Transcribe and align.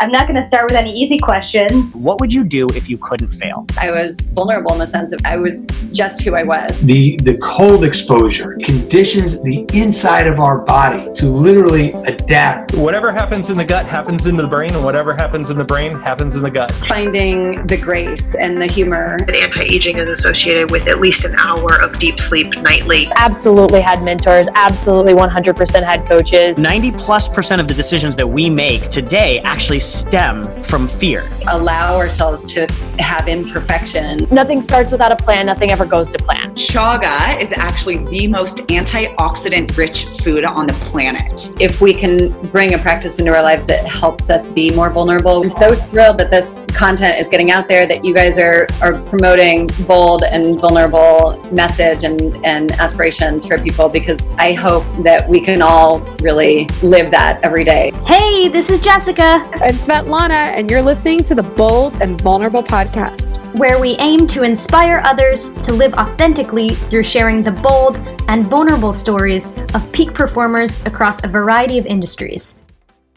I'm 0.00 0.10
not 0.10 0.26
going 0.26 0.40
to 0.42 0.48
start 0.48 0.64
with 0.70 0.78
any 0.78 0.98
easy 0.98 1.18
questions. 1.18 1.94
What 1.94 2.20
would 2.20 2.32
you 2.32 2.42
do 2.42 2.66
if 2.70 2.88
you 2.88 2.96
couldn't 2.96 3.32
fail? 3.32 3.66
I 3.78 3.90
was 3.90 4.18
vulnerable 4.32 4.72
in 4.72 4.78
the 4.78 4.86
sense 4.86 5.12
of 5.12 5.20
I 5.26 5.36
was 5.36 5.66
just 5.92 6.22
who 6.22 6.34
I 6.34 6.42
was. 6.42 6.80
The 6.80 7.18
the 7.18 7.36
cold 7.36 7.84
exposure 7.84 8.56
conditions 8.62 9.42
the 9.42 9.66
inside 9.74 10.26
of 10.26 10.40
our 10.40 10.60
body 10.60 11.12
to 11.16 11.26
literally 11.26 11.92
adapt. 12.06 12.72
Whatever 12.76 13.12
happens 13.12 13.50
in 13.50 13.58
the 13.58 13.64
gut 13.64 13.84
happens 13.84 14.24
in 14.24 14.38
the 14.38 14.46
brain, 14.46 14.74
and 14.74 14.82
whatever 14.82 15.12
happens 15.12 15.50
in 15.50 15.58
the 15.58 15.64
brain 15.64 16.00
happens 16.00 16.34
in 16.34 16.40
the 16.40 16.50
gut. 16.50 16.72
Finding 16.88 17.66
the 17.66 17.76
grace 17.76 18.34
and 18.36 18.56
the 18.56 18.66
humor. 18.66 19.18
That 19.26 19.36
anti-aging 19.36 19.98
is 19.98 20.08
associated 20.08 20.70
with 20.70 20.88
at 20.88 21.00
least 21.00 21.26
an 21.26 21.34
hour 21.38 21.78
of 21.82 21.98
deep 21.98 22.18
sleep 22.18 22.56
nightly. 22.62 23.12
Absolutely 23.16 23.82
had 23.82 24.02
mentors, 24.02 24.48
absolutely 24.54 25.12
100% 25.12 25.82
had 25.82 26.06
coaches. 26.06 26.58
90 26.58 26.92
plus 26.92 27.28
percent 27.28 27.60
of 27.60 27.68
the 27.68 27.74
decisions 27.74 28.16
that 28.16 28.26
we 28.26 28.48
make 28.48 28.88
today 28.88 29.40
actually 29.40 29.80
stem 29.90 30.62
from 30.62 30.88
fear. 30.88 31.28
Allow 31.48 31.96
ourselves 31.96 32.46
to 32.54 32.66
have 32.98 33.28
imperfection. 33.28 34.26
Nothing 34.30 34.62
starts 34.62 34.92
without 34.92 35.12
a 35.12 35.16
plan, 35.16 35.46
nothing 35.46 35.70
ever 35.70 35.84
goes 35.84 36.10
to 36.10 36.18
plan. 36.18 36.54
Chaga 36.54 37.40
is 37.40 37.52
actually 37.52 37.98
the 38.06 38.28
most 38.28 38.58
antioxidant 38.68 39.76
rich 39.76 40.04
food 40.04 40.44
on 40.44 40.66
the 40.66 40.72
planet. 40.74 41.50
If 41.60 41.80
we 41.80 41.92
can 41.92 42.30
bring 42.50 42.74
a 42.74 42.78
practice 42.78 43.18
into 43.18 43.34
our 43.34 43.42
lives 43.42 43.66
that 43.66 43.86
helps 43.86 44.30
us 44.30 44.46
be 44.46 44.70
more 44.74 44.90
vulnerable, 44.90 45.42
I'm 45.42 45.50
so 45.50 45.74
thrilled 45.74 46.18
that 46.18 46.30
this 46.30 46.64
content 46.68 47.18
is 47.18 47.28
getting 47.28 47.50
out 47.50 47.66
there, 47.68 47.86
that 47.86 48.04
you 48.04 48.14
guys 48.14 48.38
are, 48.38 48.68
are 48.80 49.00
promoting 49.04 49.68
bold 49.86 50.22
and 50.22 50.58
vulnerable 50.58 51.42
message 51.52 52.04
and, 52.04 52.20
and 52.44 52.72
aspirations 52.72 53.46
for 53.46 53.58
people 53.58 53.88
because 53.88 54.30
I 54.38 54.52
hope 54.52 54.84
that 55.02 55.28
we 55.28 55.40
can 55.40 55.62
all 55.62 56.00
really 56.22 56.66
live 56.82 57.10
that 57.10 57.40
every 57.42 57.64
day. 57.64 57.90
Hey, 58.06 58.48
this 58.48 58.70
is 58.70 58.78
Jessica. 58.80 59.48
And 59.62 59.79
Svetlana, 59.80 60.52
and 60.58 60.70
you're 60.70 60.82
listening 60.82 61.24
to 61.24 61.34
the 61.34 61.42
Bold 61.42 62.02
and 62.02 62.20
Vulnerable 62.20 62.62
podcast, 62.62 63.38
where 63.58 63.80
we 63.80 63.96
aim 63.96 64.26
to 64.26 64.42
inspire 64.42 65.00
others 65.06 65.52
to 65.62 65.72
live 65.72 65.94
authentically 65.94 66.68
through 66.68 67.02
sharing 67.02 67.42
the 67.42 67.50
bold 67.50 67.96
and 68.28 68.44
vulnerable 68.44 68.92
stories 68.92 69.56
of 69.74 69.90
peak 69.90 70.12
performers 70.12 70.84
across 70.84 71.24
a 71.24 71.28
variety 71.28 71.78
of 71.78 71.86
industries. 71.86 72.58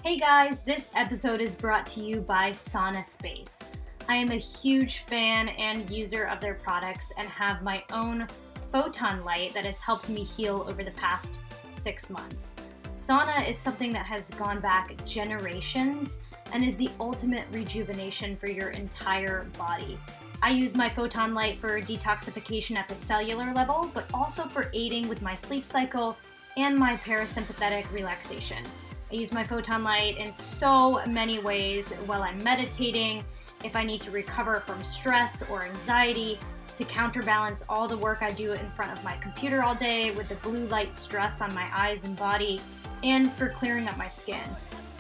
Hey 0.06 0.18
guys, 0.18 0.60
this 0.66 0.88
episode 0.96 1.42
is 1.42 1.54
brought 1.54 1.86
to 1.88 2.02
you 2.02 2.22
by 2.22 2.52
Sauna 2.52 3.04
Space. 3.06 3.60
I 4.08 4.16
am 4.16 4.32
a 4.32 4.38
huge 4.38 5.00
fan 5.00 5.50
and 5.50 5.90
user 5.90 6.24
of 6.24 6.40
their 6.40 6.56
products 6.56 7.12
and 7.18 7.28
have 7.28 7.62
my 7.62 7.84
own 7.92 8.26
photon 8.72 9.26
light 9.26 9.54
that 9.54 9.66
has 9.66 9.82
helped 9.82 10.08
me 10.08 10.24
heal 10.24 10.66
over 10.70 10.82
the 10.82 10.92
past 10.92 11.40
six 11.68 12.10
months. 12.10 12.56
Sauna 12.96 13.48
is 13.50 13.58
something 13.58 13.92
that 13.92 14.06
has 14.06 14.30
gone 14.32 14.62
back 14.62 14.96
generations 15.06 16.20
and 16.54 16.64
is 16.64 16.78
the 16.78 16.90
ultimate 17.00 17.46
rejuvenation 17.52 18.38
for 18.38 18.48
your 18.48 18.70
entire 18.70 19.46
body. 19.58 20.00
I 20.42 20.52
use 20.52 20.76
my 20.76 20.90
photon 20.90 21.34
light 21.34 21.60
for 21.60 21.82
detoxification 21.82 22.76
at 22.76 22.88
the 22.88 22.96
cellular 22.96 23.54
level, 23.54 23.90
but 23.94 24.06
also 24.14 24.44
for 24.44 24.70
aiding 24.74 25.08
with 25.08 25.22
my 25.22 25.36
sleep 25.36 25.66
cycle 25.66 26.16
and 26.56 26.78
my 26.78 26.96
parasympathetic 26.98 27.92
relaxation. 27.92 28.64
I 29.12 29.16
use 29.16 29.32
my 29.32 29.44
photon 29.44 29.84
light 29.84 30.18
in 30.18 30.34
so 30.34 31.04
many 31.08 31.40
ways 31.40 31.94
while 32.06 32.24
I'm 32.24 32.42
meditating, 32.44 33.24
if 33.64 33.76
I 33.76 33.84
need 33.84 34.02
to 34.02 34.12
recover 34.12 34.60
from 34.62 34.84
stress 34.84 35.44
or 35.50 35.64
anxiety, 35.64 36.38
to 36.76 36.84
counterbalance 36.86 37.64
all 37.70 37.88
the 37.88 37.98
work 37.98 38.22
I 38.22 38.32
do 38.32 38.54
in 38.54 38.68
front 38.68 38.92
of 38.92 39.04
my 39.04 39.16
computer 39.18 39.64
all 39.64 39.76
day 39.76 40.12
with 40.12 40.28
the 40.30 40.36
blue 40.36 40.66
light 40.66 40.94
stress 40.94 41.42
on 41.42 41.54
my 41.54 41.68
eyes 41.74 42.04
and 42.04 42.16
body, 42.18 42.60
and 43.04 43.32
for 43.34 43.50
clearing 43.50 43.88
up 43.88 43.98
my 43.98 44.10
skin. 44.10 44.42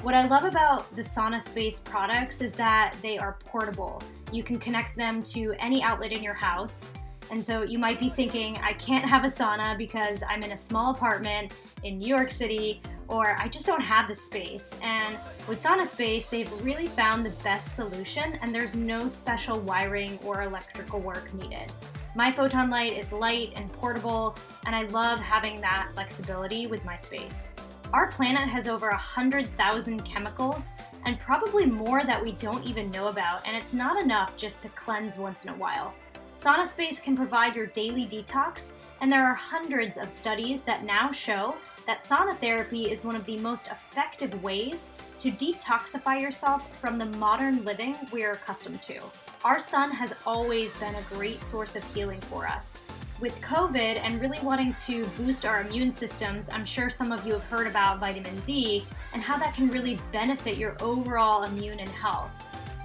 What 0.04 0.16
I 0.16 0.28
love 0.28 0.44
about 0.44 0.94
the 0.98 1.02
Sauna 1.02 1.42
Space 1.42 1.80
products 1.80 2.42
is 2.42 2.56
that 2.56 2.94
they 3.02 3.18
are 3.18 3.38
portable. 3.46 4.04
You 4.34 4.44
can 4.44 4.60
connect 4.60 4.98
them 4.98 5.24
to 5.24 5.54
any 5.60 5.82
outlet 5.82 6.12
in 6.12 6.22
your 6.22 6.34
house. 6.34 6.94
And 7.32 7.44
so 7.44 7.62
you 7.62 7.80
might 7.80 8.02
be 8.02 8.10
thinking, 8.10 8.58
I 8.58 8.74
can't 8.74 9.06
have 9.06 9.24
a 9.24 9.28
sauna 9.28 9.78
because 9.78 10.22
I'm 10.30 10.44
in 10.44 10.52
a 10.52 10.58
small 10.58 10.92
apartment 10.92 11.54
in 11.86 12.00
New 12.00 12.14
York 12.14 12.32
City, 12.32 12.82
or 13.08 13.38
I 13.40 13.48
just 13.48 13.66
don't 13.66 13.82
have 13.82 14.10
the 14.10 14.16
space. 14.16 14.78
And 14.84 15.18
with 15.48 15.64
Sauna 15.64 15.86
Space, 15.86 16.28
they've 16.28 16.52
really 16.66 16.88
found 16.88 17.26
the 17.26 17.34
best 17.42 17.74
solution, 17.74 18.38
and 18.42 18.54
there's 18.54 18.76
no 18.76 19.08
special 19.08 19.62
wiring 19.62 20.20
or 20.26 20.42
electrical 20.42 21.00
work 21.00 21.34
needed. 21.34 21.72
My 22.14 22.30
photon 22.30 22.70
light 22.70 22.98
is 22.98 23.14
light 23.14 23.54
and 23.56 23.72
portable, 23.72 24.38
and 24.66 24.76
I 24.76 24.84
love 24.88 25.20
having 25.20 25.62
that 25.62 25.92
flexibility 25.94 26.68
with 26.68 26.84
my 26.84 26.98
space. 26.98 27.54
Our 27.94 28.08
planet 28.08 28.50
has 28.50 28.68
over 28.68 28.90
100,000 28.90 30.04
chemicals 30.04 30.74
and 31.06 31.20
probably 31.20 31.68
more 31.68 32.04
that 32.04 32.20
we 32.20 32.32
don't 32.32 32.66
even 32.66 32.90
know 32.90 33.10
about, 33.10 33.48
and 33.48 33.56
it's 33.56 33.72
not 33.72 34.02
enough 34.02 34.36
just 34.36 34.64
to 34.64 34.70
cleanse 34.70 35.20
once 35.20 35.44
in 35.44 35.52
a 35.52 35.56
while. 35.56 35.94
Sauna 36.36 36.66
Space 36.66 37.00
can 37.00 37.16
provide 37.16 37.56
your 37.56 37.68
daily 37.68 38.08
detox, 38.08 38.72
and 39.00 39.12
there 39.12 39.24
are 39.24 39.36
hundreds 39.36 40.00
of 40.00 40.12
studies 40.12 40.64
that 40.64 40.84
now 40.84 41.12
show 41.12 41.54
that 41.86 42.02
sauna 42.02 42.36
therapy 42.38 42.90
is 42.90 43.04
one 43.04 43.16
of 43.16 43.26
the 43.28 43.38
most 43.38 43.68
effective 43.68 44.42
ways 44.42 44.94
to 45.20 45.30
detoxify 45.30 46.20
yourself 46.20 46.76
from 46.80 46.98
the 46.98 47.06
modern 47.06 47.64
living 47.64 47.96
we 48.12 48.24
are 48.24 48.32
accustomed 48.32 48.82
to. 48.82 49.00
Our 49.46 49.60
sun 49.60 49.92
has 49.92 50.16
always 50.26 50.76
been 50.80 50.96
a 50.96 51.16
great 51.16 51.44
source 51.44 51.76
of 51.76 51.84
healing 51.94 52.22
for 52.22 52.48
us, 52.48 52.80
with 53.24 53.40
COVID 53.40 54.02
and 54.04 54.20
really 54.20 54.40
wanting 54.44 54.74
to 54.74 55.06
boost 55.16 55.46
our 55.46 55.62
immune 55.62 55.94
systems, 55.94 56.50
I'm 56.50 56.66
sure 56.66 56.90
some 56.90 57.14
of 57.14 57.26
you 57.26 57.32
have 57.32 57.44
heard 57.44 57.68
about 57.68 57.98
vitamin 57.98 58.38
D 58.46 58.84
and 59.14 59.22
how 59.22 59.38
that 59.38 59.56
can 59.56 59.70
really 59.70 59.98
benefit 60.12 60.58
your 60.58 60.76
overall 60.82 61.44
immune 61.44 61.80
and 61.80 61.88
health. 61.88 62.34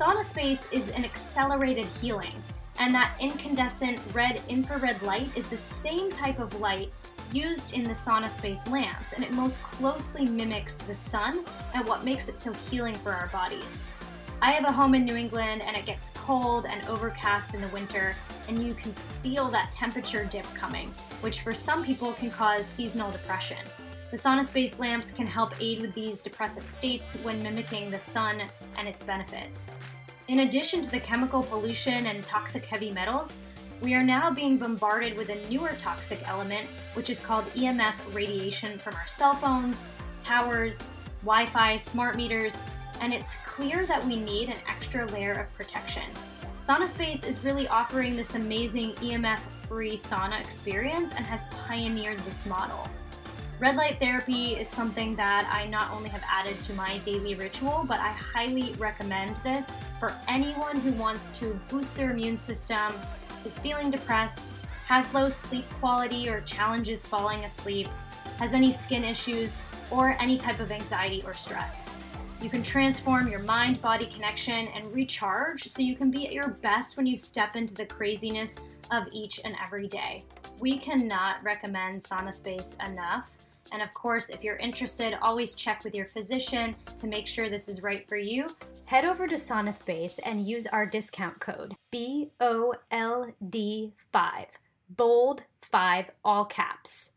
Sauna 0.01 0.23
Space 0.23 0.69
is 0.71 0.91
an 0.91 1.05
accelerated 1.05 1.87
healing, 2.01 2.41
and 2.79 2.95
that 2.95 3.17
incandescent 3.21 3.99
red 4.15 4.41
infrared 4.49 5.03
light 5.03 5.29
is 5.37 5.49
the 5.49 5.59
same 5.59 6.13
type 6.13 6.39
of 6.39 6.61
light 6.61 6.93
used 7.33 7.75
in 7.75 7.83
the 7.83 7.91
Sauna 7.91 8.31
Space 8.31 8.69
lamps, 8.69 9.15
and 9.15 9.25
it 9.25 9.33
most 9.33 9.61
closely 9.65 10.25
mimics 10.25 10.77
the 10.77 10.95
sun 10.95 11.45
and 11.75 11.85
what 11.85 12.05
makes 12.05 12.29
it 12.29 12.39
so 12.39 12.53
healing 12.71 12.95
for 12.95 13.11
our 13.11 13.27
bodies. 13.33 13.89
I 14.41 14.53
have 14.53 14.67
a 14.67 14.71
home 14.73 14.95
in 14.95 15.05
New 15.05 15.17
England 15.17 15.63
and 15.63 15.77
it 15.77 15.85
gets 15.85 16.11
cold 16.11 16.65
and 16.71 16.87
overcast 16.87 17.55
in 17.55 17.61
the 17.61 17.67
winter, 17.69 18.15
and 18.49 18.65
you 18.65 18.73
can 18.73 18.93
feel 19.21 19.49
that 19.49 19.73
temperature 19.73 20.25
dip 20.31 20.45
coming, 20.55 20.91
which 21.23 21.41
for 21.41 21.53
some 21.53 21.85
people 21.85 22.13
can 22.13 22.31
cause 22.31 22.65
seasonal 22.65 23.11
depression. 23.11 23.59
The 24.13 24.17
Sauna 24.17 24.45
Space 24.45 24.79
lamps 24.79 25.11
can 25.11 25.27
help 25.27 25.61
aid 25.61 25.83
with 25.83 25.93
these 25.93 26.21
depressive 26.21 26.69
states 26.69 27.17
when 27.17 27.43
mimicking 27.43 27.91
the 27.91 27.99
sun 27.99 28.43
and 28.79 28.87
its 28.87 29.03
benefits. 29.03 29.75
In 30.29 30.41
addition 30.41 30.83
to 30.83 30.91
the 30.91 31.01
chemical 31.01 31.43
pollution 31.43 32.07
and 32.07 32.25
toxic 32.25 32.65
heavy 32.65 32.93
metals, 32.93 33.41
we 33.81 33.95
are 33.95 34.05
now 34.05 34.31
being 34.31 34.57
bombarded 34.57 35.17
with 35.17 35.31
a 35.31 35.49
newer 35.49 35.73
toxic 35.81 36.21
element, 36.29 36.69
which 36.95 37.11
is 37.11 37.19
called 37.19 37.47
EMF 37.55 37.95
radiation 38.15 38.79
from 38.79 38.95
our 38.95 39.07
cell 39.09 39.35
phones, 39.35 39.87
towers, 40.21 40.91
Wi 41.23 41.47
Fi, 41.47 41.77
smart 41.77 42.15
meters, 42.17 42.63
and 43.01 43.13
it's 43.13 43.37
clear 43.47 43.87
that 43.87 44.05
we 44.05 44.17
need 44.17 44.49
an 44.49 44.59
extra 44.69 45.07
layer 45.07 45.33
of 45.33 45.55
protection. 45.55 46.05
Sauna 46.61 46.89
Space 46.89 47.25
is 47.25 47.45
really 47.45 47.67
offering 47.69 48.17
this 48.17 48.35
amazing 48.35 48.93
EMF 48.95 49.39
free 49.69 49.97
sauna 49.97 50.41
experience 50.41 51.13
and 51.17 51.25
has 51.25 51.45
pioneered 51.67 52.19
this 52.21 52.45
model. 52.47 52.89
Red 53.61 53.75
light 53.75 53.99
therapy 53.99 54.55
is 54.55 54.69
something 54.69 55.17
that 55.17 55.51
I 55.53 55.67
not 55.67 55.91
only 55.91 56.09
have 56.11 56.23
added 56.31 56.61
to 56.61 56.75
my 56.75 56.99
daily 56.99 57.35
ritual, 57.35 57.85
but 57.89 57.99
I 57.99 58.11
highly 58.11 58.73
recommend 58.79 59.35
this 59.43 59.81
for 59.99 60.15
anyone 60.29 60.79
who 60.79 60.93
wants 60.93 61.37
to 61.39 61.59
boost 61.69 61.97
their 61.97 62.11
immune 62.13 62.37
system, 62.37 62.93
is 63.45 63.59
feeling 63.59 63.91
depressed, 63.91 64.53
has 64.87 65.13
low 65.13 65.29
sleep 65.29 65.65
quality 65.81 66.29
or 66.29 66.41
challenges 66.43 67.05
falling 67.05 67.45
asleep, 67.45 67.89
has 68.39 68.55
any 68.55 68.73
skin 68.73 69.03
issues, 69.05 69.59
or 69.91 70.17
any 70.21 70.37
type 70.39 70.61
of 70.61 70.71
anxiety 70.71 71.23
or 71.27 71.35
stress. 71.35 71.91
You 72.41 72.49
can 72.49 72.63
transform 72.63 73.27
your 73.27 73.43
mind 73.43 73.83
body 73.83 74.07
connection 74.07 74.69
and 74.69 74.95
recharge 74.95 75.65
so 75.65 75.83
you 75.83 75.97
can 75.97 76.09
be 76.09 76.25
at 76.25 76.33
your 76.33 76.49
best 76.49 76.97
when 76.97 77.05
you 77.05 77.19
step 77.19 77.57
into 77.57 77.75
the 77.75 77.85
craziness 77.85 78.61
of 78.93 79.09
each 79.11 79.41
and 79.45 79.57
every 79.65 79.89
day. 79.89 80.25
We 80.61 80.79
cannot 80.79 81.43
recommend 81.43 82.05
Sauna 82.05 82.33
Space 82.33 82.77
enough. 82.87 83.33
And 83.73 83.83
of 83.83 83.93
course, 83.93 84.29
if 84.29 84.45
you're 84.45 84.57
interested, 84.57 85.19
always 85.21 85.55
check 85.55 85.83
with 85.83 85.97
your 85.97 86.07
physician 86.07 86.77
to 86.99 87.09
make 87.09 87.27
sure 87.27 87.51
this 87.51 87.69
is 87.69 87.83
right 87.83 88.09
for 88.09 88.17
you. 88.17 88.47
Head 88.85 89.05
over 89.05 89.27
to 89.27 89.35
Sauna 89.35 89.75
Space 89.75 90.21
and 90.21 90.47
use 90.47 90.69
our 90.69 90.87
discount 90.87 91.41
code 91.41 91.75
BOLD5, 91.93 92.33
bold 94.91 95.43
5, 95.63 96.11
all 96.25 96.45
caps. 96.45 97.11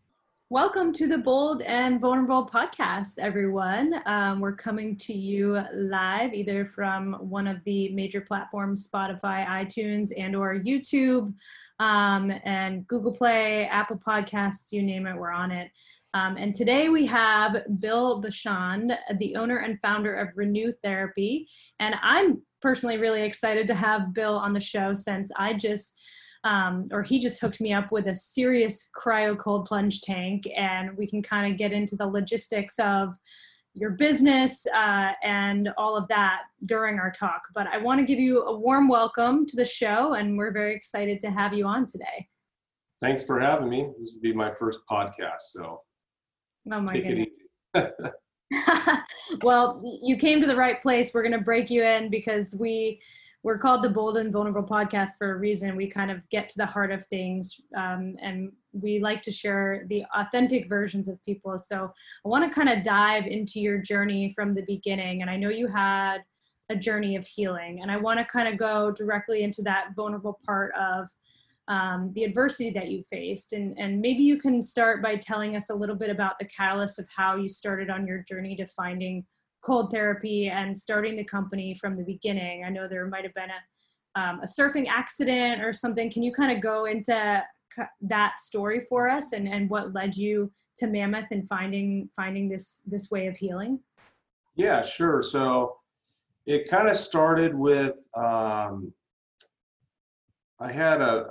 Welcome 0.51 0.91
to 0.95 1.07
the 1.07 1.17
Bold 1.17 1.61
and 1.61 2.01
Vulnerable 2.01 2.45
podcast, 2.45 3.19
everyone. 3.19 4.01
Um, 4.05 4.41
we're 4.41 4.53
coming 4.53 4.97
to 4.97 5.13
you 5.13 5.63
live 5.73 6.33
either 6.33 6.65
from 6.65 7.13
one 7.21 7.47
of 7.47 7.63
the 7.63 7.87
major 7.93 8.19
platforms, 8.19 8.85
Spotify, 8.85 9.47
iTunes, 9.47 10.11
and 10.17 10.35
or 10.35 10.55
YouTube, 10.55 11.33
um, 11.79 12.33
and 12.43 12.85
Google 12.87 13.13
Play, 13.13 13.65
Apple 13.67 13.95
Podcasts, 13.95 14.73
you 14.73 14.83
name 14.83 15.07
it, 15.07 15.15
we're 15.15 15.31
on 15.31 15.51
it. 15.51 15.71
Um, 16.13 16.35
and 16.35 16.53
today 16.53 16.89
we 16.89 17.05
have 17.05 17.55
Bill 17.79 18.21
Bachand, 18.21 18.97
the 19.19 19.37
owner 19.37 19.59
and 19.59 19.79
founder 19.79 20.13
of 20.15 20.35
Renu 20.35 20.73
Therapy. 20.83 21.47
And 21.79 21.95
I'm 22.01 22.41
personally 22.61 22.97
really 22.97 23.21
excited 23.21 23.67
to 23.67 23.73
have 23.73 24.13
Bill 24.13 24.35
on 24.35 24.51
the 24.51 24.59
show 24.59 24.93
since 24.93 25.31
I 25.37 25.53
just, 25.53 25.97
um, 26.43 26.87
or 26.91 27.03
he 27.03 27.19
just 27.19 27.39
hooked 27.39 27.61
me 27.61 27.73
up 27.73 27.91
with 27.91 28.07
a 28.07 28.15
serious 28.15 28.89
cryo 28.95 29.37
cold 29.37 29.65
plunge 29.65 30.01
tank, 30.01 30.47
and 30.55 30.95
we 30.97 31.07
can 31.07 31.21
kind 31.21 31.51
of 31.51 31.57
get 31.57 31.71
into 31.71 31.95
the 31.95 32.05
logistics 32.05 32.75
of 32.79 33.15
your 33.73 33.91
business 33.91 34.65
uh, 34.75 35.11
and 35.23 35.69
all 35.77 35.95
of 35.95 36.07
that 36.09 36.41
during 36.65 36.99
our 36.99 37.11
talk. 37.11 37.43
But 37.53 37.67
I 37.67 37.77
want 37.77 37.99
to 37.99 38.05
give 38.05 38.19
you 38.19 38.43
a 38.43 38.57
warm 38.57 38.87
welcome 38.87 39.45
to 39.45 39.55
the 39.55 39.65
show, 39.65 40.13
and 40.13 40.37
we're 40.37 40.51
very 40.51 40.75
excited 40.75 41.21
to 41.21 41.31
have 41.31 41.53
you 41.53 41.65
on 41.65 41.85
today. 41.85 42.27
Thanks 43.01 43.23
for 43.23 43.39
having 43.39 43.69
me. 43.69 43.89
This 43.99 44.13
will 44.13 44.21
be 44.21 44.33
my 44.33 44.51
first 44.51 44.79
podcast, 44.89 45.41
so 45.51 45.81
oh 46.71 46.81
my 46.81 46.99
goodness. 46.99 47.27
well, 49.43 49.81
you 50.01 50.17
came 50.17 50.41
to 50.41 50.47
the 50.47 50.55
right 50.55 50.81
place. 50.81 51.13
We're 51.13 51.23
going 51.23 51.31
to 51.31 51.39
break 51.39 51.69
you 51.69 51.83
in 51.83 52.09
because 52.09 52.55
we 52.55 52.99
we're 53.43 53.57
called 53.57 53.81
the 53.81 53.89
Bold 53.89 54.17
and 54.17 54.31
Vulnerable 54.31 54.63
podcast 54.63 55.11
for 55.17 55.31
a 55.31 55.37
reason. 55.37 55.75
We 55.75 55.87
kind 55.87 56.11
of 56.11 56.27
get 56.29 56.47
to 56.49 56.57
the 56.57 56.65
heart 56.65 56.91
of 56.91 57.05
things, 57.07 57.59
um, 57.75 58.15
and 58.21 58.51
we 58.71 58.99
like 58.99 59.21
to 59.23 59.31
share 59.31 59.85
the 59.89 60.03
authentic 60.15 60.69
versions 60.69 61.07
of 61.07 61.23
people. 61.25 61.57
So 61.57 61.91
I 62.25 62.29
want 62.29 62.47
to 62.47 62.53
kind 62.53 62.69
of 62.69 62.83
dive 62.83 63.25
into 63.25 63.59
your 63.59 63.79
journey 63.79 64.31
from 64.35 64.53
the 64.53 64.63
beginning. 64.67 65.21
And 65.21 65.29
I 65.29 65.37
know 65.37 65.49
you 65.49 65.67
had 65.67 66.19
a 66.69 66.75
journey 66.75 67.15
of 67.15 67.25
healing, 67.25 67.81
and 67.81 67.89
I 67.89 67.97
want 67.97 68.19
to 68.19 68.25
kind 68.25 68.47
of 68.47 68.57
go 68.57 68.91
directly 68.91 69.43
into 69.43 69.63
that 69.63 69.87
vulnerable 69.95 70.39
part 70.45 70.73
of 70.75 71.07
um, 71.67 72.11
the 72.13 72.23
adversity 72.23 72.69
that 72.71 72.89
you 72.89 73.03
faced. 73.09 73.53
And, 73.53 73.77
and 73.79 73.99
maybe 73.99 74.23
you 74.23 74.37
can 74.37 74.61
start 74.61 75.01
by 75.01 75.15
telling 75.15 75.55
us 75.55 75.69
a 75.69 75.75
little 75.75 75.95
bit 75.95 76.09
about 76.09 76.37
the 76.37 76.45
catalyst 76.45 76.99
of 76.99 77.07
how 77.15 77.37
you 77.37 77.47
started 77.47 77.89
on 77.89 78.05
your 78.05 78.23
journey 78.27 78.55
to 78.57 78.67
finding 78.67 79.25
cold 79.63 79.91
therapy 79.91 80.49
and 80.49 80.77
starting 80.77 81.15
the 81.15 81.23
company 81.23 81.75
from 81.75 81.95
the 81.95 82.03
beginning. 82.03 82.63
I 82.65 82.69
know 82.69 82.87
there 82.87 83.07
might 83.07 83.23
have 83.23 83.33
been 83.33 83.49
a, 83.49 84.19
um, 84.19 84.39
a 84.41 84.45
surfing 84.45 84.87
accident 84.87 85.61
or 85.63 85.71
something. 85.73 86.11
Can 86.11 86.23
you 86.23 86.33
kind 86.33 86.51
of 86.51 86.61
go 86.61 86.85
into 86.85 87.43
that 88.01 88.39
story 88.39 88.85
for 88.89 89.09
us 89.09 89.33
and, 89.33 89.47
and 89.47 89.69
what 89.69 89.93
led 89.93 90.15
you 90.15 90.51
to 90.77 90.87
Mammoth 90.87 91.27
and 91.31 91.47
finding 91.47 92.09
finding 92.15 92.49
this 92.49 92.81
this 92.85 93.11
way 93.11 93.27
of 93.27 93.37
healing? 93.37 93.79
Yeah, 94.55 94.81
sure. 94.81 95.23
So 95.23 95.77
it 96.45 96.69
kind 96.69 96.89
of 96.89 96.97
started 96.97 97.53
with 97.55 97.95
um, 98.17 98.93
I 100.59 100.71
had 100.71 101.01
a 101.01 101.27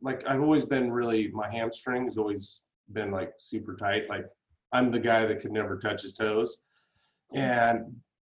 like 0.00 0.26
I've 0.26 0.42
always 0.42 0.64
been 0.64 0.90
really 0.90 1.28
my 1.28 1.50
hamstring 1.50 2.04
has 2.04 2.18
always 2.18 2.60
been 2.92 3.10
like 3.10 3.32
super 3.38 3.76
tight. 3.76 4.08
Like 4.08 4.26
I'm 4.72 4.90
the 4.90 4.98
guy 4.98 5.26
that 5.26 5.40
could 5.40 5.52
never 5.52 5.78
touch 5.78 6.02
his 6.02 6.14
toes. 6.14 6.62
And 7.34 7.84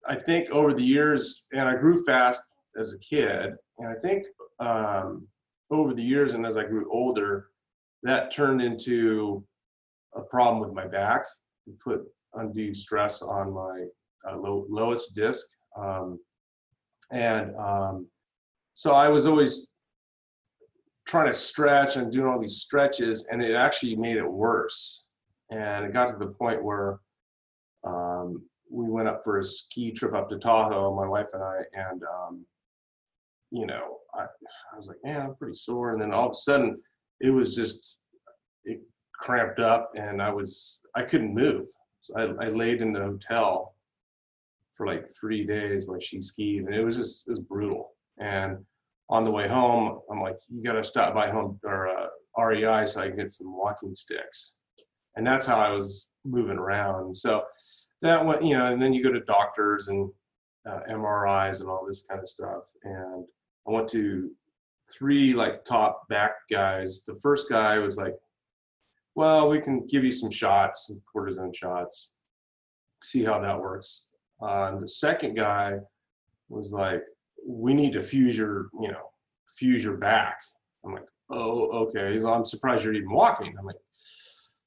I 0.06 0.16
think 0.16 0.50
over 0.50 0.74
the 0.74 0.84
years, 0.84 1.46
and 1.52 1.68
I 1.68 1.76
grew 1.76 2.02
fast 2.04 2.42
as 2.78 2.92
a 2.92 2.98
kid, 2.98 3.52
and 3.78 3.88
I 3.88 3.94
think 3.94 4.26
um, 4.58 5.26
over 5.70 5.94
the 5.94 6.02
years 6.02 6.34
and 6.34 6.44
as 6.44 6.56
I 6.56 6.64
grew 6.64 6.90
older, 6.92 7.48
that 8.02 8.32
turned 8.32 8.60
into 8.62 9.44
a 10.14 10.22
problem 10.22 10.60
with 10.60 10.72
my 10.72 10.86
back. 10.86 11.24
It 11.66 11.78
put 11.80 12.02
undue 12.34 12.74
stress 12.74 13.22
on 13.22 13.52
my 13.52 13.86
uh, 14.28 14.36
low, 14.36 14.66
lowest 14.68 15.14
disc. 15.14 15.46
Um, 15.76 16.18
and 17.10 17.54
um, 17.56 18.08
so 18.74 18.92
I 18.92 19.08
was 19.08 19.26
always 19.26 19.68
trying 21.06 21.26
to 21.26 21.34
stretch 21.34 21.96
and 21.96 22.12
doing 22.12 22.26
all 22.26 22.40
these 22.40 22.56
stretches, 22.56 23.26
and 23.30 23.42
it 23.42 23.54
actually 23.54 23.94
made 23.96 24.16
it 24.16 24.28
worse. 24.28 25.04
And 25.50 25.84
it 25.84 25.92
got 25.92 26.10
to 26.10 26.18
the 26.18 26.32
point 26.32 26.62
where 26.62 26.98
um, 27.84 28.42
we 28.76 28.90
went 28.90 29.08
up 29.08 29.24
for 29.24 29.38
a 29.38 29.44
ski 29.44 29.90
trip 29.90 30.14
up 30.14 30.28
to 30.28 30.38
Tahoe, 30.38 30.94
my 30.94 31.08
wife 31.08 31.28
and 31.32 31.42
I, 31.42 31.62
and 31.72 32.02
um, 32.02 32.44
you 33.50 33.64
know, 33.64 33.96
I, 34.14 34.24
I 34.24 34.76
was 34.76 34.86
like, 34.86 34.98
man, 35.02 35.22
I'm 35.22 35.34
pretty 35.34 35.56
sore. 35.56 35.92
And 35.92 36.00
then 36.00 36.12
all 36.12 36.26
of 36.26 36.32
a 36.32 36.34
sudden, 36.34 36.78
it 37.20 37.30
was 37.30 37.54
just 37.54 37.98
it 38.64 38.82
cramped 39.14 39.60
up, 39.60 39.92
and 39.96 40.20
I 40.20 40.30
was 40.30 40.80
I 40.94 41.02
couldn't 41.02 41.34
move. 41.34 41.66
So 42.02 42.14
I, 42.18 42.46
I 42.46 42.48
laid 42.50 42.82
in 42.82 42.92
the 42.92 43.00
hotel 43.00 43.74
for 44.76 44.86
like 44.86 45.08
three 45.18 45.46
days 45.46 45.86
while 45.86 45.98
she 45.98 46.20
skied, 46.20 46.64
and 46.64 46.74
it 46.74 46.84
was 46.84 46.96
just 46.96 47.26
it 47.26 47.30
was 47.30 47.40
brutal. 47.40 47.92
And 48.18 48.58
on 49.08 49.24
the 49.24 49.30
way 49.30 49.48
home, 49.48 50.00
I'm 50.10 50.20
like, 50.20 50.36
you 50.48 50.62
got 50.62 50.72
to 50.72 50.84
stop 50.84 51.14
by 51.14 51.30
home 51.30 51.58
or 51.64 51.88
uh, 51.88 52.44
REI 52.44 52.84
so 52.84 53.00
I 53.00 53.08
can 53.08 53.16
get 53.16 53.30
some 53.30 53.56
walking 53.56 53.94
sticks. 53.94 54.56
And 55.14 55.26
that's 55.26 55.46
how 55.46 55.58
I 55.58 55.70
was 55.70 56.08
moving 56.26 56.58
around. 56.58 57.16
So 57.16 57.42
that 58.02 58.24
went, 58.24 58.44
you 58.44 58.56
know, 58.56 58.72
and 58.72 58.80
then 58.80 58.92
you 58.92 59.02
go 59.02 59.12
to 59.12 59.20
doctors 59.20 59.88
and 59.88 60.10
uh, 60.68 60.80
MRIs 60.90 61.60
and 61.60 61.68
all 61.68 61.86
this 61.86 62.02
kind 62.02 62.20
of 62.20 62.28
stuff. 62.28 62.70
And 62.84 63.26
I 63.66 63.70
went 63.70 63.88
to 63.90 64.30
three 64.92 65.34
like 65.34 65.64
top 65.64 66.08
back 66.08 66.32
guys. 66.50 67.04
The 67.06 67.16
first 67.16 67.48
guy 67.48 67.78
was 67.78 67.96
like, 67.96 68.14
well, 69.14 69.48
we 69.48 69.60
can 69.60 69.86
give 69.86 70.04
you 70.04 70.12
some 70.12 70.30
shots, 70.30 70.86
some 70.86 71.00
cortisone 71.14 71.54
shots, 71.54 72.10
see 73.02 73.24
how 73.24 73.40
that 73.40 73.58
works. 73.58 74.04
Uh, 74.42 74.70
and 74.72 74.82
the 74.82 74.88
second 74.88 75.34
guy 75.34 75.78
was 76.48 76.70
like, 76.70 77.02
we 77.46 77.72
need 77.72 77.92
to 77.94 78.02
fuse 78.02 78.36
your, 78.36 78.68
you 78.80 78.88
know, 78.88 79.10
fuse 79.56 79.82
your 79.82 79.96
back. 79.96 80.38
I'm 80.84 80.92
like, 80.92 81.06
oh, 81.30 81.86
okay. 81.86 82.12
He's 82.12 82.24
I'm 82.24 82.44
surprised 82.44 82.84
you're 82.84 82.92
even 82.92 83.10
walking. 83.10 83.54
I'm 83.58 83.64
like, 83.64 83.76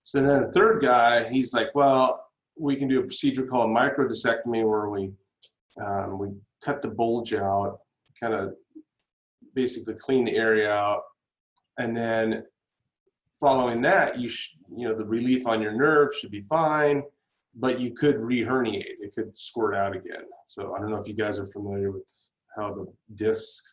so 0.04 0.22
then 0.22 0.42
the 0.42 0.52
third 0.52 0.82
guy, 0.82 1.30
he's 1.30 1.54
like, 1.54 1.68
well, 1.76 2.26
we 2.60 2.76
can 2.76 2.88
do 2.88 3.00
a 3.00 3.04
procedure 3.04 3.46
called 3.46 3.70
microdiscectomy 3.70 4.68
where 4.68 4.90
we 4.90 5.12
um, 5.84 6.20
we 6.20 6.28
cut 6.64 6.82
the 6.82 6.90
bulge 6.90 7.34
out, 7.34 7.80
kind 8.20 8.34
of 8.34 8.54
basically 9.56 9.94
clean 9.94 10.26
the 10.26 10.36
area 10.36 10.70
out, 10.70 11.04
and 11.78 11.96
then 11.96 12.44
following 13.40 13.82
that, 13.82 14.20
you 14.20 14.28
sh- 14.28 14.56
you 14.76 14.88
know 14.88 14.96
the 14.96 15.06
relief 15.06 15.48
on 15.48 15.62
your 15.62 15.72
nerve 15.72 16.10
should 16.14 16.32
be 16.32 16.46
fine, 16.50 17.02
but 17.56 17.80
you 17.80 17.94
could 17.94 18.18
re-herniate. 18.18 18.98
It 19.00 19.16
could 19.16 19.36
squirt 19.38 19.74
out 19.74 19.96
again. 19.96 20.26
So 20.48 20.74
I 20.76 20.80
don't 20.80 20.92
know 20.92 20.98
if 20.98 21.08
you 21.08 21.14
guys 21.14 21.40
are 21.40 21.48
familiar 21.48 21.92
with 21.92 22.04
how 22.56 22.74
the 22.74 22.86
disc 23.16 23.64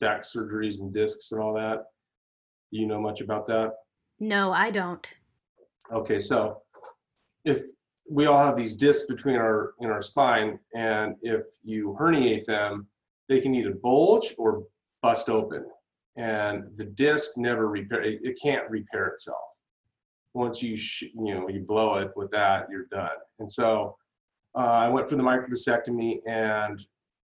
back 0.00 0.22
surgeries 0.22 0.80
and 0.80 0.94
discs 0.94 1.32
and 1.32 1.40
all 1.40 1.54
that. 1.54 1.84
Do 2.70 2.78
you 2.78 2.86
know 2.86 3.00
much 3.00 3.20
about 3.20 3.46
that? 3.46 3.72
No, 4.20 4.52
I 4.52 4.70
don't. 4.70 5.12
Okay, 5.90 6.18
so 6.18 6.62
if 7.44 7.62
we 8.10 8.26
all 8.26 8.38
have 8.38 8.56
these 8.56 8.74
discs 8.74 9.06
between 9.06 9.36
our 9.36 9.74
in 9.80 9.90
our 9.90 10.02
spine, 10.02 10.58
and 10.74 11.16
if 11.22 11.44
you 11.62 11.96
herniate 12.00 12.46
them, 12.46 12.86
they 13.28 13.40
can 13.40 13.54
either 13.54 13.74
bulge 13.74 14.34
or 14.38 14.64
bust 15.02 15.28
open, 15.28 15.66
and 16.16 16.64
the 16.76 16.84
disc 16.84 17.32
never 17.36 17.68
repair. 17.68 18.02
It, 18.02 18.20
it 18.22 18.38
can't 18.42 18.68
repair 18.70 19.08
itself. 19.08 19.38
Once 20.34 20.62
you 20.62 20.76
sh- 20.76 21.04
you 21.14 21.34
know 21.34 21.48
you 21.48 21.60
blow 21.60 21.96
it 21.96 22.12
with 22.16 22.30
that, 22.30 22.66
you're 22.70 22.86
done. 22.86 23.18
And 23.40 23.50
so 23.50 23.96
uh, 24.56 24.60
I 24.60 24.88
went 24.88 25.08
for 25.08 25.16
the 25.16 25.22
microdiscectomy, 25.22 26.20
and 26.26 26.84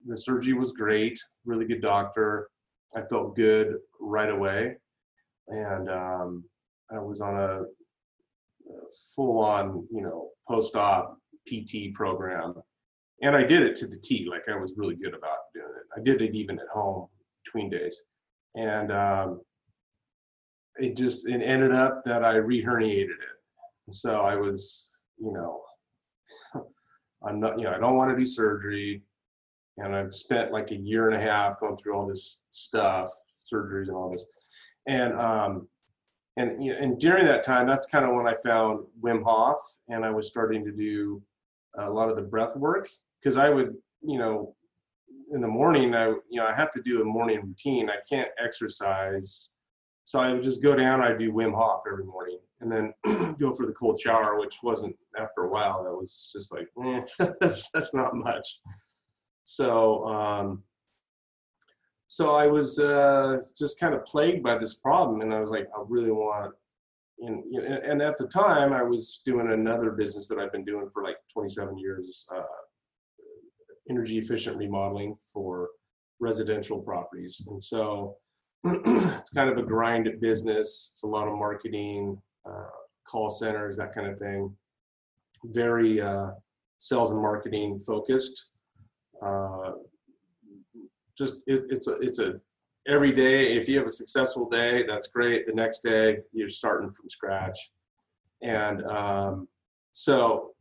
the 0.06 0.18
surgery 0.18 0.54
was 0.54 0.72
great. 0.72 1.20
Really 1.46 1.66
good 1.66 1.82
doctor. 1.82 2.50
I 2.96 3.02
felt 3.02 3.36
good 3.36 3.76
right 4.00 4.30
away, 4.30 4.78
and 5.48 5.90
um, 5.90 6.44
I 6.92 7.00
was 7.00 7.20
on 7.22 7.36
a 7.38 7.64
full 9.16 9.40
on, 9.40 9.88
you 9.92 10.02
know, 10.02 10.30
post 10.48 10.76
op 10.76 11.18
PT 11.48 11.94
program. 11.94 12.56
And 13.22 13.36
I 13.36 13.44
did 13.44 13.64
it 13.64 13.76
to 13.78 13.88
the 13.88 13.98
T, 13.98 14.28
like 14.30 14.48
I 14.48 14.58
was 14.58 14.74
really 14.78 14.96
good 14.96 15.14
about 15.14 15.38
doing 15.54 15.66
it. 15.68 16.00
I 16.00 16.02
did 16.04 16.22
it 16.22 16.36
even 16.36 16.60
at 16.60 16.68
home 16.74 17.08
between 17.44 17.70
days. 17.70 18.00
And 18.56 18.92
um, 18.92 19.42
it 20.78 20.96
just 20.96 21.28
it 21.28 21.42
ended 21.42 21.74
up 21.74 22.04
that 22.06 22.24
I 22.24 22.36
reherniated 22.36 23.10
it. 23.10 23.38
And 23.88 23.96
so 23.96 24.22
I 24.22 24.36
was, 24.36 24.90
you 25.18 25.34
know, 25.34 25.62
I'm 27.28 27.40
not, 27.40 27.60
you 27.60 27.66
know, 27.66 27.74
I 27.74 27.80
don't 27.80 27.98
want 27.98 28.12
to 28.12 28.18
do 28.18 28.26
surgery. 28.26 29.04
And 29.78 29.96
I've 29.96 30.14
spent 30.14 30.52
like 30.52 30.72
a 30.72 30.76
year 30.76 31.10
and 31.10 31.16
a 31.16 31.26
half 31.26 31.60
going 31.60 31.78
through 31.78 31.96
all 31.96 32.08
this 32.08 32.44
stuff, 32.50 33.10
surgeries 33.42 33.88
and 33.88 33.96
all 33.96 34.12
this. 34.12 34.26
And 34.88 35.14
um, 35.14 35.68
and 36.40 36.64
you 36.64 36.72
know, 36.72 36.80
and 36.80 37.00
during 37.00 37.26
that 37.26 37.44
time, 37.44 37.68
that's 37.68 37.86
kind 37.86 38.06
of 38.06 38.16
when 38.16 38.26
I 38.26 38.34
found 38.44 38.86
Wim 39.04 39.24
Hof, 39.24 39.60
and 39.90 40.06
I 40.06 40.10
was 40.10 40.28
starting 40.28 40.64
to 40.64 40.72
do 40.72 41.22
a 41.78 41.90
lot 41.90 42.10
of 42.10 42.16
the 42.16 42.22
breath 42.22 42.56
work 42.56 42.88
because 43.22 43.36
I 43.36 43.50
would, 43.50 43.76
you 44.02 44.18
know, 44.18 44.56
in 45.34 45.42
the 45.42 45.48
morning, 45.48 45.94
I 45.94 46.08
you 46.08 46.40
know 46.40 46.46
I 46.46 46.56
have 46.56 46.72
to 46.72 46.82
do 46.82 47.02
a 47.02 47.06
morning 47.06 47.42
routine. 47.42 47.90
I 47.90 47.98
can't 48.10 48.30
exercise, 48.42 49.50
so 50.06 50.20
I 50.20 50.32
would 50.32 50.42
just 50.42 50.64
go 50.64 50.76
down. 50.76 51.02
I 51.02 51.14
do 51.14 51.34
Wim 51.34 51.54
Hof 51.54 51.82
every 51.92 52.06
morning, 52.06 52.40
and 52.62 52.72
then 52.72 52.94
go 53.38 53.52
for 53.52 53.66
the 53.66 53.74
cold 53.74 54.00
shower, 54.00 54.40
which 54.40 54.60
wasn't 54.64 54.96
after 55.20 55.42
a 55.42 55.50
while. 55.50 55.84
That 55.84 55.94
was 55.94 56.30
just 56.32 56.54
like, 56.54 56.70
eh, 56.86 57.02
that's 57.42 57.70
that's 57.74 57.94
not 57.94 58.16
much. 58.16 58.62
So 59.44 60.06
um, 60.08 60.64
so 62.10 62.36
I 62.36 62.48
was 62.48 62.80
uh, 62.80 63.38
just 63.58 63.80
kind 63.80 63.94
of 63.94 64.06
plagued 64.06 64.44
by 64.44 64.58
this 64.58 64.74
problem, 64.74 65.22
and 65.22 65.34
I 65.34 65.40
was 65.40 65.50
like, 65.50 65.68
I 65.76 65.84
really 65.88 66.12
want 66.12 66.54
know, 67.20 67.44
and 67.86 68.02
at 68.02 68.18
the 68.18 68.28
time 68.28 68.74
I 68.74 68.84
was 68.84 69.22
doing 69.26 69.52
another 69.52 69.92
business 69.92 70.28
that 70.28 70.40
I've 70.40 70.52
been 70.52 70.66
doing 70.66 70.90
for 70.94 71.04
like 71.04 71.18
27 71.34 71.78
years, 71.78 72.26
uh, 72.36 72.42
energy 73.90 74.18
efficient 74.18 74.58
remodeling 74.58 75.18
for 75.34 75.70
residential 76.20 76.80
properties. 76.80 77.42
And 77.48 77.62
so 77.62 78.18
it's 78.64 79.32
kind 79.32 79.50
of 79.50 79.58
a 79.58 79.64
grind 79.64 80.10
business. 80.20 80.90
It's 80.92 81.04
a 81.04 81.08
lot 81.08 81.28
of 81.28 81.38
marketing, 81.38 82.22
uh, 82.50 82.70
call 83.08 83.30
centers, 83.30 83.78
that 83.78 83.94
kind 83.94 84.08
of 84.08 84.20
thing. 84.20 84.56
Very 85.46 86.02
uh, 86.02 86.32
sales 86.80 87.12
and 87.12 87.22
marketing 87.22 87.80
focused. 87.80 88.46
Just 91.20 91.36
it, 91.48 91.66
it's 91.70 91.88
a 91.88 92.00
it's 92.00 92.20
a 92.20 92.40
every 92.88 93.12
day. 93.12 93.58
If 93.58 93.68
you 93.68 93.78
have 93.78 93.88
a 93.88 93.92
successful 93.92 94.50
day, 94.50 94.84
that's 94.88 95.08
great. 95.08 95.46
The 95.46 95.54
next 95.54 95.84
day, 95.84 96.20
you're 96.32 96.50
starting 96.50 96.92
from 96.92 97.10
scratch, 97.10 97.72
and 98.42 98.84
um, 98.88 99.48
so 99.92 100.52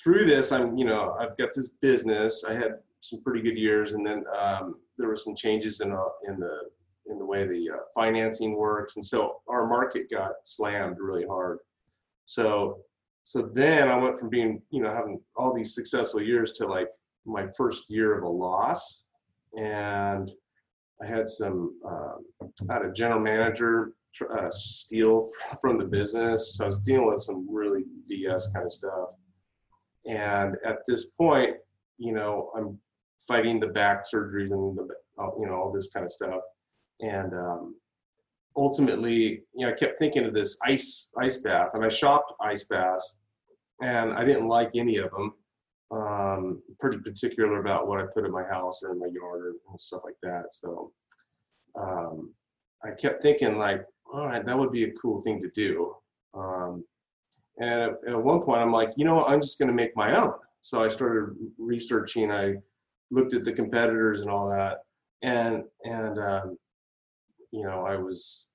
through 0.00 0.26
this, 0.26 0.52
I'm 0.52 0.78
you 0.78 0.84
know 0.84 1.16
I've 1.18 1.36
got 1.36 1.52
this 1.52 1.70
business. 1.82 2.44
I 2.48 2.54
had 2.54 2.78
some 3.00 3.20
pretty 3.22 3.42
good 3.42 3.58
years, 3.58 3.92
and 3.92 4.06
then 4.06 4.24
um, 4.40 4.76
there 4.96 5.08
were 5.08 5.16
some 5.16 5.34
changes 5.34 5.80
in 5.80 5.90
uh, 5.92 6.04
in 6.28 6.38
the 6.38 6.70
in 7.10 7.18
the 7.18 7.26
way 7.26 7.44
the 7.44 7.70
uh, 7.74 7.78
financing 7.94 8.56
works, 8.56 8.94
and 8.94 9.04
so 9.04 9.40
our 9.48 9.66
market 9.66 10.10
got 10.10 10.34
slammed 10.44 10.98
really 11.00 11.26
hard. 11.26 11.58
So 12.26 12.84
so 13.24 13.42
then 13.52 13.88
I 13.88 13.96
went 13.96 14.18
from 14.18 14.28
being 14.28 14.62
you 14.70 14.80
know 14.80 14.94
having 14.94 15.20
all 15.36 15.52
these 15.52 15.74
successful 15.74 16.22
years 16.22 16.52
to 16.52 16.66
like 16.66 16.88
my 17.26 17.46
first 17.56 17.90
year 17.90 18.16
of 18.16 18.24
a 18.24 18.28
loss, 18.28 19.02
and 19.54 20.30
I 21.02 21.06
had 21.06 21.28
some 21.28 21.78
uh, 21.86 22.46
I 22.68 22.72
had 22.72 22.84
a 22.84 22.92
general 22.92 23.20
manager 23.20 23.92
uh, 24.36 24.50
steal 24.50 25.28
from 25.60 25.78
the 25.78 25.84
business, 25.84 26.56
so 26.56 26.64
I 26.64 26.66
was 26.66 26.78
dealing 26.78 27.06
with 27.06 27.22
some 27.22 27.46
really 27.50 27.84
BS 28.10 28.52
kind 28.52 28.66
of 28.66 28.72
stuff. 28.72 29.10
And 30.06 30.56
at 30.66 30.78
this 30.86 31.06
point, 31.06 31.56
you 31.98 32.12
know, 32.12 32.50
I'm 32.56 32.78
fighting 33.26 33.60
the 33.60 33.66
back 33.68 34.04
surgeries 34.12 34.52
and 34.52 34.76
the, 34.76 34.88
you 35.38 35.46
know 35.46 35.54
all 35.54 35.72
this 35.72 35.88
kind 35.92 36.04
of 36.04 36.12
stuff. 36.12 36.40
And 37.00 37.32
um, 37.34 37.74
ultimately 38.58 39.42
you 39.54 39.64
know 39.64 39.68
i 39.68 39.72
kept 39.72 39.98
thinking 39.98 40.24
of 40.24 40.34
this 40.34 40.58
ice 40.64 41.10
ice 41.18 41.38
bath 41.38 41.70
and 41.74 41.84
i 41.84 41.88
shopped 41.88 42.32
ice 42.42 42.64
baths 42.64 43.16
and 43.80 44.12
i 44.14 44.24
didn't 44.24 44.48
like 44.48 44.70
any 44.74 44.96
of 44.96 45.10
them 45.12 45.32
um, 45.90 46.62
pretty 46.78 46.98
particular 46.98 47.60
about 47.60 47.86
what 47.88 48.00
i 48.00 48.04
put 48.14 48.24
in 48.24 48.32
my 48.32 48.44
house 48.44 48.80
or 48.82 48.92
in 48.92 48.98
my 48.98 49.06
yard 49.06 49.54
or 49.66 49.78
stuff 49.78 50.02
like 50.04 50.16
that 50.22 50.46
so 50.50 50.92
um, 51.78 52.32
i 52.84 52.90
kept 52.90 53.22
thinking 53.22 53.58
like 53.58 53.84
all 54.12 54.26
right 54.26 54.44
that 54.44 54.58
would 54.58 54.72
be 54.72 54.84
a 54.84 54.92
cool 54.92 55.22
thing 55.22 55.42
to 55.42 55.50
do 55.54 55.94
um, 56.34 56.84
and 57.58 57.94
at, 58.06 58.22
one 58.22 58.40
point 58.40 58.60
i'm 58.60 58.72
like 58.72 58.90
you 58.96 59.04
know 59.04 59.16
what? 59.16 59.30
i'm 59.30 59.40
just 59.40 59.58
going 59.58 59.68
to 59.68 59.74
make 59.74 59.96
my 59.96 60.16
own 60.16 60.32
so 60.60 60.82
i 60.82 60.88
started 60.88 61.34
researching 61.58 62.30
i 62.30 62.54
looked 63.10 63.34
at 63.34 63.44
the 63.44 63.52
competitors 63.52 64.20
and 64.20 64.30
all 64.30 64.48
that, 64.48 64.78
and 65.22 65.64
and 65.84 66.18
um, 66.18 66.58
you 67.50 67.62
know 67.64 67.84
I 67.86 67.96
was 67.96 68.46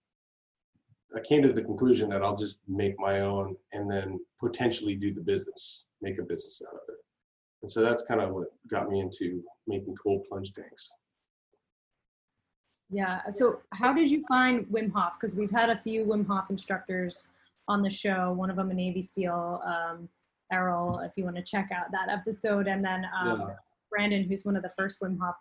I 1.16 1.20
came 1.20 1.42
to 1.44 1.54
the 1.54 1.62
conclusion 1.62 2.10
that 2.10 2.24
I'll 2.24 2.36
just 2.36 2.58
make 2.68 3.00
my 3.00 3.22
own 3.22 3.56
and 3.72 3.90
then 3.90 4.20
potentially 4.40 4.96
do 4.96 5.14
the 5.14 5.22
business, 5.22 5.86
make 6.02 6.18
a 6.18 6.24
business 6.24 6.62
out 6.68 6.74
of 6.74 6.82
it. 6.90 6.96
And 7.64 7.72
so 7.72 7.82
that's 7.82 8.04
kind 8.04 8.22
of 8.22 8.32
what 8.34 8.48
got 8.70 8.90
me 8.90 9.00
into 9.00 9.42
making 9.68 9.96
cold 9.96 10.26
plunge 10.28 10.54
tanks. 10.54 10.92
Yeah. 12.90 13.22
So 13.32 13.62
how 13.74 13.94
did 13.94 14.12
you 14.12 14.24
find 14.28 14.66
Wim 14.68 14.92
Hof? 14.92 15.14
Because 15.20 15.36
we've 15.36 15.50
had 15.50 15.70
a 15.70 15.78
few 15.78 16.06
Wim 16.06 16.28
Hof 16.28 16.50
instructors 16.50 17.30
on 17.68 17.82
the 17.82 17.90
show. 17.90 18.34
One 18.34 18.50
of 18.50 18.58
them 18.58 18.70
a 18.70 18.74
Navy 18.74 19.02
SEAL, 19.02 19.62
um, 19.66 20.10
Errol. 20.52 21.00
If 21.00 21.14
you 21.16 21.24
want 21.24 21.38
to 21.38 21.42
check 21.42 21.70
out 21.74 21.92
that 21.92 22.10
episode, 22.10 22.68
and 22.68 22.84
then 22.84 23.06
um, 23.18 23.40
yeah. 23.40 23.56
Brandon, 23.90 24.24
who's 24.24 24.46
one 24.46 24.58
of 24.58 24.62
the 24.62 24.72
first 24.78 25.00
Wim 25.02 25.18
Hof 25.20 25.36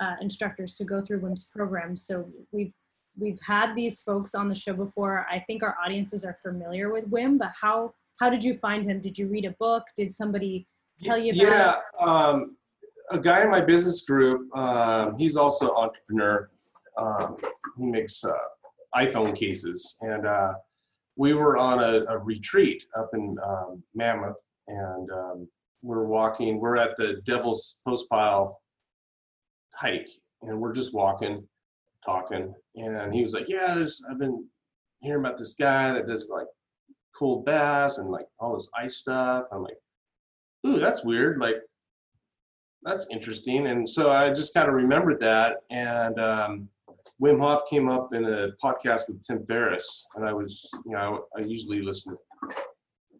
uh, 0.00 0.16
instructors 0.20 0.74
to 0.74 0.84
go 0.84 1.00
through 1.00 1.20
Wim's 1.20 1.44
program. 1.44 1.96
So 1.96 2.30
we've 2.52 2.72
we've 3.18 3.40
had 3.40 3.74
these 3.74 4.02
folks 4.02 4.34
on 4.34 4.48
the 4.48 4.54
show 4.54 4.74
before. 4.74 5.26
I 5.30 5.40
think 5.40 5.62
our 5.62 5.76
audiences 5.84 6.24
are 6.24 6.38
familiar 6.42 6.92
with 6.92 7.10
Wim, 7.10 7.38
but 7.38 7.52
how 7.58 7.94
how 8.20 8.28
did 8.28 8.44
you 8.44 8.54
find 8.54 8.88
him? 8.88 9.00
Did 9.00 9.18
you 9.18 9.26
read 9.28 9.46
a 9.46 9.52
book? 9.52 9.84
Did 9.96 10.12
somebody 10.12 10.66
tell 11.00 11.18
you 11.18 11.32
about 11.32 11.78
yeah, 12.00 12.06
um, 12.06 12.56
a 13.10 13.18
guy 13.18 13.42
in 13.42 13.50
my 13.50 13.60
business 13.60 14.02
group, 14.02 14.54
um, 14.56 15.16
he's 15.18 15.36
also 15.36 15.70
an 15.70 15.76
entrepreneur. 15.76 16.50
Um, 16.96 17.36
he 17.78 17.86
makes 17.86 18.24
uh, 18.24 18.32
iPhone 18.94 19.36
cases. 19.36 19.96
And 20.00 20.26
uh, 20.26 20.54
we 21.16 21.34
were 21.34 21.56
on 21.56 21.80
a, 21.80 22.04
a 22.08 22.18
retreat 22.18 22.84
up 22.96 23.10
in 23.14 23.36
um, 23.44 23.82
Mammoth. 23.94 24.36
And 24.68 25.10
um, 25.10 25.48
we're 25.82 26.06
walking, 26.06 26.60
we're 26.60 26.76
at 26.76 26.96
the 26.96 27.20
Devil's 27.24 27.80
Postpile 27.86 28.60
hike, 29.74 30.08
and 30.42 30.58
we're 30.58 30.72
just 30.72 30.94
walking, 30.94 31.46
talking. 32.04 32.54
And 32.76 33.12
he 33.12 33.22
was 33.22 33.32
like, 33.32 33.48
Yeah, 33.48 33.74
there's, 33.74 34.02
I've 34.10 34.18
been 34.18 34.46
hearing 35.00 35.24
about 35.24 35.36
this 35.38 35.54
guy 35.54 35.92
that 35.92 36.06
does 36.06 36.28
like 36.30 36.46
cold 37.16 37.44
baths 37.44 37.98
and 37.98 38.10
like 38.10 38.26
all 38.40 38.54
this 38.54 38.68
ice 38.76 38.96
stuff. 38.96 39.44
I'm 39.52 39.62
like, 39.62 39.76
Ooh, 40.66 40.78
that's 40.78 41.04
weird. 41.04 41.38
Like, 41.38 41.56
that's 42.82 43.06
interesting. 43.10 43.66
And 43.68 43.88
so 43.88 44.10
I 44.10 44.30
just 44.30 44.54
kind 44.54 44.68
of 44.68 44.74
remembered 44.74 45.20
that. 45.20 45.56
And 45.70 46.18
um, 46.18 46.68
Wim 47.22 47.38
Hof 47.38 47.62
came 47.68 47.88
up 47.88 48.14
in 48.14 48.24
a 48.24 48.48
podcast 48.62 49.08
with 49.08 49.26
Tim 49.26 49.44
Ferriss, 49.46 50.06
and 50.16 50.26
I 50.26 50.32
was, 50.32 50.68
you 50.84 50.92
know, 50.92 51.24
I, 51.36 51.40
usually 51.40 51.82
listen 51.82 52.16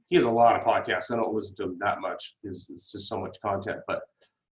he 0.08 0.16
has 0.16 0.24
a 0.24 0.30
lot 0.30 0.54
of 0.54 0.66
podcasts. 0.66 1.10
I 1.10 1.16
don't 1.16 1.34
listen 1.34 1.56
to 1.56 1.64
him 1.64 1.78
that 1.80 2.00
much 2.00 2.36
because 2.42 2.68
it's 2.70 2.92
just 2.92 3.08
so 3.08 3.18
much 3.18 3.36
content. 3.44 3.80
But 3.86 4.02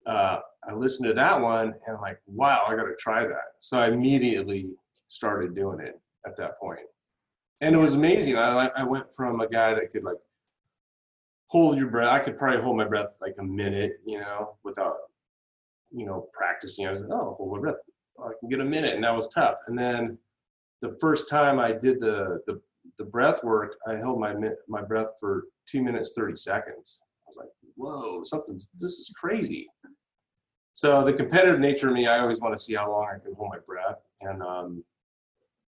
uh, 0.06 0.38
I 0.68 0.74
listened 0.74 1.08
to 1.08 1.14
that 1.14 1.40
one 1.40 1.74
and 1.86 1.96
I'm 1.96 2.00
like, 2.00 2.20
wow, 2.26 2.62
I 2.68 2.76
got 2.76 2.84
to 2.84 2.94
try 2.98 3.26
that. 3.26 3.54
So 3.60 3.78
I 3.78 3.88
immediately 3.88 4.70
started 5.08 5.54
doing 5.54 5.80
it 5.80 6.00
at 6.26 6.36
that 6.36 6.60
point. 6.60 6.80
And 7.60 7.74
it 7.74 7.78
was 7.78 7.94
amazing. 7.94 8.36
I, 8.36 8.68
I 8.76 8.84
went 8.84 9.06
from 9.16 9.40
a 9.40 9.48
guy 9.48 9.74
that 9.74 9.92
could 9.92 10.04
like 10.04 10.18
hold 11.48 11.76
your 11.78 11.88
breath. 11.88 12.12
I 12.12 12.20
could 12.20 12.38
probably 12.38 12.62
hold 12.62 12.76
my 12.76 12.86
breath 12.86 13.18
like 13.20 13.34
a 13.38 13.44
minute, 13.44 14.00
you 14.06 14.20
know, 14.20 14.56
without, 14.64 14.96
you 15.90 16.06
know, 16.06 16.28
practicing. 16.32 16.86
I 16.86 16.92
was 16.92 17.00
like, 17.00 17.10
oh, 17.10 17.34
hold 17.36 17.56
my 17.56 17.60
breath. 17.60 17.76
I 18.20 18.30
can 18.40 18.48
get 18.48 18.60
a 18.60 18.64
minute. 18.64 18.94
And 18.94 19.04
that 19.04 19.14
was 19.14 19.28
tough. 19.28 19.56
And 19.66 19.78
then 19.78 20.18
the 20.80 20.96
first 21.00 21.28
time 21.28 21.58
I 21.58 21.72
did 21.72 22.00
the, 22.00 22.40
the 22.46 22.60
the 22.98 23.04
breath 23.04 23.42
work, 23.44 23.76
I 23.86 23.96
held 23.96 24.18
my 24.18 24.34
my 24.68 24.82
breath 24.82 25.08
for 25.20 25.44
two 25.66 25.82
minutes 25.82 26.12
thirty 26.16 26.36
seconds. 26.36 27.00
I 27.02 27.28
was 27.28 27.36
like, 27.36 27.48
"Whoa, 27.76 28.22
something's 28.24 28.70
this 28.78 28.92
is 28.92 29.12
crazy." 29.18 29.68
So 30.74 31.04
the 31.04 31.12
competitive 31.12 31.60
nature 31.60 31.88
of 31.88 31.94
me, 31.94 32.06
I 32.06 32.20
always 32.20 32.40
want 32.40 32.56
to 32.56 32.62
see 32.62 32.74
how 32.74 32.90
long 32.90 33.08
I 33.08 33.18
can 33.18 33.34
hold 33.34 33.50
my 33.50 33.58
breath, 33.66 33.98
and 34.20 34.42
um, 34.42 34.84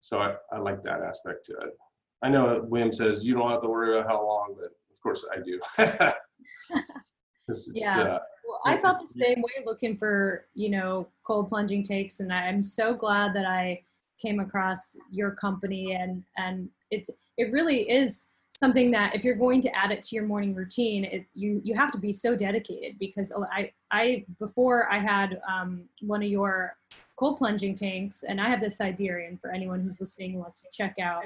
so 0.01 0.21
I, 0.21 0.37
I 0.53 0.59
like 0.59 0.83
that 0.85 1.03
aspect 1.03 1.47
to 1.47 1.53
it. 1.53 1.77
I 2.23 2.29
know 2.29 2.67
Wim 2.71 2.95
says 2.95 3.25
you 3.25 3.35
don't 3.35 3.51
have 3.51 3.63
to 3.63 3.69
worry 3.69 3.97
about 3.97 4.09
how 4.09 4.25
long, 4.25 4.55
but 4.59 4.71
course 5.03 5.25
I 5.31 5.39
do. 5.41 5.61
yeah. 7.75 8.01
Uh, 8.01 8.19
well, 8.45 8.61
I 8.67 8.79
felt 8.79 9.01
the 9.01 9.07
same 9.07 9.41
way 9.41 9.65
looking 9.65 9.97
for, 9.97 10.47
you 10.55 10.71
know, 10.71 11.09
cold 11.27 11.49
plunging 11.49 11.85
takes. 11.85 12.21
And 12.21 12.33
I'm 12.33 12.63
so 12.63 12.95
glad 12.95 13.35
that 13.35 13.47
I 13.47 13.83
came 14.23 14.41
across 14.41 14.97
your 15.11 15.33
company 15.33 15.95
and 15.95 16.23
and 16.39 16.69
it's 16.91 17.11
it 17.39 17.53
really 17.53 17.91
is 17.91 18.29
something 18.53 18.91
that 18.93 19.15
if 19.15 19.25
you're 19.25 19.35
going 19.35 19.61
to 19.61 19.77
add 19.77 19.91
it 19.91 20.03
to 20.05 20.15
your 20.15 20.25
morning 20.25 20.55
routine 20.55 21.05
it, 21.05 21.27
you 21.35 21.61
you 21.65 21.75
have 21.75 21.91
to 21.91 21.99
be 21.99 22.13
so 22.13 22.37
dedicated 22.37 22.97
because 23.01 23.33
i 23.51 23.71
i 23.91 24.25
before 24.39 24.91
i 24.93 24.99
had 24.99 25.41
um, 25.51 25.83
one 26.03 26.23
of 26.23 26.29
your 26.29 26.77
cold 27.17 27.37
plunging 27.37 27.75
tanks 27.75 28.23
and 28.29 28.41
i 28.41 28.49
have 28.49 28.61
this 28.61 28.77
siberian 28.77 29.37
for 29.39 29.51
anyone 29.51 29.81
who's 29.81 30.01
listening 30.01 30.39
wants 30.39 30.63
to 30.63 30.69
check 30.73 30.97
out 31.01 31.25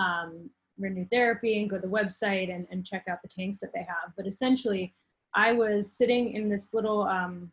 um, 0.00 0.48
Renu 0.80 1.08
therapy 1.10 1.60
and 1.60 1.68
go 1.68 1.76
to 1.76 1.82
the 1.82 1.92
website 1.92 2.54
and, 2.54 2.66
and 2.70 2.86
check 2.86 3.04
out 3.08 3.22
the 3.22 3.28
tanks 3.28 3.60
that 3.60 3.72
they 3.72 3.80
have 3.80 4.12
but 4.16 4.26
essentially 4.26 4.94
i 5.34 5.52
was 5.52 5.92
sitting 5.92 6.34
in 6.34 6.48
this 6.48 6.74
little 6.74 7.02
um, 7.02 7.50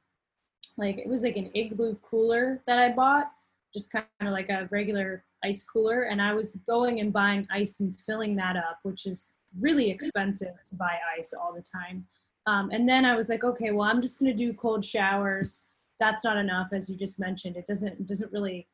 like 0.78 0.98
it 0.98 1.08
was 1.08 1.24
like 1.24 1.38
an 1.38 1.52
igloo 1.54 1.96
cooler 2.04 2.62
that 2.68 2.80
i 2.80 2.90
bought 2.90 3.32
just 3.74 3.92
kind 3.92 4.06
of 4.22 4.30
like 4.30 4.50
a 4.50 4.68
regular 4.72 5.24
ice 5.44 5.64
cooler 5.64 6.04
and 6.04 6.22
I 6.22 6.34
was 6.34 6.56
going 6.68 7.00
and 7.00 7.14
buying 7.14 7.48
ice 7.52 7.80
and 7.80 7.98
filling 8.00 8.36
that 8.38 8.56
up, 8.56 8.80
which 8.84 9.06
is 9.06 9.34
really 9.60 9.90
expensive 9.90 10.56
to 10.66 10.76
buy 10.76 10.98
ice 11.18 11.34
all 11.34 11.54
the 11.54 11.64
time. 11.64 12.06
Um, 12.46 12.70
and 12.72 12.88
then 12.88 13.06
I 13.06 13.16
was 13.16 13.30
like, 13.30 13.44
okay, 13.44 13.72
well, 13.72 13.90
I'm 13.90 14.02
just 14.02 14.20
going 14.20 14.32
to 14.32 14.38
do 14.38 14.54
cold 14.54 14.84
showers. 14.84 15.68
That's 16.00 16.24
not 16.24 16.38
enough, 16.38 16.70
as 16.72 16.90
you 16.90 16.96
just 16.96 17.20
mentioned. 17.20 17.58
It 17.58 17.66
doesn't 17.66 18.08
doesn't 18.08 18.32
really 18.32 18.68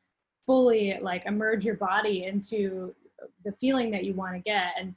fully 0.46 0.98
like 1.00 1.26
immerse 1.26 1.64
your 1.64 1.76
body 1.76 2.24
into 2.24 2.94
the 3.44 3.52
feeling 3.60 3.90
that 3.92 4.04
you 4.04 4.14
want 4.14 4.34
to 4.34 4.40
get. 4.40 4.72
And, 4.78 4.88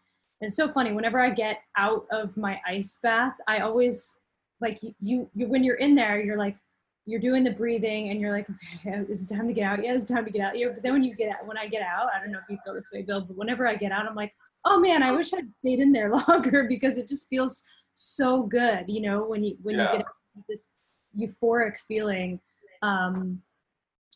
and 0.41 0.47
it's 0.47 0.55
so 0.55 0.71
funny. 0.71 0.91
Whenever 0.91 1.19
I 1.19 1.29
get 1.29 1.61
out 1.77 2.05
of 2.11 2.35
my 2.37 2.59
ice 2.67 2.99
bath, 3.01 3.33
I 3.47 3.59
always 3.59 4.17
like 4.61 4.79
you, 4.81 5.29
you, 5.35 5.47
when 5.47 5.63
you're 5.63 5.75
in 5.75 5.95
there, 5.95 6.21
you're 6.21 6.37
like, 6.37 6.57
you're 7.05 7.21
doing 7.21 7.43
the 7.43 7.51
breathing 7.51 8.09
and 8.09 8.19
you're 8.19 8.31
like, 8.33 8.47
okay, 8.49 8.99
is 9.09 9.23
it 9.23 9.33
time 9.33 9.47
to 9.47 9.53
get 9.53 9.63
out? 9.63 9.83
Yeah, 9.83 9.93
it's 9.93 10.05
time 10.05 10.25
to 10.25 10.31
get 10.31 10.41
out. 10.41 10.57
Yeah, 10.57 10.67
but 10.73 10.83
then 10.83 10.93
when 10.93 11.03
you 11.03 11.15
get 11.15 11.31
out, 11.31 11.47
when 11.47 11.57
I 11.57 11.67
get 11.67 11.81
out, 11.81 12.09
I 12.13 12.19
don't 12.19 12.31
know 12.31 12.39
if 12.39 12.49
you 12.49 12.57
feel 12.65 12.73
this 12.73 12.89
way, 12.93 13.01
Bill, 13.01 13.21
but 13.21 13.37
whenever 13.37 13.67
I 13.67 13.75
get 13.75 13.91
out, 13.91 14.05
I'm 14.05 14.15
like, 14.15 14.33
oh 14.65 14.79
man, 14.79 15.01
I 15.03 15.11
wish 15.11 15.33
I'd 15.33 15.49
stayed 15.59 15.79
in 15.79 15.91
there 15.91 16.11
longer 16.27 16.65
because 16.67 16.97
it 16.97 17.07
just 17.07 17.27
feels 17.29 17.63
so 17.93 18.43
good, 18.43 18.85
you 18.87 19.01
know, 19.01 19.23
when 19.25 19.43
you 19.43 19.57
when 19.63 19.75
Yeah. 19.75 19.91
you 19.93 19.97
get 19.99 20.05
this 20.49 20.69
euphoric 21.17 21.77
feeling. 21.87 22.39
Um, 22.81 23.41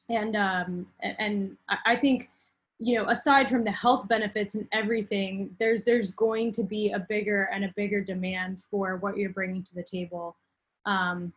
and 0.10 0.36
um, 0.36 0.88
and 1.02 1.58
I 1.86 1.96
think 1.96 2.30
you 2.82 2.96
know 2.96 3.08
aside 3.10 3.48
from 3.48 3.64
the 3.64 3.72
health 3.72 4.08
benefits 4.08 4.56
and 4.56 4.68
everything 4.74 5.56
there's 5.60 5.84
there's 5.84 6.12
going 6.12 6.52
to 6.52 6.64
be 6.64 6.92
a 6.92 7.00
bigger 7.08 7.44
and 7.54 7.64
a 7.64 7.74
bigger 7.76 8.02
demand 8.02 8.64
for 8.72 8.98
what 8.98 9.16
you're 9.16 9.30
bringing 9.30 9.64
to 9.64 9.76
the 9.76 9.84
table. 9.84 10.36
Um, 10.86 11.32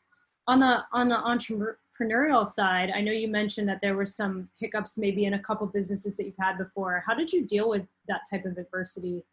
on 0.46 0.60
the 0.60 0.82
on 0.92 1.08
the 1.08 1.16
entrepreneurial 1.16 2.46
side 2.46 2.90
i 2.94 3.00
know 3.00 3.12
you 3.12 3.28
mentioned 3.28 3.68
that 3.68 3.78
there 3.82 3.94
were 3.94 4.06
some 4.06 4.48
hiccups 4.58 4.98
maybe 4.98 5.26
in 5.26 5.34
a 5.34 5.38
couple 5.38 5.66
businesses 5.66 6.16
that 6.16 6.24
you've 6.24 6.34
had 6.38 6.58
before. 6.58 7.02
How 7.06 7.14
did 7.14 7.32
you 7.32 7.46
deal 7.46 7.68
with 7.68 7.86
that 8.08 8.22
type 8.30 8.44
of 8.46 8.56
adversity 8.56 9.24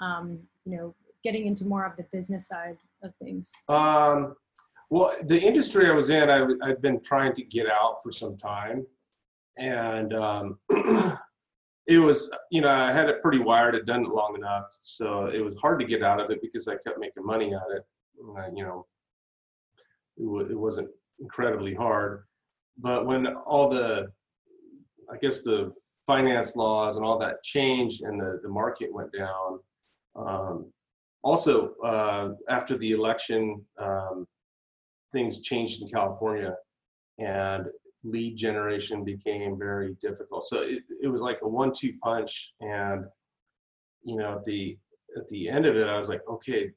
um, 0.00 0.40
you 0.64 0.76
know 0.76 0.94
getting 1.22 1.46
into 1.46 1.64
more 1.64 1.84
of 1.84 1.96
the 1.96 2.04
business 2.12 2.48
side 2.48 2.76
of 3.04 3.14
things? 3.22 3.52
Um, 3.68 4.34
well, 4.90 5.14
the 5.24 5.40
industry 5.40 5.88
I 5.88 5.92
was 5.92 6.10
in, 6.10 6.28
I, 6.28 6.44
I'd 6.64 6.82
been 6.82 7.00
trying 7.00 7.32
to 7.34 7.42
get 7.42 7.66
out 7.70 8.00
for 8.02 8.10
some 8.12 8.36
time, 8.36 8.84
and 9.56 10.12
um, 10.12 10.58
it 11.86 11.98
was, 11.98 12.30
you 12.50 12.60
know, 12.60 12.68
I 12.68 12.92
had 12.92 13.08
it 13.08 13.22
pretty 13.22 13.38
wired. 13.38 13.74
I'd 13.74 13.86
done 13.86 14.04
it 14.04 14.08
long 14.10 14.34
enough, 14.36 14.66
so 14.80 15.26
it 15.26 15.40
was 15.40 15.56
hard 15.56 15.80
to 15.80 15.86
get 15.86 16.02
out 16.02 16.20
of 16.20 16.30
it 16.30 16.40
because 16.40 16.68
I 16.68 16.76
kept 16.76 16.98
making 16.98 17.24
money 17.24 17.54
at 17.54 17.76
it. 17.76 17.82
I, 18.36 18.46
you 18.54 18.62
know, 18.64 18.86
it, 20.16 20.24
wa- 20.24 20.40
it 20.48 20.58
wasn't 20.58 20.88
incredibly 21.20 21.74
hard, 21.74 22.24
but 22.78 23.06
when 23.06 23.26
all 23.26 23.68
the, 23.68 24.12
I 25.12 25.16
guess 25.16 25.42
the 25.42 25.72
finance 26.06 26.56
laws 26.56 26.96
and 26.96 27.04
all 27.04 27.18
that 27.18 27.42
changed 27.42 28.02
and 28.02 28.20
the 28.20 28.40
the 28.42 28.48
market 28.48 28.92
went 28.92 29.12
down. 29.12 29.60
Um, 30.16 30.72
also, 31.22 31.74
uh, 31.84 32.30
after 32.48 32.76
the 32.76 32.92
election, 32.92 33.64
um, 33.78 34.26
things 35.12 35.40
changed 35.42 35.82
in 35.82 35.88
California 35.88 36.54
and 37.18 37.66
lead 38.04 38.36
generation 38.36 39.04
became 39.04 39.58
very 39.58 39.96
difficult. 40.00 40.44
So 40.44 40.62
it, 40.62 40.82
it 41.02 41.08
was 41.08 41.20
like 41.20 41.38
a 41.42 41.48
one 41.48 41.72
two 41.72 41.94
punch. 42.02 42.52
And, 42.60 43.04
you 44.04 44.16
know, 44.16 44.36
at 44.38 44.44
the, 44.44 44.76
at 45.16 45.28
the 45.28 45.48
end 45.48 45.66
of 45.66 45.76
it, 45.76 45.86
I 45.86 45.96
was 45.96 46.08
like, 46.08 46.22
okay, 46.28 46.70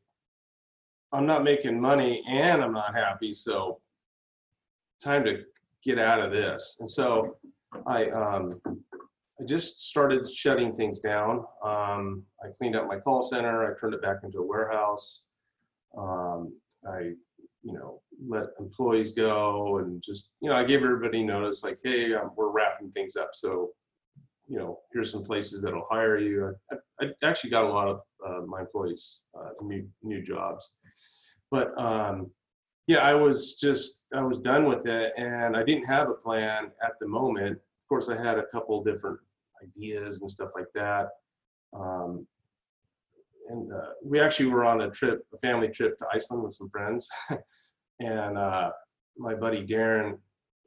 I'm 1.11 1.25
not 1.25 1.43
making 1.43 1.79
money 1.79 2.23
and 2.27 2.63
I'm 2.63 2.73
not 2.73 2.95
happy. 2.95 3.33
So 3.33 3.79
time 5.01 5.23
to 5.25 5.43
get 5.83 5.97
out 5.99 6.19
of 6.19 6.31
this. 6.31 6.77
And 6.79 6.89
so 6.89 7.37
I, 7.87 8.09
um, 8.09 8.61
I 9.39 9.43
just 9.45 9.87
started 9.89 10.29
shutting 10.29 10.75
things 10.75 10.99
down. 10.99 11.43
Um, 11.63 12.23
I 12.43 12.47
cleaned 12.57 12.75
up 12.75 12.87
my 12.87 12.99
call 12.99 13.21
center. 13.21 13.65
I 13.65 13.79
turned 13.79 13.93
it 13.93 14.01
back 14.01 14.17
into 14.23 14.39
a 14.39 14.45
warehouse. 14.45 15.23
Um, 15.97 16.53
I, 16.87 17.11
you 17.65 17.73
know, 17.73 17.99
let 18.29 18.49
employees 18.59 19.11
go 19.11 19.79
and 19.79 20.01
just, 20.01 20.29
you 20.39 20.49
know, 20.49 20.55
I 20.55 20.63
gave 20.63 20.83
everybody 20.83 21.23
notice 21.23 21.63
like, 21.63 21.79
hey, 21.83 22.13
um, 22.13 22.31
we're 22.35 22.51
wrapping 22.51 22.91
things 22.91 23.15
up. 23.15 23.31
So, 23.33 23.71
you 24.47 24.59
know, 24.59 24.79
here's 24.93 25.11
some 25.11 25.23
places 25.23 25.63
that'll 25.63 25.87
hire 25.89 26.19
you. 26.19 26.55
I, 26.71 26.75
I 27.01 27.05
actually 27.23 27.49
got 27.49 27.63
a 27.63 27.73
lot 27.73 27.87
of 27.87 28.01
uh, 28.25 28.45
my 28.45 28.61
employees 28.61 29.21
uh, 29.37 29.49
new 29.63 29.87
new 30.03 30.21
jobs, 30.21 30.69
but 31.49 31.77
um, 31.81 32.29
yeah, 32.85 32.99
I 32.99 33.15
was 33.15 33.55
just 33.59 34.03
I 34.13 34.21
was 34.21 34.37
done 34.37 34.65
with 34.65 34.85
it, 34.85 35.13
and 35.17 35.57
I 35.57 35.63
didn't 35.63 35.85
have 35.85 36.09
a 36.09 36.13
plan 36.13 36.65
at 36.83 36.93
the 37.01 37.07
moment. 37.07 37.53
Of 37.53 37.89
course, 37.89 38.09
I 38.09 38.15
had 38.15 38.37
a 38.37 38.45
couple 38.45 38.83
different 38.83 39.19
ideas 39.63 40.21
and 40.21 40.29
stuff 40.29 40.51
like 40.53 40.71
that. 40.75 41.09
Um, 41.73 42.27
and 43.49 43.71
uh, 43.71 43.89
we 44.03 44.19
actually 44.19 44.47
were 44.47 44.65
on 44.65 44.81
a 44.81 44.89
trip, 44.89 45.25
a 45.33 45.37
family 45.37 45.67
trip 45.67 45.97
to 45.97 46.05
Iceland 46.13 46.43
with 46.43 46.53
some 46.53 46.69
friends. 46.69 47.07
and 47.99 48.37
uh, 48.37 48.71
my 49.17 49.33
buddy 49.33 49.65
Darren, 49.65 50.17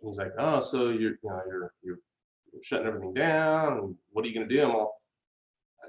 he's 0.03 0.19
like, 0.19 0.33
"Oh, 0.39 0.61
so 0.61 0.91
you're, 0.91 1.13
you 1.23 1.31
know, 1.31 1.41
you're 1.49 1.73
you're, 1.83 1.99
shutting 2.63 2.87
everything 2.87 3.15
down. 3.15 3.79
And 3.79 3.95
what 4.11 4.25
are 4.25 4.29
you 4.29 4.35
gonna 4.35 4.49
do?" 4.49 4.63
I'm 4.63 4.75
all, 4.75 5.03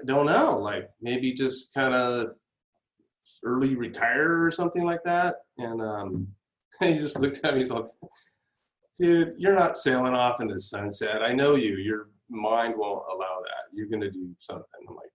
"I 0.00 0.04
don't 0.04 0.26
know. 0.26 0.58
Like 0.58 0.90
maybe 1.00 1.32
just 1.32 1.72
kind 1.74 1.94
of 1.94 2.34
early 3.44 3.76
retire 3.76 4.44
or 4.44 4.50
something 4.50 4.84
like 4.84 5.02
that." 5.04 5.36
And 5.58 5.80
um, 5.80 6.28
he 6.80 6.94
just 6.94 7.18
looked 7.18 7.44
at 7.44 7.54
me. 7.54 7.60
He's 7.60 7.70
like, 7.70 7.86
"Dude, 8.98 9.34
you're 9.38 9.54
not 9.54 9.78
sailing 9.78 10.14
off 10.14 10.40
into 10.40 10.54
the 10.54 10.60
sunset. 10.60 11.22
I 11.22 11.32
know 11.32 11.54
you. 11.54 11.76
Your 11.76 12.08
mind 12.28 12.74
won't 12.76 13.04
allow 13.12 13.40
that. 13.42 13.74
You're 13.74 13.88
gonna 13.88 14.10
do 14.10 14.34
something." 14.40 14.64
I'm 14.88 14.96
like, 14.96 15.10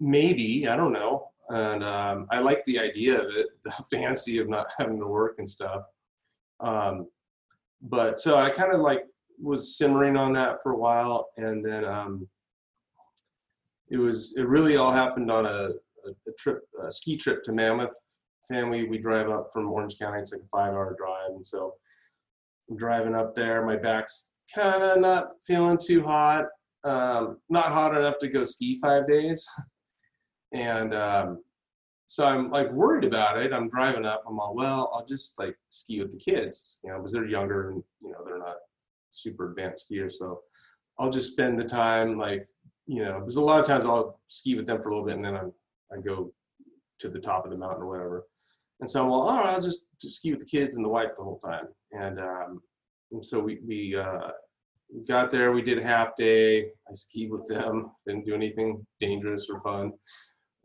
"Maybe. 0.00 0.66
I 0.68 0.76
don't 0.76 0.92
know." 0.92 1.28
And 1.48 1.82
um, 1.82 2.26
I 2.30 2.38
like 2.38 2.64
the 2.64 2.78
idea 2.78 3.20
of 3.20 3.28
it, 3.34 3.48
the 3.64 3.72
fancy 3.90 4.38
of 4.38 4.48
not 4.48 4.68
having 4.78 4.98
to 4.98 5.06
work 5.06 5.36
and 5.38 5.48
stuff. 5.48 5.82
Um, 6.60 7.08
but 7.82 8.20
so 8.20 8.36
I 8.36 8.50
kind 8.50 8.72
of 8.72 8.80
like 8.80 9.04
was 9.40 9.76
simmering 9.76 10.16
on 10.16 10.32
that 10.34 10.62
for 10.62 10.72
a 10.72 10.76
while, 10.76 11.28
and 11.36 11.64
then 11.64 11.84
um, 11.84 12.28
it 13.88 13.96
was 13.96 14.34
it 14.36 14.46
really 14.46 14.76
all 14.76 14.92
happened 14.92 15.30
on 15.30 15.46
a, 15.46 15.48
a, 15.48 16.10
a 16.28 16.32
trip, 16.38 16.62
a 16.86 16.92
ski 16.92 17.16
trip 17.16 17.44
to 17.44 17.52
Mammoth. 17.52 17.90
Family, 18.48 18.88
we 18.88 18.98
drive 18.98 19.30
up 19.30 19.50
from 19.52 19.70
Orange 19.70 19.98
County. 19.98 20.20
It's 20.20 20.32
like 20.32 20.42
a 20.42 20.48
five-hour 20.48 20.96
drive, 20.98 21.30
and 21.36 21.46
so 21.46 21.74
I'm 22.68 22.76
driving 22.76 23.14
up 23.14 23.34
there. 23.34 23.64
My 23.64 23.76
back's 23.76 24.30
kind 24.54 24.82
of 24.82 25.00
not 25.00 25.28
feeling 25.46 25.78
too 25.78 26.02
hot, 26.02 26.46
um, 26.84 27.38
not 27.48 27.72
hot 27.72 27.96
enough 27.96 28.18
to 28.20 28.28
go 28.28 28.44
ski 28.44 28.78
five 28.80 29.08
days, 29.08 29.46
and 30.52 30.94
um, 30.94 31.42
so 32.10 32.24
I'm 32.24 32.50
like 32.50 32.72
worried 32.72 33.04
about 33.04 33.38
it. 33.38 33.52
I'm 33.52 33.68
driving 33.68 34.04
up. 34.04 34.24
I'm 34.26 34.40
all 34.40 34.54
well. 34.54 34.90
I'll 34.92 35.06
just 35.06 35.38
like 35.38 35.56
ski 35.68 36.00
with 36.00 36.10
the 36.10 36.18
kids, 36.18 36.78
you 36.82 36.90
know, 36.90 36.98
because 36.98 37.12
they're 37.12 37.24
younger 37.26 37.70
and 37.70 37.84
you 38.02 38.10
know 38.10 38.18
they're 38.24 38.38
not 38.38 38.56
super 39.12 39.50
advanced 39.50 39.86
skiers. 39.88 40.14
So 40.14 40.40
I'll 40.98 41.10
just 41.10 41.32
spend 41.32 41.58
the 41.58 41.64
time 41.64 42.18
like 42.18 42.48
you 42.86 43.04
know, 43.04 43.20
because 43.20 43.36
a 43.36 43.40
lot 43.40 43.60
of 43.60 43.66
times 43.66 43.86
I'll 43.86 44.20
ski 44.26 44.56
with 44.56 44.66
them 44.66 44.82
for 44.82 44.88
a 44.88 44.92
little 44.92 45.06
bit 45.06 45.16
and 45.16 45.24
then 45.24 45.36
I'm 45.36 45.52
I 45.92 46.00
go 46.00 46.32
to 46.98 47.08
the 47.08 47.20
top 47.20 47.44
of 47.44 47.52
the 47.52 47.56
mountain 47.56 47.82
or 47.82 47.88
whatever. 47.88 48.26
And 48.80 48.90
so 48.90 49.02
I'm 49.02 49.10
well, 49.10 49.20
all 49.20 49.36
right, 49.36 49.54
I'll 49.54 49.60
just, 49.60 49.82
just 50.00 50.16
ski 50.16 50.32
with 50.32 50.40
the 50.40 50.46
kids 50.46 50.74
and 50.74 50.84
the 50.84 50.88
wife 50.88 51.10
the 51.16 51.22
whole 51.22 51.40
time. 51.44 51.66
And, 51.92 52.18
um, 52.18 52.62
and 53.12 53.24
so 53.24 53.38
we 53.38 53.60
we 53.66 53.96
uh, 53.96 54.30
we 54.92 55.04
got 55.04 55.30
there. 55.30 55.52
We 55.52 55.62
did 55.62 55.78
a 55.78 55.84
half 55.84 56.16
day. 56.16 56.70
I 56.88 56.94
skied 56.94 57.30
with 57.30 57.46
them. 57.46 57.90
Didn't 58.06 58.24
do 58.24 58.34
anything 58.34 58.84
dangerous 59.00 59.48
or 59.48 59.60
fun 59.60 59.92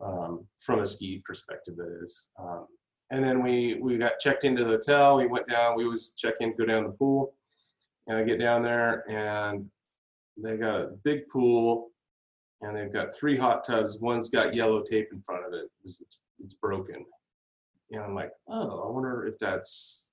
um, 0.00 0.46
from 0.60 0.80
a 0.80 0.86
ski 0.86 1.22
perspective, 1.24 1.76
that 1.76 1.98
is. 2.02 2.26
Um, 2.38 2.66
and 3.10 3.22
then 3.22 3.42
we 3.42 3.78
we 3.80 3.98
got 3.98 4.18
checked 4.18 4.44
into 4.44 4.64
the 4.64 4.70
hotel. 4.70 5.16
We 5.16 5.26
went 5.26 5.48
down. 5.48 5.76
We 5.76 5.84
always 5.84 6.12
check 6.16 6.34
in, 6.40 6.56
go 6.56 6.64
down 6.66 6.84
the 6.84 6.90
pool, 6.90 7.34
and 8.06 8.18
I 8.18 8.24
get 8.24 8.40
down 8.40 8.62
there, 8.62 9.08
and 9.08 9.66
they 10.36 10.56
got 10.56 10.80
a 10.80 10.90
big 11.04 11.28
pool, 11.28 11.90
and 12.62 12.76
they've 12.76 12.92
got 12.92 13.14
three 13.14 13.36
hot 13.36 13.64
tubs. 13.64 13.98
One's 14.00 14.28
got 14.28 14.54
yellow 14.54 14.82
tape 14.82 15.08
in 15.12 15.20
front 15.22 15.46
of 15.46 15.52
it. 15.52 15.70
It's 15.84 16.00
it's, 16.00 16.20
it's 16.42 16.54
broken, 16.54 17.04
and 17.92 18.02
I'm 18.02 18.14
like, 18.14 18.32
oh, 18.48 18.88
I 18.88 18.90
wonder 18.90 19.26
if 19.26 19.38
that's. 19.38 20.10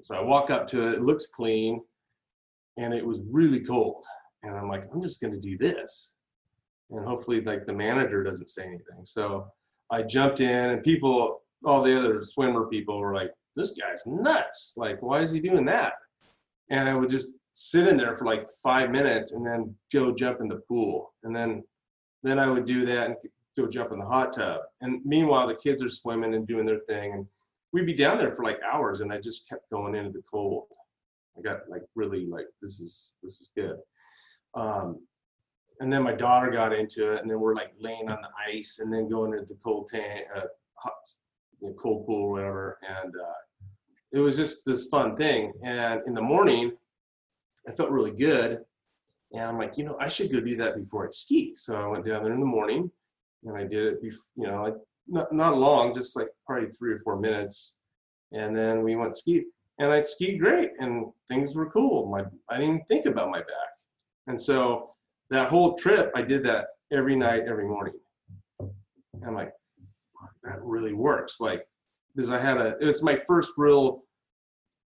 So 0.00 0.14
I 0.14 0.20
walk 0.20 0.50
up 0.50 0.68
to 0.68 0.88
it. 0.88 0.94
It 0.94 1.02
looks 1.02 1.26
clean, 1.26 1.80
and 2.76 2.92
it 2.92 3.04
was 3.04 3.20
really 3.30 3.60
cold. 3.60 4.04
And 4.42 4.54
I'm 4.54 4.68
like, 4.68 4.84
I'm 4.92 5.02
just 5.02 5.20
gonna 5.20 5.40
do 5.40 5.56
this 5.56 6.12
and 6.90 7.04
hopefully 7.04 7.40
like 7.40 7.64
the 7.64 7.72
manager 7.72 8.22
doesn't 8.22 8.50
say 8.50 8.64
anything. 8.64 9.04
So 9.04 9.46
I 9.90 10.02
jumped 10.02 10.40
in 10.40 10.70
and 10.70 10.82
people, 10.82 11.42
all 11.64 11.82
the 11.82 11.98
other 11.98 12.20
swimmer 12.20 12.66
people 12.66 12.98
were 12.98 13.14
like, 13.14 13.32
this 13.56 13.72
guy's 13.72 14.02
nuts. 14.06 14.74
Like, 14.76 15.02
why 15.02 15.20
is 15.20 15.30
he 15.30 15.40
doing 15.40 15.64
that? 15.66 15.94
And 16.70 16.88
I 16.88 16.94
would 16.94 17.10
just 17.10 17.30
sit 17.52 17.88
in 17.88 17.96
there 17.96 18.16
for 18.16 18.24
like 18.24 18.48
five 18.62 18.90
minutes 18.90 19.32
and 19.32 19.44
then 19.44 19.74
go 19.92 20.14
jump 20.14 20.40
in 20.40 20.48
the 20.48 20.62
pool. 20.68 21.12
And 21.24 21.34
then, 21.34 21.64
then 22.22 22.38
I 22.38 22.48
would 22.48 22.66
do 22.66 22.86
that 22.86 23.06
and 23.06 23.16
go 23.56 23.66
jump 23.66 23.92
in 23.92 23.98
the 23.98 24.06
hot 24.06 24.32
tub. 24.32 24.60
And 24.80 25.00
meanwhile, 25.04 25.48
the 25.48 25.54
kids 25.54 25.82
are 25.82 25.88
swimming 25.88 26.34
and 26.34 26.46
doing 26.46 26.66
their 26.66 26.80
thing. 26.88 27.12
And 27.14 27.26
we'd 27.72 27.86
be 27.86 27.94
down 27.94 28.18
there 28.18 28.34
for 28.34 28.44
like 28.44 28.60
hours 28.62 29.00
and 29.00 29.12
I 29.12 29.18
just 29.20 29.48
kept 29.48 29.68
going 29.70 29.94
into 29.94 30.12
the 30.12 30.22
cold. 30.30 30.66
I 31.36 31.42
got 31.42 31.68
like 31.68 31.82
really 31.94 32.26
like, 32.26 32.46
this 32.62 32.80
is, 32.80 33.16
this 33.22 33.40
is 33.40 33.50
good. 33.56 33.76
Um, 34.54 35.00
and 35.80 35.92
then 35.92 36.02
my 36.02 36.12
daughter 36.12 36.50
got 36.50 36.72
into 36.72 37.12
it, 37.12 37.20
and 37.20 37.30
then 37.30 37.40
we're 37.40 37.54
like 37.54 37.72
laying 37.80 38.08
on 38.08 38.18
the 38.20 38.28
ice, 38.52 38.80
and 38.80 38.92
then 38.92 39.08
going 39.08 39.32
into 39.32 39.46
the 39.46 39.58
cold 39.62 39.88
tank, 39.88 40.26
uh, 40.36 40.42
hot, 40.74 40.92
cold 41.80 42.06
pool, 42.06 42.26
or 42.26 42.30
whatever. 42.32 42.78
And 42.88 43.14
uh, 43.14 43.66
it 44.12 44.18
was 44.18 44.36
just 44.36 44.64
this 44.64 44.86
fun 44.86 45.16
thing. 45.16 45.52
And 45.62 46.00
in 46.06 46.14
the 46.14 46.22
morning, 46.22 46.72
I 47.68 47.72
felt 47.72 47.90
really 47.90 48.10
good, 48.10 48.58
and 49.32 49.42
I'm 49.42 49.58
like, 49.58 49.76
you 49.76 49.84
know, 49.84 49.96
I 50.00 50.08
should 50.08 50.32
go 50.32 50.40
do 50.40 50.56
that 50.56 50.76
before 50.76 51.06
I 51.06 51.10
ski. 51.10 51.54
So 51.54 51.76
I 51.76 51.86
went 51.86 52.06
down 52.06 52.24
there 52.24 52.32
in 52.32 52.40
the 52.40 52.46
morning, 52.46 52.90
and 53.44 53.56
I 53.56 53.64
did 53.64 53.84
it. 53.86 54.02
Bef- 54.02 54.14
you 54.36 54.46
know, 54.46 54.62
like 54.62 54.74
not 55.06 55.32
not 55.32 55.58
long, 55.58 55.94
just 55.94 56.16
like 56.16 56.28
probably 56.46 56.70
three 56.70 56.92
or 56.92 57.00
four 57.00 57.18
minutes, 57.20 57.76
and 58.32 58.56
then 58.56 58.82
we 58.82 58.96
went 58.96 59.16
ski. 59.16 59.44
and 59.78 59.92
I 59.92 60.02
skied 60.02 60.40
great, 60.40 60.70
and 60.80 61.06
things 61.28 61.54
were 61.54 61.70
cool. 61.70 62.06
My 62.06 62.24
I 62.48 62.58
didn't 62.58 62.86
think 62.88 63.06
about 63.06 63.30
my 63.30 63.38
back, 63.38 63.74
and 64.26 64.40
so 64.40 64.90
that 65.30 65.48
whole 65.48 65.74
trip, 65.76 66.10
I 66.14 66.22
did 66.22 66.42
that 66.44 66.66
every 66.92 67.16
night, 67.16 67.42
every 67.48 67.66
morning. 67.66 67.94
And 68.60 69.24
I'm 69.26 69.34
like, 69.34 69.52
that 70.42 70.62
really 70.62 70.94
works. 70.94 71.40
Like, 71.40 71.66
because 72.14 72.30
I 72.30 72.38
had 72.38 72.56
a, 72.56 72.74
it's 72.80 73.02
my 73.02 73.20
first 73.26 73.52
real, 73.56 74.02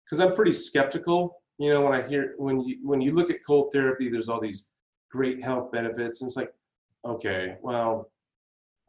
because 0.05 0.21
I'm 0.21 0.35
pretty 0.35 0.53
skeptical. 0.53 1.43
You 1.59 1.73
know, 1.73 1.83
when 1.83 1.93
I 1.93 2.07
hear 2.07 2.35
when 2.39 2.61
you 2.61 2.79
when 2.83 3.01
you 3.01 3.13
look 3.13 3.31
at 3.31 3.45
cold 3.47 3.71
therapy, 3.73 4.09
there's 4.09 4.29
all 4.29 4.41
these 4.41 4.67
great 5.11 5.43
health 5.43 5.71
benefits, 5.71 6.21
and 6.21 6.29
it's 6.29 6.37
like, 6.37 6.53
okay, 7.07 7.57
well, 7.63 8.11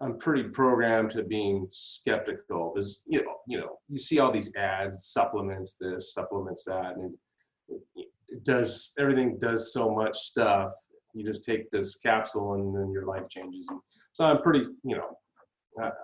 I'm 0.02 0.18
pretty 0.18 0.44
programmed 0.44 1.12
to 1.12 1.24
being 1.24 1.68
skeptical. 1.70 2.72
There's, 2.74 3.04
you 3.06 3.24
know, 3.24 3.36
you 3.48 3.60
know, 3.60 3.80
you 3.90 4.00
see 4.00 4.20
all 4.20 4.32
these 4.32 4.54
ads, 4.56 5.06
supplements 5.06 5.76
this, 5.80 6.14
supplements 6.14 6.64
that, 6.66 6.96
and 6.96 7.14
it 7.96 8.44
does 8.44 8.94
everything 8.98 9.38
does 9.40 9.72
so 9.72 9.90
much 9.92 10.18
stuff. 10.18 10.72
You 11.14 11.24
just 11.24 11.44
take 11.44 11.70
this 11.70 11.96
capsule 11.96 12.54
and 12.56 12.76
then 12.76 12.92
your 12.92 13.06
life 13.06 13.30
changes. 13.30 13.68
And 13.70 13.80
so 14.14 14.26
I'm 14.26 14.42
pretty, 14.42 14.66
you 14.84 14.98
know, 14.98 15.18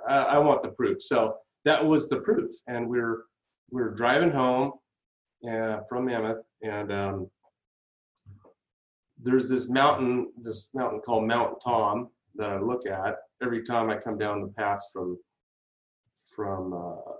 I, 0.08 0.14
I 0.14 0.38
want 0.40 0.62
the 0.62 0.70
proof. 0.70 1.02
So 1.02 1.36
that 1.66 1.84
was 1.84 2.10
the 2.10 2.18
proof, 2.18 2.52
and 2.68 2.88
we're 2.88 3.24
we're 3.72 3.94
driving 3.94 4.32
home 4.32 4.74
uh, 5.48 5.80
from 5.88 6.06
Mammoth, 6.06 6.44
and 6.64 6.92
um, 6.92 7.30
there's 9.22 9.50
this 9.50 9.70
mountain, 9.70 10.32
this 10.38 10.70
mountain 10.74 11.02
called 11.02 11.28
Mount 11.28 11.58
Tom 11.64 12.10
that 12.36 12.50
I 12.50 12.60
look 12.60 12.88
at 12.88 13.18
every 13.44 13.64
time 13.64 13.90
I 13.90 13.98
come 13.98 14.18
down 14.18 14.42
the 14.42 14.54
pass 14.58 14.86
from 14.94 15.18
from 16.36 16.74
uh, 16.74 17.12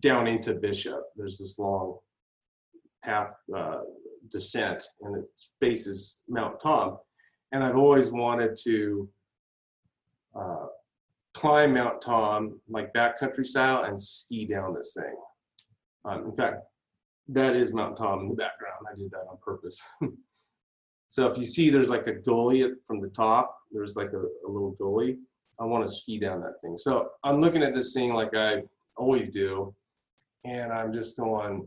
down 0.00 0.26
into 0.26 0.54
Bishop. 0.54 1.02
There's 1.14 1.38
this 1.38 1.58
long 1.58 1.98
path 3.04 3.34
uh, 3.54 3.80
descent, 4.30 4.84
and 5.02 5.16
it 5.16 5.24
faces 5.60 6.20
Mount 6.28 6.60
Tom. 6.60 6.98
And 7.52 7.62
I've 7.62 7.76
always 7.76 8.10
wanted 8.10 8.58
to 8.64 9.08
uh, 10.34 10.66
climb 11.34 11.74
Mount 11.74 12.00
Tom, 12.00 12.60
like 12.68 12.92
backcountry 12.92 13.44
style, 13.44 13.84
and 13.84 14.00
ski 14.00 14.46
down 14.46 14.74
this 14.74 14.96
thing. 14.96 15.14
Um, 16.04 16.26
in 16.26 16.32
fact, 16.34 16.62
that 17.28 17.56
is 17.56 17.72
Mount 17.72 17.96
Tom 17.96 18.20
in 18.20 18.28
the 18.28 18.34
background. 18.34 18.86
I 18.90 18.96
did 18.96 19.10
that 19.10 19.26
on 19.30 19.38
purpose. 19.44 19.78
so 21.08 21.26
if 21.26 21.36
you 21.38 21.44
see 21.44 21.70
there's 21.70 21.90
like 21.90 22.06
a 22.06 22.12
gully 22.12 22.64
from 22.86 23.00
the 23.00 23.08
top, 23.08 23.56
there's 23.72 23.96
like 23.96 24.12
a, 24.12 24.20
a 24.20 24.48
little 24.48 24.72
gully. 24.72 25.18
I 25.60 25.64
want 25.64 25.86
to 25.86 25.94
ski 25.94 26.18
down 26.18 26.40
that 26.42 26.60
thing. 26.62 26.76
So 26.78 27.10
I'm 27.24 27.40
looking 27.40 27.62
at 27.62 27.74
this 27.74 27.92
thing 27.92 28.12
like 28.12 28.34
I 28.34 28.62
always 28.96 29.28
do, 29.28 29.74
and 30.44 30.72
I'm 30.72 30.92
just 30.92 31.16
going, 31.16 31.66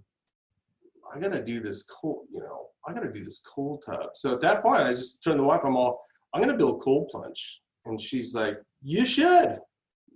I 1.14 1.20
gotta 1.20 1.44
do 1.44 1.60
this 1.60 1.84
cold, 1.84 2.26
you 2.32 2.40
know, 2.40 2.68
I 2.88 2.94
gotta 2.94 3.12
do 3.12 3.24
this 3.24 3.40
cold 3.40 3.84
tub. 3.86 4.12
So 4.16 4.34
at 4.34 4.42
that 4.42 4.62
point, 4.62 4.82
I 4.82 4.92
just 4.92 5.24
turned 5.24 5.40
the 5.40 5.44
wife, 5.44 5.62
I'm 5.64 5.76
all, 5.76 6.04
I'm 6.34 6.42
gonna 6.42 6.58
build 6.58 6.82
cold 6.82 7.10
plunge. 7.10 7.62
And 7.86 8.00
she's 8.00 8.34
like, 8.36 8.58
You 8.82 9.06
should. 9.06 9.58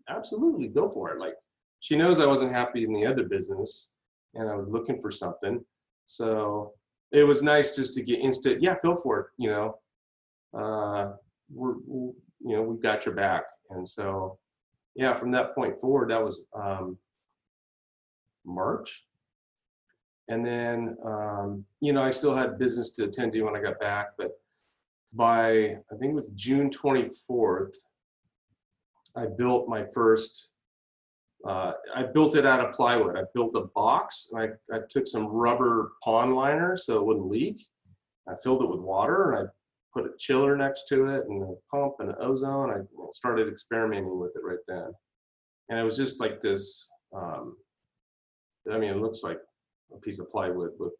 Absolutely, 0.09 0.67
go 0.67 0.89
for 0.89 1.11
it. 1.11 1.19
Like 1.19 1.33
she 1.79 1.95
knows 1.95 2.19
I 2.19 2.25
wasn't 2.25 2.53
happy 2.53 2.83
in 2.83 2.93
the 2.93 3.05
other 3.05 3.23
business 3.23 3.89
and 4.35 4.49
I 4.49 4.55
was 4.55 4.67
looking 4.69 5.01
for 5.01 5.11
something. 5.11 5.63
So 6.07 6.73
it 7.11 7.23
was 7.23 7.41
nice 7.41 7.75
just 7.75 7.93
to 7.95 8.01
get 8.03 8.19
instant, 8.19 8.61
yeah, 8.61 8.75
go 8.83 8.95
for 8.95 9.19
it, 9.19 9.25
you 9.37 9.49
know. 9.49 9.75
Uh 10.57 11.13
we're, 11.51 11.75
you 11.85 12.15
know, 12.41 12.61
we've 12.63 12.81
got 12.81 13.05
your 13.05 13.15
back. 13.15 13.43
And 13.69 13.87
so 13.87 14.37
yeah, 14.95 15.15
from 15.15 15.31
that 15.31 15.55
point 15.55 15.79
forward, 15.79 16.09
that 16.09 16.23
was 16.23 16.41
um 16.55 16.97
March 18.45 19.05
and 20.29 20.45
then, 20.45 20.97
um, 21.05 21.65
you 21.81 21.91
know, 21.91 22.01
I 22.01 22.11
still 22.11 22.35
had 22.35 22.57
business 22.57 22.91
to 22.91 23.05
attend 23.05 23.33
to 23.33 23.41
when 23.41 23.55
I 23.55 23.61
got 23.61 23.79
back, 23.79 24.11
but 24.17 24.31
by, 25.13 25.49
I 25.91 25.95
think 25.99 26.11
it 26.11 26.15
was 26.15 26.29
June 26.29 26.69
24th, 26.69 27.75
I 29.15 29.25
built 29.37 29.67
my 29.67 29.85
first, 29.93 30.49
uh, 31.47 31.73
I 31.93 32.03
built 32.03 32.35
it 32.35 32.45
out 32.45 32.65
of 32.65 32.73
plywood. 32.73 33.17
I 33.17 33.23
built 33.33 33.55
a 33.55 33.67
box 33.75 34.29
and 34.31 34.41
I, 34.41 34.75
I 34.75 34.79
took 34.89 35.07
some 35.07 35.27
rubber 35.27 35.91
pond 36.03 36.35
liner 36.35 36.77
so 36.77 36.95
it 36.95 37.05
wouldn't 37.05 37.29
leak. 37.29 37.67
I 38.27 38.33
filled 38.41 38.63
it 38.63 38.69
with 38.69 38.79
water 38.79 39.33
and 39.33 39.47
I 39.47 39.51
put 39.93 40.09
a 40.09 40.17
chiller 40.17 40.55
next 40.55 40.87
to 40.87 41.07
it 41.07 41.25
and 41.27 41.43
a 41.43 41.53
pump 41.69 41.95
and 41.99 42.09
an 42.09 42.15
ozone. 42.19 42.71
I 42.71 42.77
started 43.11 43.49
experimenting 43.49 44.17
with 44.17 44.31
it 44.35 44.41
right 44.43 44.57
then. 44.67 44.93
And 45.69 45.79
it 45.79 45.83
was 45.83 45.97
just 45.97 46.19
like 46.19 46.41
this, 46.41 46.87
um, 47.13 47.57
I 48.71 48.77
mean, 48.77 48.91
it 48.91 48.97
looks 48.97 49.21
like 49.21 49.39
a 49.93 49.97
piece 49.99 50.19
of 50.19 50.31
plywood 50.31 50.71
with 50.79 50.93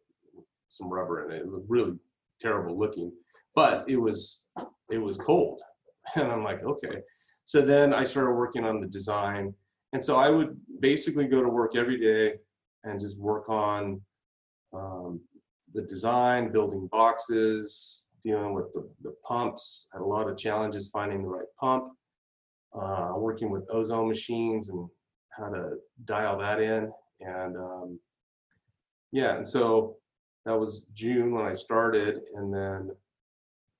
some 0.68 0.88
rubber 0.88 1.24
in 1.24 1.36
it. 1.36 1.42
It 1.42 1.48
really 1.68 1.94
terrible 2.40 2.78
looking, 2.78 3.12
but 3.54 3.84
it 3.88 3.96
was 3.96 4.44
it 4.90 4.98
was 4.98 5.18
cold, 5.18 5.60
and 6.16 6.30
I'm 6.30 6.44
like, 6.44 6.62
okay. 6.62 7.00
So 7.46 7.60
then 7.60 7.92
I 7.92 8.04
started 8.04 8.32
working 8.32 8.64
on 8.64 8.80
the 8.80 8.86
design, 8.86 9.54
and 9.92 10.02
so 10.02 10.16
I 10.16 10.30
would 10.30 10.56
basically 10.80 11.26
go 11.26 11.42
to 11.42 11.48
work 11.48 11.76
every 11.76 11.98
day 12.00 12.34
and 12.84 13.00
just 13.00 13.18
work 13.18 13.48
on 13.48 14.00
um, 14.72 15.20
the 15.72 15.82
design, 15.82 16.52
building 16.52 16.88
boxes, 16.90 18.02
dealing 18.22 18.54
with 18.54 18.72
the, 18.74 18.88
the 19.02 19.14
pumps. 19.26 19.88
Had 19.92 20.02
a 20.02 20.04
lot 20.04 20.28
of 20.28 20.36
challenges 20.36 20.88
finding 20.88 21.22
the 21.22 21.28
right 21.28 21.46
pump. 21.58 21.92
Uh, 22.74 23.12
working 23.16 23.50
with 23.50 23.62
ozone 23.70 24.08
machines 24.08 24.68
and 24.68 24.88
how 25.30 25.48
to 25.48 25.74
dial 26.06 26.36
that 26.36 26.60
in, 26.60 26.90
and 27.20 27.56
um, 27.56 28.00
yeah, 29.14 29.36
and 29.36 29.46
so 29.46 29.96
that 30.44 30.58
was 30.58 30.86
June 30.92 31.32
when 31.32 31.44
I 31.44 31.52
started, 31.52 32.22
and 32.34 32.52
then 32.52 32.90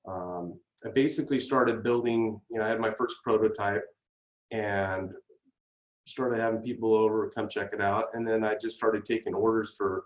um, 0.08 0.58
I 0.86 0.90
basically 0.94 1.40
started 1.40 1.82
building. 1.82 2.40
You 2.48 2.60
know, 2.60 2.64
I 2.64 2.68
had 2.68 2.78
my 2.78 2.92
first 2.92 3.16
prototype, 3.24 3.82
and 4.52 5.10
started 6.06 6.40
having 6.40 6.62
people 6.62 6.94
over 6.94 7.32
come 7.34 7.48
check 7.48 7.70
it 7.72 7.80
out, 7.80 8.04
and 8.14 8.26
then 8.26 8.44
I 8.44 8.54
just 8.62 8.76
started 8.76 9.04
taking 9.04 9.34
orders 9.34 9.74
for 9.76 10.04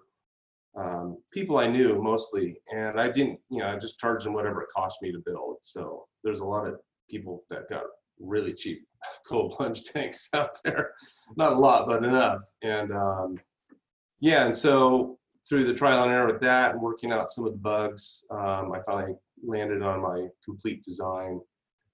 um, 0.79 1.19
people 1.31 1.59
I 1.59 1.67
knew 1.67 2.01
mostly, 2.03 2.57
and 2.75 2.99
I 2.99 3.11
didn't, 3.11 3.39
you 3.51 3.59
know, 3.59 3.69
I 3.69 3.77
just 3.77 3.99
charged 3.99 4.25
them 4.25 4.33
whatever 4.33 4.63
it 4.63 4.69
cost 4.75 4.97
me 5.03 5.13
to 5.13 5.19
build. 5.27 5.57
So 5.61 6.07
there's 6.25 6.41
a 6.41 6.45
lot 6.45 6.67
of 6.67 6.77
people 7.11 7.45
that 7.51 7.69
got 7.69 7.83
really 8.19 8.55
cheap 8.55 8.87
cold 9.29 9.53
plunge 9.53 9.85
tanks 9.85 10.31
out 10.35 10.57
there. 10.65 10.93
Not 11.37 11.53
a 11.53 11.59
lot, 11.59 11.87
but 11.87 12.03
enough. 12.03 12.41
And 12.63 12.93
um, 12.93 13.39
yeah, 14.21 14.45
and 14.45 14.57
so 14.57 15.19
through 15.49 15.67
the 15.67 15.75
trial 15.75 16.03
and 16.03 16.13
error 16.13 16.31
with 16.31 16.41
that 16.41 16.73
and 16.73 16.81
working 16.83 17.13
out 17.13 17.31
some 17.31 17.47
of 17.47 17.53
the 17.53 17.59
bugs, 17.59 18.25
um, 18.31 18.73
I 18.73 18.81
finally 18.87 19.15
landed 19.45 19.83
on 19.83 20.01
my 20.03 20.29
complete 20.45 20.85
design 20.85 21.41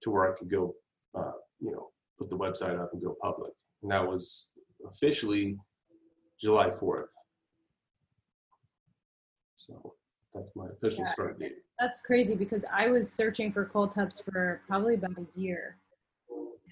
to 0.03 0.11
where 0.11 0.33
I 0.33 0.37
could 0.37 0.51
go, 0.51 0.75
uh, 1.15 1.33
you 1.61 1.71
know, 1.73 1.91
put 2.19 2.31
the 2.31 2.37
website 2.37 2.81
up 2.81 2.91
and 2.93 3.03
go 3.03 3.17
public. 3.23 3.53
And 3.83 3.91
that 3.91 4.07
was 4.07 4.51
officially 4.87 5.57
July 6.41 6.71
4th. 6.71 7.07
So 9.57 9.95
that's 10.35 10.51
my 10.57 10.67
official 10.69 11.05
Yeah. 11.05 11.13
start 11.13 11.39
date. 11.39 11.59
That's 11.79 12.01
crazy 12.01 12.35
because 12.35 12.65
I 12.73 12.89
was 12.89 13.11
searching 13.11 13.53
for 13.53 13.65
cold 13.67 13.93
tubs 13.93 14.21
for 14.21 14.63
probably 14.67 14.95
about 14.95 15.17
a 15.19 15.27
year, 15.39 15.77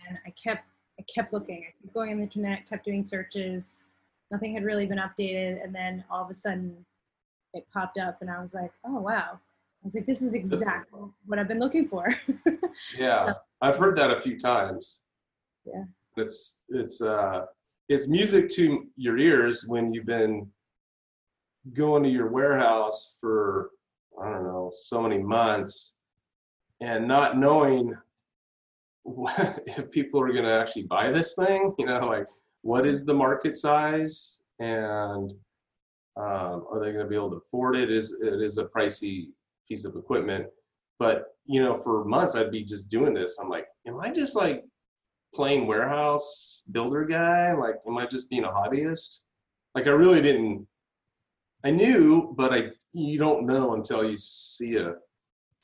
and 0.09 0.19
I 0.27 0.31
kept 0.31 0.65
I 0.99 1.05
kept 1.05 1.33
looking. 1.33 1.65
I 1.67 1.73
kept 1.81 1.95
going 1.95 2.11
on 2.13 2.19
the 2.19 2.25
internet, 2.25 2.69
kept 2.69 2.85
doing 2.85 3.03
searches. 3.05 3.92
Nothing 4.33 4.55
had 4.55 4.65
really 4.65 4.87
been 4.87 4.99
updated, 4.99 5.63
and 5.63 5.75
then 5.75 6.03
all 6.11 6.25
of 6.25 6.31
a 6.31 6.35
sudden, 6.35 6.85
it 7.53 7.67
popped 7.73 7.99
up, 7.99 8.17
and 8.23 8.31
I 8.31 8.41
was 8.41 8.55
like, 8.55 8.73
"Oh 8.85 8.99
wow!" 8.99 9.33
I 9.35 9.85
was 9.85 9.95
like, 9.95 10.07
"This 10.07 10.23
is 10.23 10.33
exactly 10.33 11.01
what 11.27 11.39
I've 11.39 11.49
been 11.49 11.61
looking 11.61 11.87
for." 11.87 12.09
Yeah, 12.99 13.27
So- 13.27 13.35
I've 13.61 13.77
heard 13.77 13.97
that 13.99 14.11
a 14.11 14.21
few 14.21 14.39
times. 14.41 15.03
Yeah. 15.67 15.85
It's 16.17 16.61
it's 16.71 17.01
uh 17.03 17.45
it's 17.89 18.09
music 18.09 18.49
to 18.57 18.87
your 18.97 19.19
ears 19.19 19.65
when 19.67 19.93
you've 19.93 20.07
been 20.07 20.51
going 21.75 22.03
to 22.03 22.09
your 22.09 22.29
warehouse 22.29 23.17
for 23.21 23.71
I 24.21 24.31
don't 24.31 24.45
know 24.45 24.73
so 24.75 25.01
many 25.03 25.19
months 25.19 25.95
and 26.81 27.07
not 27.07 27.37
knowing 27.39 27.95
what, 29.05 29.63
if 29.67 29.91
people 29.91 30.21
are 30.21 30.33
going 30.33 30.45
to 30.45 30.59
actually 30.61 30.85
buy 30.85 31.11
this 31.13 31.35
thing. 31.35 31.75
You 31.79 31.87
know, 31.87 32.07
like 32.07 32.27
what 32.63 32.87
is 32.87 33.05
the 33.05 33.15
market 33.15 33.59
size 33.59 34.43
and 34.59 35.33
um, 36.17 36.67
are 36.71 36.81
they 36.81 36.93
going 36.93 37.05
to 37.05 37.09
be 37.09 37.17
able 37.17 37.31
to 37.31 37.37
afford 37.37 37.77
it? 37.77 37.91
Is 37.91 38.15
it 38.21 38.43
is 38.43 38.59
a 38.59 38.65
pricey 38.65 39.29
piece 39.69 39.85
of 39.85 39.97
equipment, 39.97 40.47
but 40.99 41.27
you 41.47 41.63
know, 41.63 41.77
for 41.77 42.05
months 42.05 42.35
I'd 42.35 42.51
be 42.51 42.65
just 42.65 42.89
doing 42.89 43.15
this. 43.15 43.39
I'm 43.41 43.49
like, 43.49 43.67
am 43.87 43.99
I 44.01 44.11
just 44.11 44.37
like 44.37 44.65
plain 45.35 45.67
warehouse 45.67 46.63
builder 46.71 47.05
guy? 47.05 47.55
Like, 47.55 47.77
am 47.87 47.99
I 47.99 48.07
just 48.07 48.29
being 48.29 48.45
a 48.45 48.49
hobbyist? 48.49 49.21
Like, 49.75 49.87
I 49.87 49.91
really 49.91 50.21
didn't. 50.21 50.67
I 51.65 51.71
knew, 51.71 52.35
but 52.37 52.53
I 52.53 52.71
you 52.93 53.19
don't 53.19 53.47
know 53.47 53.75
until 53.75 54.05
you 54.05 54.17
see 54.17 54.77
a 54.77 54.95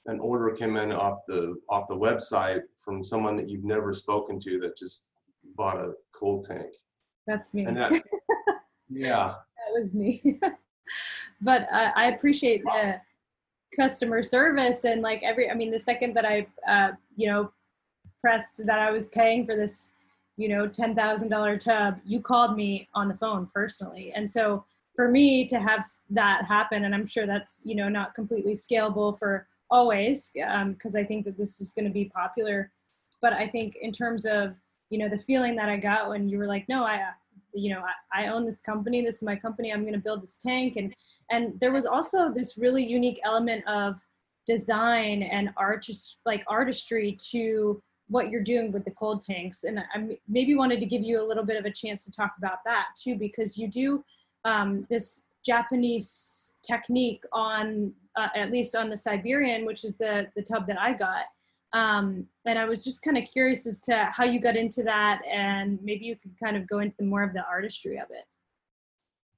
an 0.06 0.18
order 0.20 0.56
come 0.58 0.76
in 0.78 0.90
off 0.92 1.18
the 1.28 1.56
off 1.68 1.88
the 1.88 1.94
website 1.94 2.62
from 2.82 3.04
someone 3.04 3.36
that 3.36 3.50
you've 3.50 3.64
never 3.64 3.92
spoken 3.92 4.40
to 4.40 4.58
that 4.60 4.76
just 4.76 5.08
bought 5.56 5.76
a 5.76 5.92
cold 6.14 6.46
tank. 6.46 6.72
That's 7.28 7.52
me. 7.52 7.66
That, 7.66 8.02
yeah. 8.88 9.34
was 9.74 9.92
me. 9.92 10.40
but 11.42 11.68
uh, 11.70 11.92
I 11.94 12.06
appreciate 12.06 12.64
the 12.64 12.98
customer 13.76 14.22
service 14.22 14.84
and 14.84 15.02
like 15.02 15.22
every. 15.22 15.50
I 15.50 15.54
mean, 15.54 15.70
the 15.70 15.78
second 15.78 16.14
that 16.14 16.24
I, 16.24 16.46
uh, 16.66 16.92
you 17.16 17.28
know, 17.28 17.52
pressed 18.22 18.64
that 18.64 18.78
I 18.78 18.90
was 18.90 19.08
paying 19.08 19.44
for 19.44 19.56
this, 19.56 19.92
you 20.38 20.48
know, 20.48 20.66
ten 20.66 20.94
thousand 20.94 21.28
dollar 21.28 21.58
tub, 21.58 22.00
you 22.06 22.20
called 22.22 22.56
me 22.56 22.88
on 22.94 23.08
the 23.08 23.16
phone 23.18 23.46
personally, 23.52 24.10
and 24.16 24.28
so 24.28 24.64
for 24.96 25.10
me 25.10 25.46
to 25.48 25.60
have 25.60 25.84
that 26.08 26.46
happen, 26.46 26.86
and 26.86 26.94
I'm 26.94 27.06
sure 27.06 27.26
that's 27.26 27.58
you 27.62 27.74
know 27.74 27.90
not 27.90 28.14
completely 28.14 28.54
scalable 28.54 29.18
for 29.18 29.46
always, 29.70 30.30
because 30.32 30.94
um, 30.94 31.00
I 31.00 31.04
think 31.04 31.26
that 31.26 31.36
this 31.36 31.60
is 31.60 31.74
going 31.74 31.84
to 31.84 31.92
be 31.92 32.06
popular. 32.06 32.72
But 33.20 33.36
I 33.36 33.46
think 33.48 33.76
in 33.82 33.92
terms 33.92 34.24
of 34.24 34.54
you 34.90 34.98
know 34.98 35.08
the 35.08 35.18
feeling 35.18 35.56
that 35.56 35.68
I 35.68 35.76
got 35.76 36.08
when 36.08 36.28
you 36.28 36.38
were 36.38 36.46
like, 36.46 36.68
no, 36.68 36.84
I, 36.84 37.00
you 37.52 37.74
know, 37.74 37.82
I, 38.12 38.24
I 38.24 38.28
own 38.28 38.44
this 38.44 38.60
company. 38.60 39.02
This 39.02 39.16
is 39.16 39.22
my 39.22 39.36
company. 39.36 39.72
I'm 39.72 39.82
going 39.82 39.94
to 39.94 40.00
build 40.00 40.22
this 40.22 40.36
tank, 40.36 40.76
and 40.76 40.94
and 41.30 41.58
there 41.60 41.72
was 41.72 41.86
also 41.86 42.32
this 42.32 42.56
really 42.56 42.84
unique 42.84 43.20
element 43.24 43.66
of 43.66 43.96
design 44.48 45.22
and 45.24 45.50
artist 45.58 46.16
like 46.24 46.42
artistry 46.48 47.16
to 47.30 47.82
what 48.08 48.30
you're 48.30 48.42
doing 48.42 48.72
with 48.72 48.82
the 48.86 48.90
cold 48.92 49.20
tanks 49.20 49.64
and 49.64 49.78
i 49.78 50.16
maybe 50.26 50.54
wanted 50.54 50.80
to 50.80 50.86
give 50.86 51.02
you 51.02 51.22
a 51.22 51.26
little 51.26 51.44
bit 51.44 51.58
of 51.58 51.66
a 51.66 51.70
chance 51.70 52.02
to 52.02 52.10
talk 52.10 52.32
about 52.38 52.64
that 52.64 52.86
too 52.96 53.14
because 53.14 53.58
you 53.58 53.68
do 53.68 54.02
um, 54.46 54.86
this 54.88 55.24
japanese 55.44 56.54
technique 56.62 57.22
on 57.34 57.92
uh, 58.16 58.28
at 58.34 58.50
least 58.50 58.74
on 58.74 58.88
the 58.88 58.96
siberian 58.96 59.66
which 59.66 59.84
is 59.84 59.98
the 59.98 60.26
the 60.34 60.42
tub 60.42 60.66
that 60.66 60.80
i 60.80 60.94
got 60.94 61.26
um, 61.72 62.26
and 62.46 62.58
i 62.58 62.64
was 62.64 62.84
just 62.84 63.02
kind 63.02 63.18
of 63.18 63.24
curious 63.24 63.66
as 63.66 63.80
to 63.80 64.08
how 64.12 64.24
you 64.24 64.40
got 64.40 64.56
into 64.56 64.82
that 64.82 65.20
and 65.30 65.78
maybe 65.82 66.04
you 66.04 66.16
could 66.16 66.32
kind 66.42 66.56
of 66.56 66.66
go 66.68 66.78
into 66.78 67.02
more 67.02 67.22
of 67.22 67.32
the 67.32 67.44
artistry 67.44 67.98
of 67.98 68.08
it. 68.10 68.24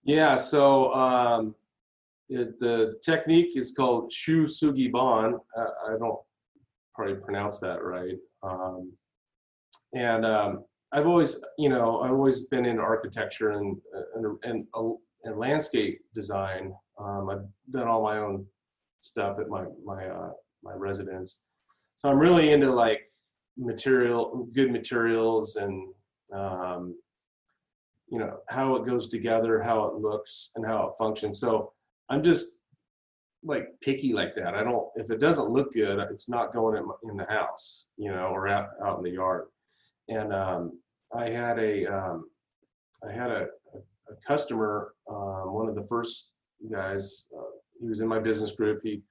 Yeah 0.04 0.36
so 0.36 0.92
um, 0.94 1.54
it, 2.28 2.58
the 2.60 2.94
technique 3.04 3.56
is 3.56 3.72
called 3.72 4.12
shou 4.12 4.44
sugi 4.44 4.90
ban. 4.92 5.38
Uh, 5.56 5.92
i 5.92 5.98
don't 5.98 6.18
probably 7.00 7.16
pronounce 7.16 7.58
that 7.60 7.82
right. 7.82 8.16
Um, 8.42 8.92
and 9.94 10.24
um, 10.24 10.64
I've 10.92 11.06
always, 11.06 11.42
you 11.58 11.68
know, 11.68 12.00
I've 12.00 12.12
always 12.12 12.42
been 12.46 12.66
in 12.66 12.78
architecture 12.78 13.50
and 13.52 13.76
and, 14.14 14.38
and, 14.42 14.66
and 15.24 15.38
landscape 15.38 16.00
design. 16.14 16.72
Um, 16.98 17.30
I've 17.30 17.72
done 17.72 17.88
all 17.88 18.02
my 18.02 18.18
own 18.18 18.46
stuff 19.00 19.38
at 19.40 19.48
my 19.48 19.64
my 19.84 20.06
uh, 20.06 20.30
my 20.62 20.74
residence, 20.74 21.38
so 22.00 22.08
I'm 22.08 22.18
really 22.18 22.50
into 22.50 22.72
like 22.72 23.02
material, 23.58 24.48
good 24.54 24.72
materials, 24.72 25.56
and 25.56 25.86
um, 26.32 26.96
you 28.08 28.18
know 28.18 28.38
how 28.48 28.76
it 28.76 28.86
goes 28.86 29.08
together, 29.08 29.62
how 29.62 29.84
it 29.84 29.96
looks, 29.96 30.50
and 30.56 30.64
how 30.64 30.86
it 30.86 30.94
functions. 30.98 31.40
So 31.40 31.72
I'm 32.08 32.22
just 32.22 32.60
like 33.44 33.66
picky 33.82 34.14
like 34.14 34.34
that. 34.36 34.54
I 34.54 34.64
don't 34.64 34.86
if 34.96 35.10
it 35.10 35.20
doesn't 35.20 35.50
look 35.50 35.74
good, 35.74 35.98
it's 36.10 36.26
not 36.26 36.54
going 36.54 36.82
in, 37.02 37.18
the 37.18 37.26
house, 37.26 37.84
you 37.98 38.10
know, 38.10 38.28
or 38.28 38.48
out 38.48 38.70
out 38.82 38.96
in 38.96 39.04
the 39.04 39.10
yard. 39.10 39.48
And 40.08 40.32
um, 40.32 40.78
I 41.14 41.28
had 41.28 41.58
a 41.58 41.84
um, 41.84 42.30
I 43.06 43.12
had 43.12 43.30
a, 43.30 43.46
a, 43.74 44.14
customer, 44.26 44.94
um, 45.10 45.52
one 45.52 45.68
of 45.68 45.74
the 45.74 45.84
first 45.84 46.30
guys. 46.72 47.26
Uh, 47.38 47.42
he 47.78 47.88
was 47.88 48.00
in 48.00 48.08
my 48.08 48.18
business 48.18 48.52
group. 48.52 48.80
He 48.82 49.02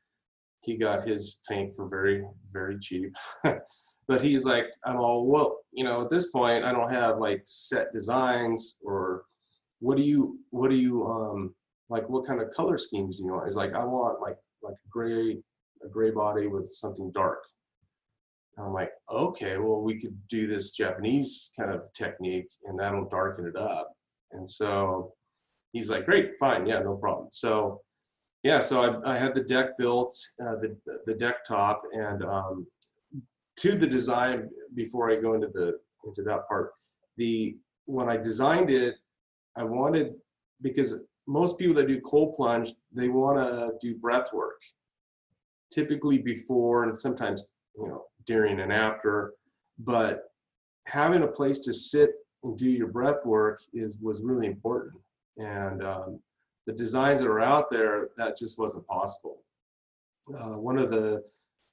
he 0.61 0.77
got 0.77 1.07
his 1.07 1.39
tank 1.47 1.73
for 1.75 1.87
very 1.87 2.23
very 2.51 2.77
cheap. 2.79 3.15
but 4.09 4.21
he's 4.21 4.43
like, 4.43 4.65
I'm 4.85 4.97
all 4.97 5.27
well, 5.27 5.59
you 5.71 5.83
know, 5.83 6.01
at 6.01 6.09
this 6.09 6.27
point, 6.31 6.65
I 6.65 6.71
don't 6.71 6.91
have 6.91 7.19
like 7.19 7.43
set 7.45 7.93
designs 7.93 8.77
or 8.83 9.23
what 9.79 9.97
do 9.97 10.03
you 10.03 10.39
what 10.49 10.69
do 10.69 10.75
you 10.75 11.05
um 11.07 11.53
like 11.89 12.07
what 12.09 12.25
kind 12.25 12.41
of 12.41 12.51
color 12.51 12.77
schemes 12.77 13.17
do 13.17 13.25
you 13.25 13.31
want? 13.31 13.45
He's 13.45 13.55
like, 13.55 13.73
I 13.73 13.83
want 13.83 14.19
like 14.19 14.37
like 14.61 14.73
a 14.73 14.89
gray, 14.89 15.37
a 15.83 15.87
gray 15.87 16.11
body 16.11 16.47
with 16.47 16.73
something 16.73 17.11
dark. 17.11 17.39
And 18.57 18.65
I'm 18.65 18.73
like, 18.73 18.91
okay, 19.11 19.57
well 19.57 19.81
we 19.81 20.01
could 20.01 20.17
do 20.27 20.47
this 20.47 20.71
Japanese 20.71 21.51
kind 21.57 21.71
of 21.71 21.83
technique 21.93 22.49
and 22.65 22.79
that'll 22.79 23.07
darken 23.09 23.45
it 23.45 23.55
up. 23.55 23.93
And 24.31 24.49
so 24.49 25.13
he's 25.71 25.89
like, 25.89 26.05
great, 26.05 26.31
fine, 26.39 26.65
yeah, 26.65 26.79
no 26.79 26.95
problem. 26.95 27.29
So 27.31 27.81
yeah, 28.43 28.59
so 28.59 29.01
I, 29.03 29.15
I 29.15 29.17
had 29.17 29.33
the 29.35 29.41
deck 29.43 29.77
built, 29.77 30.15
uh, 30.41 30.55
the 30.55 30.77
the 31.05 31.13
deck 31.13 31.43
top, 31.45 31.83
and 31.93 32.23
um, 32.23 32.67
to 33.57 33.75
the 33.75 33.87
design 33.87 34.49
before 34.75 35.11
I 35.11 35.15
go 35.15 35.33
into 35.33 35.47
the 35.47 35.79
into 36.05 36.23
that 36.23 36.47
part, 36.47 36.71
the 37.17 37.57
when 37.85 38.07
I 38.07 38.15
designed 38.15 38.69
it, 38.69 38.95
I 39.57 39.63
wanted 39.63 40.13
because 40.61 40.95
most 41.27 41.57
people 41.57 41.75
that 41.75 41.87
do 41.87 41.99
cold 42.01 42.35
plunge, 42.35 42.73
they 42.93 43.09
want 43.09 43.37
to 43.37 43.71
do 43.81 43.97
breath 43.97 44.31
work, 44.33 44.61
typically 45.71 46.17
before 46.17 46.83
and 46.83 46.97
sometimes 46.97 47.47
you 47.75 47.87
know 47.87 48.05
during 48.25 48.61
and 48.61 48.71
after. 48.71 49.33
But 49.79 50.31
having 50.85 51.23
a 51.23 51.27
place 51.27 51.59
to 51.59 51.73
sit 51.73 52.11
and 52.43 52.57
do 52.57 52.69
your 52.69 52.87
breath 52.87 53.25
work 53.25 53.59
is 53.73 53.97
was 53.97 54.21
really 54.21 54.47
important. 54.47 55.01
And 55.37 55.83
um, 55.83 56.19
the 56.69 56.75
designs 56.75 57.19
that 57.19 57.27
are 57.27 57.39
out 57.39 57.67
there, 57.71 58.09
that 58.15 58.37
just 58.37 58.59
wasn't 58.59 58.85
possible. 58.85 59.41
Uh, 60.31 60.59
one 60.59 60.77
of 60.77 60.91
the 60.91 61.23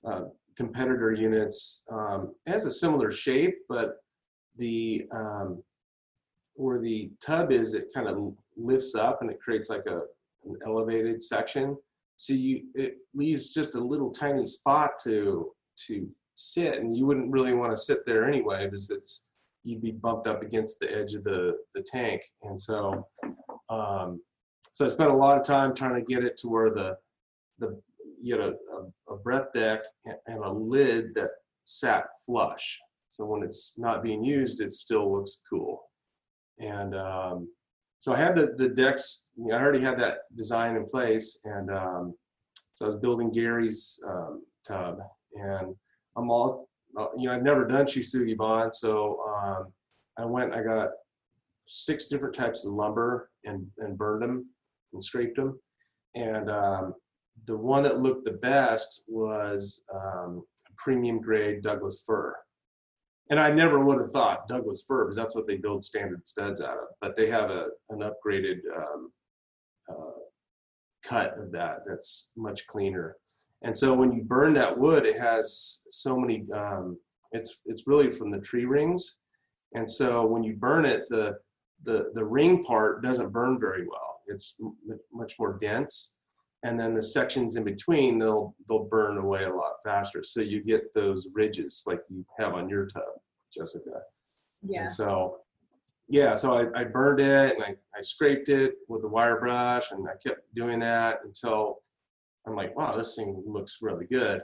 uh, 0.08 0.22
competitor 0.56 1.12
units 1.12 1.82
um, 1.92 2.34
has 2.46 2.64
a 2.64 2.70
similar 2.70 3.12
shape, 3.12 3.58
but 3.68 3.96
the 4.56 5.06
um, 5.12 5.62
where 6.54 6.80
the 6.80 7.10
tub 7.22 7.52
is, 7.52 7.74
it 7.74 7.92
kind 7.94 8.08
of 8.08 8.32
lifts 8.56 8.94
up 8.94 9.20
and 9.20 9.30
it 9.30 9.38
creates 9.38 9.68
like 9.68 9.84
a 9.86 10.00
an 10.46 10.56
elevated 10.64 11.22
section. 11.22 11.76
So 12.16 12.32
you 12.32 12.62
it 12.74 12.94
leaves 13.12 13.52
just 13.52 13.74
a 13.74 13.80
little 13.92 14.10
tiny 14.10 14.46
spot 14.46 14.92
to 15.04 15.52
to 15.88 16.08
sit, 16.32 16.78
and 16.78 16.96
you 16.96 17.04
wouldn't 17.04 17.30
really 17.30 17.52
want 17.52 17.76
to 17.76 17.82
sit 17.88 18.06
there 18.06 18.26
anyway 18.26 18.64
because 18.64 18.88
it's 18.90 19.26
you'd 19.62 19.82
be 19.82 19.90
bumped 19.90 20.26
up 20.26 20.40
against 20.40 20.80
the 20.80 20.90
edge 20.90 21.12
of 21.12 21.22
the 21.24 21.58
the 21.74 21.82
tank, 21.82 22.22
and 22.44 22.58
so 22.58 23.06
um, 23.68 24.22
so 24.76 24.84
I 24.84 24.88
spent 24.88 25.08
a 25.10 25.16
lot 25.16 25.40
of 25.40 25.46
time 25.46 25.74
trying 25.74 25.94
to 25.94 26.02
get 26.02 26.22
it 26.22 26.36
to 26.40 26.48
where 26.48 26.68
the 26.68 26.98
the 27.58 27.80
you 28.20 28.36
know 28.36 28.54
a, 29.08 29.14
a 29.14 29.16
breath 29.16 29.50
deck 29.54 29.80
and 30.26 30.44
a 30.44 30.52
lid 30.52 31.14
that 31.14 31.30
sat 31.64 32.04
flush. 32.26 32.78
So 33.08 33.24
when 33.24 33.42
it's 33.42 33.72
not 33.78 34.02
being 34.02 34.22
used, 34.22 34.60
it 34.60 34.74
still 34.74 35.10
looks 35.10 35.40
cool. 35.48 35.80
And 36.58 36.94
um, 36.94 37.48
so 38.00 38.12
I 38.12 38.18
had 38.18 38.36
the, 38.36 38.54
the 38.58 38.68
decks, 38.68 39.28
you 39.34 39.46
know, 39.46 39.56
I 39.56 39.62
already 39.62 39.80
had 39.80 39.98
that 39.98 40.18
design 40.36 40.76
in 40.76 40.84
place. 40.84 41.38
And 41.44 41.70
um, 41.70 42.14
so 42.74 42.84
I 42.84 42.86
was 42.86 42.96
building 42.96 43.32
Gary's 43.32 43.98
um, 44.06 44.42
tub. 44.68 44.98
And 45.32 45.74
I'm 46.16 46.30
all, 46.30 46.68
uh, 46.98 47.06
you 47.16 47.28
know, 47.28 47.34
I've 47.34 47.42
never 47.42 47.66
done 47.66 47.86
Shisugi 47.86 48.36
bond, 48.36 48.74
So 48.74 49.22
um, 49.26 49.72
I 50.18 50.26
went, 50.26 50.52
I 50.52 50.62
got 50.62 50.90
six 51.64 52.08
different 52.08 52.34
types 52.34 52.66
of 52.66 52.74
lumber 52.74 53.30
and, 53.44 53.66
and 53.78 53.96
burned 53.96 54.20
them 54.20 54.46
and 54.96 55.04
scraped 55.04 55.36
them. 55.36 55.58
And 56.14 56.50
um, 56.50 56.94
the 57.46 57.56
one 57.56 57.82
that 57.84 58.00
looked 58.00 58.24
the 58.24 58.32
best 58.32 59.02
was 59.06 59.80
um, 59.94 60.42
premium 60.76 61.20
grade 61.20 61.62
Douglas 61.62 62.02
fir 62.06 62.34
and 63.30 63.40
I 63.40 63.50
never 63.50 63.80
would 63.80 63.98
have 63.98 64.10
thought 64.10 64.48
Douglas 64.48 64.84
fir 64.86 65.04
because 65.04 65.16
that's 65.16 65.34
what 65.34 65.46
they 65.46 65.56
build 65.56 65.84
standard 65.84 66.26
studs 66.26 66.60
out 66.60 66.78
of. 66.78 66.88
But 67.00 67.16
they 67.16 67.28
have 67.28 67.50
a 67.50 67.68
an 67.90 68.00
upgraded 68.00 68.58
um, 68.76 69.12
uh, 69.90 70.20
cut 71.04 71.38
of 71.38 71.50
that 71.52 71.78
that's 71.86 72.30
much 72.36 72.66
cleaner. 72.66 73.16
And 73.62 73.76
so 73.76 73.94
when 73.94 74.12
you 74.12 74.22
burn 74.22 74.54
that 74.54 74.76
wood, 74.76 75.06
it 75.06 75.18
has 75.18 75.80
so 75.90 76.16
many. 76.16 76.46
Um, 76.54 76.98
it's 77.32 77.58
it's 77.66 77.86
really 77.86 78.10
from 78.10 78.30
the 78.30 78.38
tree 78.38 78.64
rings, 78.64 79.16
and 79.74 79.90
so 79.90 80.24
when 80.24 80.44
you 80.44 80.54
burn 80.54 80.84
it, 80.84 81.08
the 81.08 81.38
the 81.84 82.10
the 82.14 82.24
ring 82.24 82.64
part 82.64 83.02
doesn't 83.02 83.32
burn 83.32 83.58
very 83.58 83.86
well. 83.88 84.15
It's 84.28 84.60
much 85.12 85.34
more 85.38 85.58
dense, 85.60 86.12
and 86.62 86.78
then 86.78 86.94
the 86.94 87.02
sections 87.02 87.56
in 87.56 87.64
between 87.64 88.18
they'll 88.18 88.54
they'll 88.68 88.84
burn 88.84 89.18
away 89.18 89.44
a 89.44 89.54
lot 89.54 89.74
faster. 89.84 90.22
So 90.22 90.40
you 90.40 90.62
get 90.62 90.92
those 90.94 91.28
ridges 91.34 91.82
like 91.86 92.00
you 92.08 92.24
have 92.38 92.54
on 92.54 92.68
your 92.68 92.86
tub 92.86 93.02
jessica. 93.56 94.02
Yeah. 94.62 94.82
and 94.82 94.92
so 94.92 95.38
yeah 96.08 96.34
so 96.34 96.54
I, 96.56 96.80
I 96.80 96.84
burned 96.84 97.20
it 97.20 97.54
and 97.54 97.62
I, 97.62 97.74
I 97.96 98.02
scraped 98.02 98.48
it 98.48 98.74
with 98.88 99.04
a 99.04 99.08
wire 99.08 99.38
brush 99.38 99.90
and 99.92 100.06
i 100.08 100.12
kept 100.26 100.42
doing 100.54 100.80
that 100.80 101.18
until 101.24 101.82
i'm 102.46 102.54
like 102.54 102.76
wow 102.76 102.96
this 102.96 103.14
thing 103.16 103.42
looks 103.46 103.78
really 103.82 104.06
good. 104.06 104.40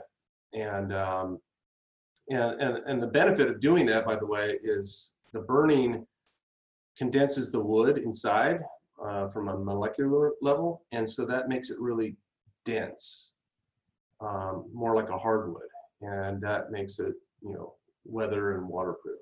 And 0.53 0.93
um 0.93 1.39
and 2.29 2.61
and, 2.61 2.77
and 2.85 3.01
the 3.01 3.07
benefit 3.07 3.49
of 3.49 3.59
doing 3.59 3.85
that 3.87 4.05
by 4.05 4.15
the 4.15 4.25
way 4.25 4.59
is 4.63 5.13
the 5.33 5.39
burning 5.39 6.05
condenses 6.97 7.51
the 7.51 7.59
wood 7.59 7.97
inside 7.97 8.59
uh, 9.05 9.27
from 9.27 9.49
a 9.49 9.57
molecular 9.57 10.31
level, 10.41 10.83
and 10.91 11.09
so 11.09 11.25
that 11.25 11.49
makes 11.49 11.69
it 11.69 11.79
really 11.79 12.15
dense, 12.65 13.33
um, 14.21 14.65
more 14.73 14.95
like 14.95 15.09
a 15.09 15.17
hardwood, 15.17 15.67
and 16.01 16.41
that 16.41 16.71
makes 16.71 16.99
it 16.99 17.13
you 17.41 17.53
know 17.53 17.73
weather 18.05 18.57
and 18.57 18.67
waterproof, 18.67 19.19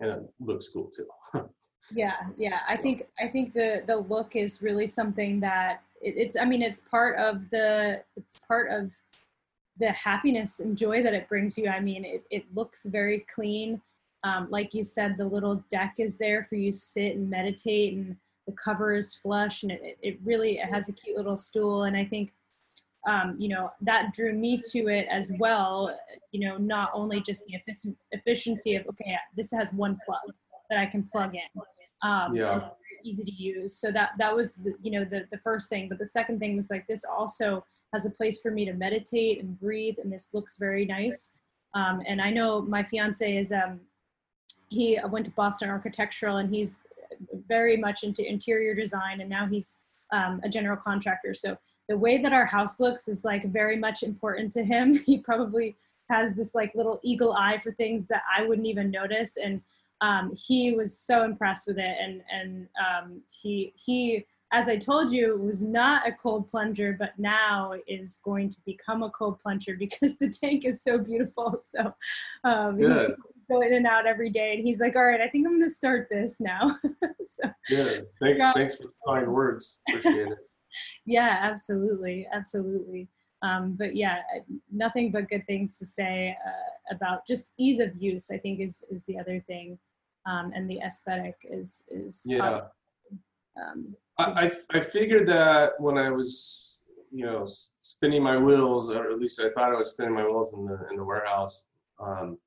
and 0.00 0.10
it 0.10 0.22
looks 0.40 0.68
cool 0.68 0.90
too. 0.90 1.48
Yeah, 1.90 2.14
yeah. 2.36 2.60
I 2.68 2.76
think 2.76 3.08
I 3.20 3.28
think 3.28 3.54
the 3.54 3.82
the 3.86 3.96
look 3.96 4.36
is 4.36 4.62
really 4.62 4.86
something 4.86 5.40
that 5.40 5.82
it, 6.00 6.14
it's. 6.16 6.36
I 6.36 6.44
mean, 6.44 6.62
it's 6.62 6.80
part 6.80 7.18
of 7.18 7.50
the 7.50 8.02
it's 8.16 8.44
part 8.44 8.70
of 8.70 8.92
the 9.78 9.90
happiness 9.92 10.60
and 10.60 10.76
joy 10.76 11.02
that 11.02 11.14
it 11.14 11.28
brings 11.28 11.58
you. 11.58 11.68
I 11.68 11.80
mean, 11.80 12.04
it 12.04 12.24
it 12.30 12.44
looks 12.54 12.86
very 12.86 13.26
clean. 13.34 13.80
Um, 14.24 14.48
like 14.50 14.72
you 14.74 14.84
said, 14.84 15.16
the 15.16 15.24
little 15.24 15.56
deck 15.68 15.94
is 15.98 16.16
there 16.16 16.46
for 16.48 16.54
you 16.54 16.70
to 16.70 16.78
sit 16.78 17.16
and 17.16 17.28
meditate, 17.28 17.94
and 17.94 18.16
the 18.52 18.62
cover 18.62 18.94
is 18.94 19.14
flush, 19.14 19.62
and 19.62 19.72
it 19.72 19.98
it 20.02 20.18
really 20.24 20.58
it 20.58 20.68
has 20.68 20.88
a 20.88 20.92
cute 20.92 21.16
little 21.16 21.36
stool. 21.36 21.84
And 21.84 21.96
I 21.96 22.04
think 22.04 22.32
um, 23.08 23.34
you 23.38 23.48
know 23.48 23.70
that 23.80 24.12
drew 24.12 24.32
me 24.32 24.60
to 24.70 24.88
it 24.88 25.06
as 25.10 25.32
well 25.38 25.96
you 26.30 26.46
know 26.48 26.56
not 26.56 26.90
only 26.94 27.20
just 27.20 27.44
the 27.46 27.54
effic- 27.54 27.96
efficiency 28.12 28.76
of 28.76 28.86
okay 28.86 29.16
this 29.36 29.50
has 29.50 29.72
one 29.72 29.98
plug 30.04 30.20
that 30.70 30.78
i 30.78 30.86
can 30.86 31.02
plug 31.10 31.34
in 31.34 31.62
um, 32.08 32.34
Yeah. 32.34 32.68
easy 33.04 33.24
to 33.24 33.32
use 33.32 33.76
so 33.76 33.90
that 33.90 34.10
that 34.18 34.34
was 34.34 34.56
the, 34.56 34.74
you 34.82 34.92
know 34.92 35.04
the, 35.04 35.26
the 35.32 35.38
first 35.38 35.68
thing 35.68 35.88
but 35.88 35.98
the 35.98 36.06
second 36.06 36.38
thing 36.38 36.54
was 36.54 36.70
like 36.70 36.86
this 36.86 37.04
also 37.04 37.64
has 37.92 38.06
a 38.06 38.10
place 38.10 38.40
for 38.40 38.52
me 38.52 38.64
to 38.64 38.72
meditate 38.72 39.40
and 39.42 39.58
breathe 39.58 39.96
and 40.02 40.12
this 40.12 40.30
looks 40.32 40.56
very 40.56 40.84
nice 40.84 41.38
um, 41.74 42.02
and 42.06 42.22
i 42.22 42.30
know 42.30 42.62
my 42.62 42.84
fiance 42.84 43.36
is 43.36 43.50
um, 43.50 43.80
he 44.68 44.96
went 45.10 45.24
to 45.24 45.32
boston 45.32 45.68
architectural 45.68 46.36
and 46.36 46.54
he's 46.54 46.76
very 47.48 47.76
much 47.76 48.02
into 48.02 48.26
interior 48.28 48.74
design 48.74 49.20
and 49.20 49.30
now 49.30 49.46
he's 49.46 49.76
um, 50.12 50.40
a 50.44 50.48
general 50.48 50.76
contractor 50.76 51.32
so 51.32 51.56
the 51.88 51.96
way 51.96 52.18
that 52.18 52.32
our 52.32 52.46
house 52.46 52.80
looks 52.80 53.08
is 53.08 53.24
like 53.24 53.50
very 53.52 53.76
much 53.76 54.02
important 54.02 54.52
to 54.54 54.64
him. 54.64 54.94
He 55.06 55.18
probably 55.18 55.76
has 56.10 56.34
this 56.34 56.54
like 56.54 56.74
little 56.74 57.00
eagle 57.02 57.32
eye 57.34 57.60
for 57.62 57.72
things 57.72 58.06
that 58.08 58.22
I 58.36 58.46
wouldn't 58.46 58.66
even 58.66 58.90
notice, 58.90 59.36
and 59.36 59.62
um, 60.00 60.32
he 60.34 60.72
was 60.72 60.98
so 60.98 61.24
impressed 61.24 61.66
with 61.66 61.78
it. 61.78 61.96
And 62.00 62.22
and 62.30 62.68
um, 62.80 63.22
he 63.30 63.72
he, 63.76 64.26
as 64.52 64.68
I 64.68 64.76
told 64.76 65.12
you, 65.12 65.36
was 65.38 65.62
not 65.62 66.06
a 66.06 66.12
cold 66.12 66.48
plunger, 66.48 66.96
but 66.98 67.18
now 67.18 67.74
is 67.86 68.20
going 68.24 68.48
to 68.50 68.56
become 68.64 69.02
a 69.02 69.10
cold 69.10 69.38
plunger 69.38 69.76
because 69.78 70.16
the 70.16 70.30
tank 70.30 70.64
is 70.64 70.82
so 70.82 70.98
beautiful. 70.98 71.58
So 71.74 71.94
um, 72.44 72.78
he's 72.78 72.88
Good. 72.88 73.16
Go 73.52 73.60
in 73.62 73.74
and 73.74 73.86
out 73.86 74.06
every 74.06 74.30
day, 74.30 74.54
and 74.54 74.64
he's 74.64 74.80
like, 74.80 74.96
"All 74.96 75.04
right, 75.04 75.20
I 75.20 75.28
think 75.28 75.46
I'm 75.46 75.58
going 75.58 75.68
to 75.68 75.74
start 75.74 76.08
this 76.10 76.38
now." 76.40 76.76
so 77.24 77.50
Good. 77.68 78.06
Thank, 78.20 78.38
Yeah. 78.38 78.52
Thanks 78.52 78.76
for 78.76 78.84
the 78.84 78.92
kind 79.06 79.32
words. 79.32 79.78
Appreciate 79.88 80.28
it. 80.28 80.38
yeah 81.06 81.38
absolutely 81.42 82.26
absolutely 82.32 83.06
um, 83.42 83.76
but 83.78 83.94
yeah 83.94 84.20
nothing 84.70 85.10
but 85.12 85.28
good 85.28 85.46
things 85.46 85.76
to 85.78 85.84
say 85.84 86.34
uh, 86.46 86.94
about 86.94 87.26
just 87.26 87.52
ease 87.58 87.78
of 87.78 87.90
use 88.00 88.30
i 88.30 88.38
think 88.38 88.58
is 88.60 88.82
is 88.90 89.04
the 89.04 89.18
other 89.18 89.44
thing 89.46 89.78
um, 90.26 90.52
and 90.54 90.70
the 90.70 90.78
aesthetic 90.80 91.36
is 91.44 91.82
is 91.88 92.22
Yeah. 92.24 92.60
um, 93.60 93.94
I, 94.18 94.24
I 94.72 94.78
I 94.78 94.80
figured 94.80 95.28
that 95.28 95.72
when 95.78 95.98
I 95.98 96.10
was, 96.10 96.78
you 97.10 97.26
know, 97.26 97.46
spinning 97.80 98.22
my 98.22 98.36
wheels, 98.36 98.90
or 98.90 99.10
at 99.10 99.18
least 99.18 99.40
I 99.40 99.50
thought 99.50 99.72
I 99.72 99.76
was 99.76 99.90
spinning 99.90 100.14
my 100.14 100.24
wheels 100.24 100.52
in 100.54 100.64
the 100.64 100.78
in 100.90 100.96
the 100.96 101.04
warehouse. 101.04 101.66
Um, 101.98 102.38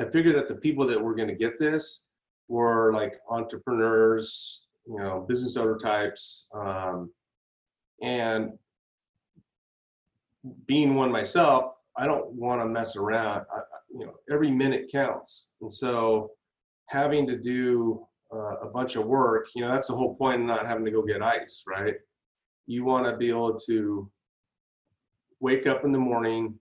I 0.00 0.08
figured 0.08 0.34
that 0.36 0.48
the 0.48 0.54
people 0.54 0.86
that 0.86 1.00
were 1.00 1.14
going 1.14 1.28
to 1.28 1.34
get 1.34 1.58
this 1.58 2.04
were 2.48 2.92
like 2.94 3.20
entrepreneurs, 3.28 4.62
you 4.86 4.98
know, 4.98 5.26
business 5.28 5.58
owner 5.58 5.76
types, 5.76 6.46
um, 6.54 7.10
and 8.02 8.52
being 10.66 10.94
one 10.94 11.12
myself, 11.12 11.74
I 11.98 12.06
don't 12.06 12.32
want 12.32 12.62
to 12.62 12.66
mess 12.66 12.96
around. 12.96 13.44
I, 13.54 13.60
you 13.92 14.06
know, 14.06 14.14
every 14.32 14.50
minute 14.50 14.88
counts, 14.90 15.50
and 15.60 15.72
so 15.72 16.30
having 16.86 17.26
to 17.26 17.36
do 17.36 18.06
uh, 18.32 18.56
a 18.62 18.66
bunch 18.66 18.96
of 18.96 19.04
work, 19.04 19.48
you 19.54 19.62
know, 19.62 19.70
that's 19.70 19.88
the 19.88 19.94
whole 19.94 20.14
point 20.14 20.40
of 20.40 20.46
not 20.46 20.66
having 20.66 20.84
to 20.86 20.90
go 20.90 21.02
get 21.02 21.22
ice, 21.22 21.64
right? 21.68 21.94
You 22.66 22.84
want 22.84 23.04
to 23.04 23.16
be 23.18 23.28
able 23.28 23.58
to 23.66 24.10
wake 25.40 25.66
up 25.66 25.84
in 25.84 25.92
the 25.92 25.98
morning, 25.98 26.58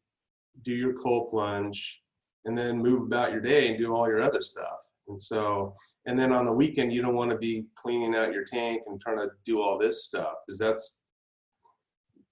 do 0.63 0.73
your 0.73 0.93
cold 0.93 1.30
plunge, 1.30 2.02
and 2.45 2.58
then 2.58 2.78
move 2.78 3.04
about 3.04 3.32
your 3.32 3.41
day 3.41 3.69
and 3.69 3.78
do 3.78 3.93
all 3.93 4.08
your 4.08 4.21
other 4.21 4.41
stuff. 4.41 4.80
And 5.08 5.21
so, 5.21 5.75
and 6.06 6.17
then 6.17 6.32
on 6.32 6.45
the 6.45 6.54
weekend, 6.54 6.93
you 6.93 7.02
don't 7.02 7.15
want 7.15 7.32
to 7.32 7.38
be 7.38 7.65
cleaning 7.75 8.15
out 8.15 8.34
your 8.34 8.45
tank 8.45 8.84
and 8.88 9.02
trying 9.02 9.17
to 9.17 9.30
do 9.43 9.62
all 9.62 9.78
this 9.78 10.06
stuff 10.06 10.34
because 10.45 10.60
that's 10.60 11.02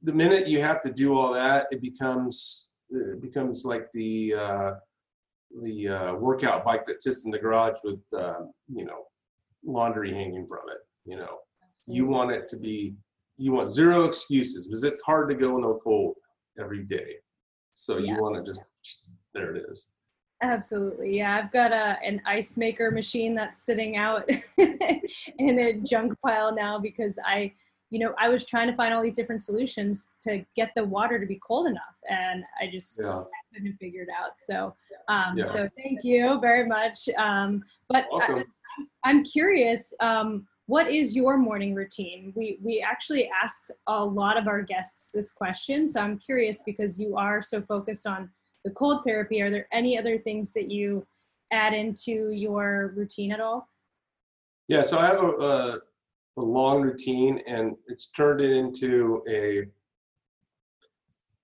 the 0.03 0.13
minute 0.13 0.47
you 0.47 0.61
have 0.61 0.81
to 0.83 0.91
do 0.91 1.17
all 1.17 1.33
that, 1.33 1.67
it 1.71 1.81
becomes 1.81 2.67
it 2.89 3.21
becomes 3.21 3.65
like 3.65 3.87
the 3.93 4.33
uh, 4.33 4.71
the 5.63 5.87
uh, 5.87 6.13
workout 6.15 6.63
bike 6.63 6.85
that 6.87 7.01
sits 7.01 7.25
in 7.25 7.31
the 7.31 7.39
garage 7.39 7.77
with 7.83 7.99
um, 8.17 8.51
you 8.73 8.85
know 8.85 9.03
laundry 9.65 10.13
hanging 10.13 10.47
from 10.47 10.69
it. 10.69 10.77
You 11.05 11.17
know, 11.17 11.39
you 11.87 12.05
want 12.05 12.31
it 12.31 12.47
to 12.49 12.57
be 12.57 12.95
you 13.37 13.51
want 13.51 13.69
zero 13.69 14.05
excuses 14.05 14.67
because 14.67 14.83
it's 14.83 15.01
hard 15.01 15.29
to 15.29 15.35
go 15.35 15.55
in 15.55 15.61
the 15.61 15.79
cold 15.83 16.15
every 16.59 16.83
day. 16.83 17.15
So 17.73 17.97
you 17.97 18.15
want 18.15 18.43
to 18.43 18.51
just 18.51 18.61
there 19.33 19.55
it 19.55 19.65
is. 19.69 19.89
Absolutely 20.41 21.17
yeah 21.17 21.37
i've 21.37 21.51
got 21.51 21.71
a 21.71 21.97
an 22.05 22.21
ice 22.25 22.57
maker 22.57 22.91
machine 22.91 23.33
that's 23.33 23.61
sitting 23.63 23.97
out 23.97 24.29
in 24.57 25.59
a 25.59 25.73
junk 25.81 26.13
pile 26.23 26.53
now 26.53 26.77
because 26.77 27.17
i 27.25 27.51
you 27.89 27.97
know 27.99 28.13
i 28.19 28.29
was 28.29 28.45
trying 28.45 28.67
to 28.67 28.75
find 28.75 28.93
all 28.93 29.01
these 29.01 29.15
different 29.15 29.41
solutions 29.41 30.09
to 30.21 30.45
get 30.55 30.71
the 30.75 30.83
water 30.83 31.19
to 31.19 31.25
be 31.25 31.39
cold 31.45 31.67
enough 31.67 31.95
and 32.09 32.43
i 32.61 32.67
just 32.71 33.01
Yeah. 33.01 33.23
couldn't 33.53 33.77
figure 33.77 34.03
it 34.03 34.09
out 34.09 34.39
so 34.39 34.75
um, 35.09 35.37
Yeah. 35.37 35.45
so 35.45 35.69
thank 35.77 36.03
you 36.03 36.39
very 36.39 36.67
much 36.67 37.09
um, 37.17 37.63
but 37.89 38.05
I, 38.13 38.43
I'm 39.03 39.23
curious 39.23 39.93
um, 40.01 40.45
what 40.67 40.91
is 40.91 41.15
your 41.15 41.37
morning 41.37 41.73
routine 41.73 42.31
we 42.35 42.59
we 42.61 42.81
actually 42.87 43.29
asked 43.43 43.71
a 43.87 44.03
lot 44.05 44.37
of 44.37 44.47
our 44.47 44.61
guests 44.61 45.09
this 45.13 45.31
question 45.31 45.87
so 45.89 46.01
i'm 46.01 46.19
curious 46.19 46.61
because 46.63 46.99
you 46.99 47.15
are 47.17 47.41
so 47.41 47.61
focused 47.61 48.05
on 48.05 48.29
the 48.65 48.71
cold 48.71 49.03
therapy 49.05 49.41
are 49.41 49.51
there 49.51 49.67
any 49.71 49.97
other 49.97 50.17
things 50.17 50.53
that 50.53 50.69
you 50.69 51.05
add 51.51 51.73
into 51.73 52.31
your 52.31 52.93
routine 52.95 53.31
at 53.31 53.39
all 53.39 53.69
Yeah, 54.67 54.81
so 54.81 54.99
I 54.99 55.05
have 55.05 55.23
a, 55.23 55.27
a, 55.27 55.79
a 56.37 56.41
long 56.41 56.81
routine 56.81 57.41
and 57.47 57.75
it's 57.87 58.11
turned 58.11 58.41
it 58.41 58.51
into 58.51 59.23
a, 59.29 59.65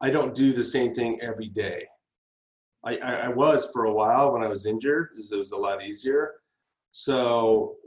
I 0.02 0.10
don't 0.10 0.36
do 0.36 0.54
the 0.54 0.64
same 0.64 0.94
thing 0.94 1.20
every 1.22 1.48
day. 1.48 1.86
I, 2.86 2.98
I, 2.98 3.14
I 3.14 3.28
was 3.30 3.70
for 3.72 3.86
a 3.86 3.94
while 3.94 4.34
when 4.34 4.44
I 4.44 4.48
was 4.48 4.66
injured, 4.66 5.10
because 5.12 5.32
it 5.32 5.38
was 5.38 5.52
a 5.52 5.58
lot 5.58 5.82
easier. 5.82 6.34
So, 6.92 7.78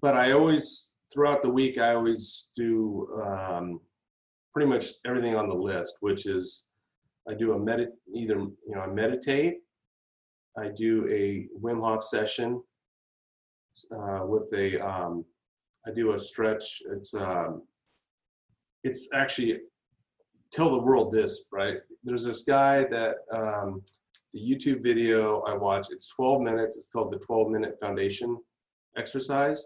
but 0.00 0.16
I 0.16 0.32
always, 0.32 0.92
throughout 1.12 1.42
the 1.42 1.50
week, 1.50 1.78
I 1.78 1.94
always 1.94 2.48
do 2.56 3.08
um, 3.24 3.80
pretty 4.52 4.68
much 4.68 4.86
everything 5.04 5.34
on 5.34 5.48
the 5.48 5.54
list, 5.54 5.94
which 6.00 6.26
is 6.26 6.62
I 7.30 7.34
do 7.34 7.52
a 7.52 7.58
medit, 7.58 7.90
either, 8.12 8.34
you 8.34 8.74
know, 8.74 8.80
I 8.80 8.88
meditate, 8.88 9.58
I 10.58 10.68
do 10.76 11.06
a 11.08 11.46
Wim 11.62 11.80
Hof 11.80 12.02
session, 12.02 12.60
uh, 13.94 14.20
with 14.24 14.52
a 14.52 14.84
um, 14.84 15.24
I 15.86 15.92
do 15.92 16.12
a 16.12 16.18
stretch. 16.18 16.82
It's 16.90 17.14
um, 17.14 17.62
it's 18.82 19.08
actually 19.14 19.60
tell 20.52 20.70
the 20.70 20.82
world 20.82 21.12
this 21.12 21.46
right. 21.52 21.76
There's 22.02 22.24
this 22.24 22.42
guy 22.42 22.84
that 22.90 23.14
um, 23.32 23.82
the 24.34 24.40
YouTube 24.40 24.82
video 24.82 25.42
I 25.42 25.54
watch. 25.54 25.86
It's 25.90 26.08
12 26.08 26.42
minutes. 26.42 26.76
It's 26.76 26.88
called 26.88 27.12
the 27.12 27.18
12 27.18 27.50
minute 27.50 27.76
foundation 27.80 28.36
exercise, 28.98 29.64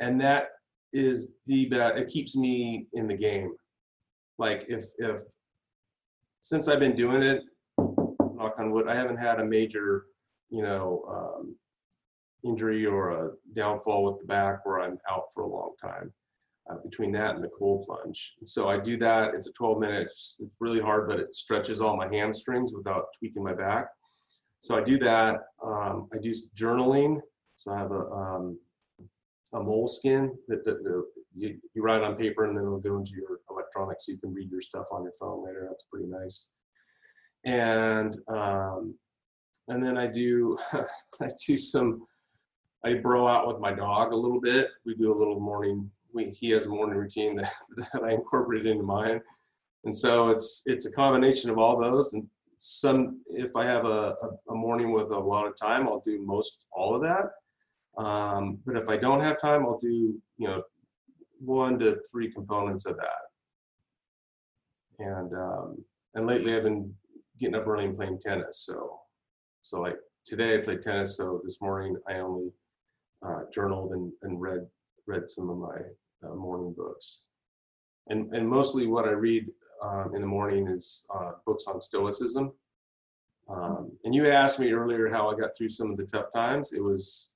and 0.00 0.18
that 0.20 0.48
is 0.94 1.32
the 1.46 1.66
best. 1.66 1.98
It 1.98 2.08
keeps 2.08 2.36
me 2.36 2.86
in 2.94 3.06
the 3.06 3.16
game. 3.16 3.52
Like 4.38 4.64
if 4.68 4.84
if 4.98 5.20
since 6.46 6.68
I've 6.68 6.78
been 6.78 6.94
doing 6.94 7.24
it, 7.24 7.42
knock 7.76 8.54
on 8.58 8.70
wood, 8.70 8.86
I 8.88 8.94
haven't 8.94 9.16
had 9.16 9.40
a 9.40 9.44
major, 9.44 10.06
you 10.48 10.62
know. 10.62 11.04
Um, 11.08 11.56
injury 12.44 12.86
or 12.86 13.10
a 13.10 13.30
downfall 13.54 14.04
with 14.04 14.20
the 14.20 14.26
back 14.26 14.64
where 14.64 14.80
I'm 14.80 14.98
out 15.10 15.24
for 15.34 15.42
a 15.42 15.48
long 15.48 15.72
time 15.82 16.12
uh, 16.70 16.76
between 16.88 17.10
that 17.12 17.34
and 17.34 17.42
the 17.42 17.50
cold 17.58 17.86
plunge. 17.86 18.34
So 18.44 18.68
I 18.68 18.78
do 18.78 18.96
that. 18.98 19.34
It's 19.34 19.48
a 19.48 19.52
12 19.52 19.80
minutes. 19.80 20.36
It's 20.38 20.54
really 20.60 20.80
hard, 20.80 21.08
but 21.08 21.18
it 21.18 21.34
stretches 21.34 21.80
all 21.80 21.96
my 21.96 22.06
hamstrings 22.06 22.72
without 22.72 23.06
tweaking 23.18 23.42
my 23.42 23.54
back. 23.54 23.88
So 24.60 24.76
I 24.76 24.82
do 24.84 24.98
that. 24.98 25.36
Um, 25.64 26.08
I 26.12 26.18
do 26.18 26.32
journaling. 26.56 27.20
So 27.56 27.72
I 27.72 27.78
have 27.78 27.90
a, 27.90 28.10
um, 28.12 28.58
a 29.52 29.58
Moleskine 29.58 30.30
that, 30.48 30.64
that, 30.64 31.04
you, 31.34 31.58
you 31.74 31.82
write 31.82 32.02
on 32.02 32.14
paper 32.14 32.44
and 32.44 32.56
then 32.56 32.64
it'll 32.64 32.78
go 32.78 32.96
into 32.96 33.12
your 33.12 33.40
electronics 33.76 34.06
so 34.06 34.12
you 34.12 34.18
can 34.18 34.34
read 34.34 34.50
your 34.50 34.60
stuff 34.60 34.86
on 34.90 35.02
your 35.02 35.12
phone 35.18 35.44
later. 35.44 35.66
That's 35.68 35.84
pretty 35.84 36.06
nice. 36.06 36.46
And 37.44 38.16
um, 38.28 38.94
and 39.68 39.82
then 39.82 39.96
I 39.96 40.06
do 40.06 40.58
I 40.72 41.28
do 41.46 41.58
some 41.58 42.06
I 42.84 42.94
bro 42.94 43.26
out 43.26 43.48
with 43.48 43.58
my 43.58 43.72
dog 43.72 44.12
a 44.12 44.16
little 44.16 44.40
bit. 44.40 44.68
We 44.84 44.94
do 44.94 45.12
a 45.12 45.18
little 45.18 45.40
morning. 45.40 45.90
We 46.12 46.30
he 46.30 46.50
has 46.50 46.66
a 46.66 46.70
morning 46.70 46.96
routine 46.96 47.36
that, 47.36 47.52
that 47.92 48.02
I 48.02 48.12
incorporated 48.12 48.66
into 48.66 48.84
mine, 48.84 49.20
and 49.84 49.96
so 49.96 50.30
it's 50.30 50.62
it's 50.66 50.86
a 50.86 50.92
combination 50.92 51.50
of 51.50 51.58
all 51.58 51.80
those. 51.80 52.12
And 52.12 52.26
some 52.58 53.20
if 53.28 53.54
I 53.54 53.66
have 53.66 53.84
a, 53.84 54.14
a, 54.22 54.52
a 54.52 54.54
morning 54.54 54.92
with 54.92 55.10
a 55.10 55.18
lot 55.18 55.46
of 55.46 55.58
time, 55.60 55.86
I'll 55.86 56.00
do 56.00 56.22
most 56.24 56.66
all 56.72 56.94
of 56.94 57.02
that. 57.02 58.02
Um, 58.02 58.58
but 58.66 58.76
if 58.76 58.88
I 58.88 58.96
don't 58.96 59.20
have 59.20 59.40
time, 59.40 59.64
I'll 59.64 59.78
do 59.78 60.20
you 60.38 60.48
know 60.48 60.62
one 61.38 61.78
to 61.78 61.98
three 62.10 62.32
components 62.32 62.86
of 62.86 62.96
that. 62.96 63.35
And 64.98 65.32
um, 65.34 65.84
and 66.14 66.26
lately 66.26 66.56
I've 66.56 66.64
been 66.64 66.92
getting 67.38 67.54
up 67.54 67.66
early 67.66 67.84
and 67.84 67.96
playing 67.96 68.18
tennis. 68.18 68.64
So 68.64 69.00
so 69.62 69.80
like 69.80 69.96
today 70.24 70.56
I 70.56 70.62
played 70.62 70.82
tennis. 70.82 71.16
So 71.16 71.40
this 71.44 71.60
morning 71.60 71.96
I 72.08 72.14
only 72.14 72.50
uh, 73.26 73.42
journaled 73.52 73.92
and, 73.92 74.12
and 74.22 74.40
read 74.40 74.66
read 75.06 75.28
some 75.28 75.50
of 75.50 75.58
my 75.58 76.28
uh, 76.28 76.34
morning 76.34 76.74
books. 76.76 77.22
And 78.08 78.34
and 78.34 78.48
mostly 78.48 78.86
what 78.86 79.06
I 79.06 79.12
read 79.12 79.46
um, 79.82 80.12
in 80.14 80.20
the 80.20 80.26
morning 80.26 80.68
is 80.68 81.06
uh, 81.14 81.32
books 81.44 81.64
on 81.66 81.80
stoicism. 81.80 82.52
Um, 83.48 83.92
and 84.04 84.14
you 84.14 84.28
asked 84.30 84.58
me 84.58 84.72
earlier 84.72 85.08
how 85.08 85.30
I 85.30 85.38
got 85.38 85.56
through 85.56 85.68
some 85.68 85.90
of 85.90 85.96
the 85.96 86.06
tough 86.06 86.32
times. 86.34 86.72
It 86.72 86.82
was 86.82 87.30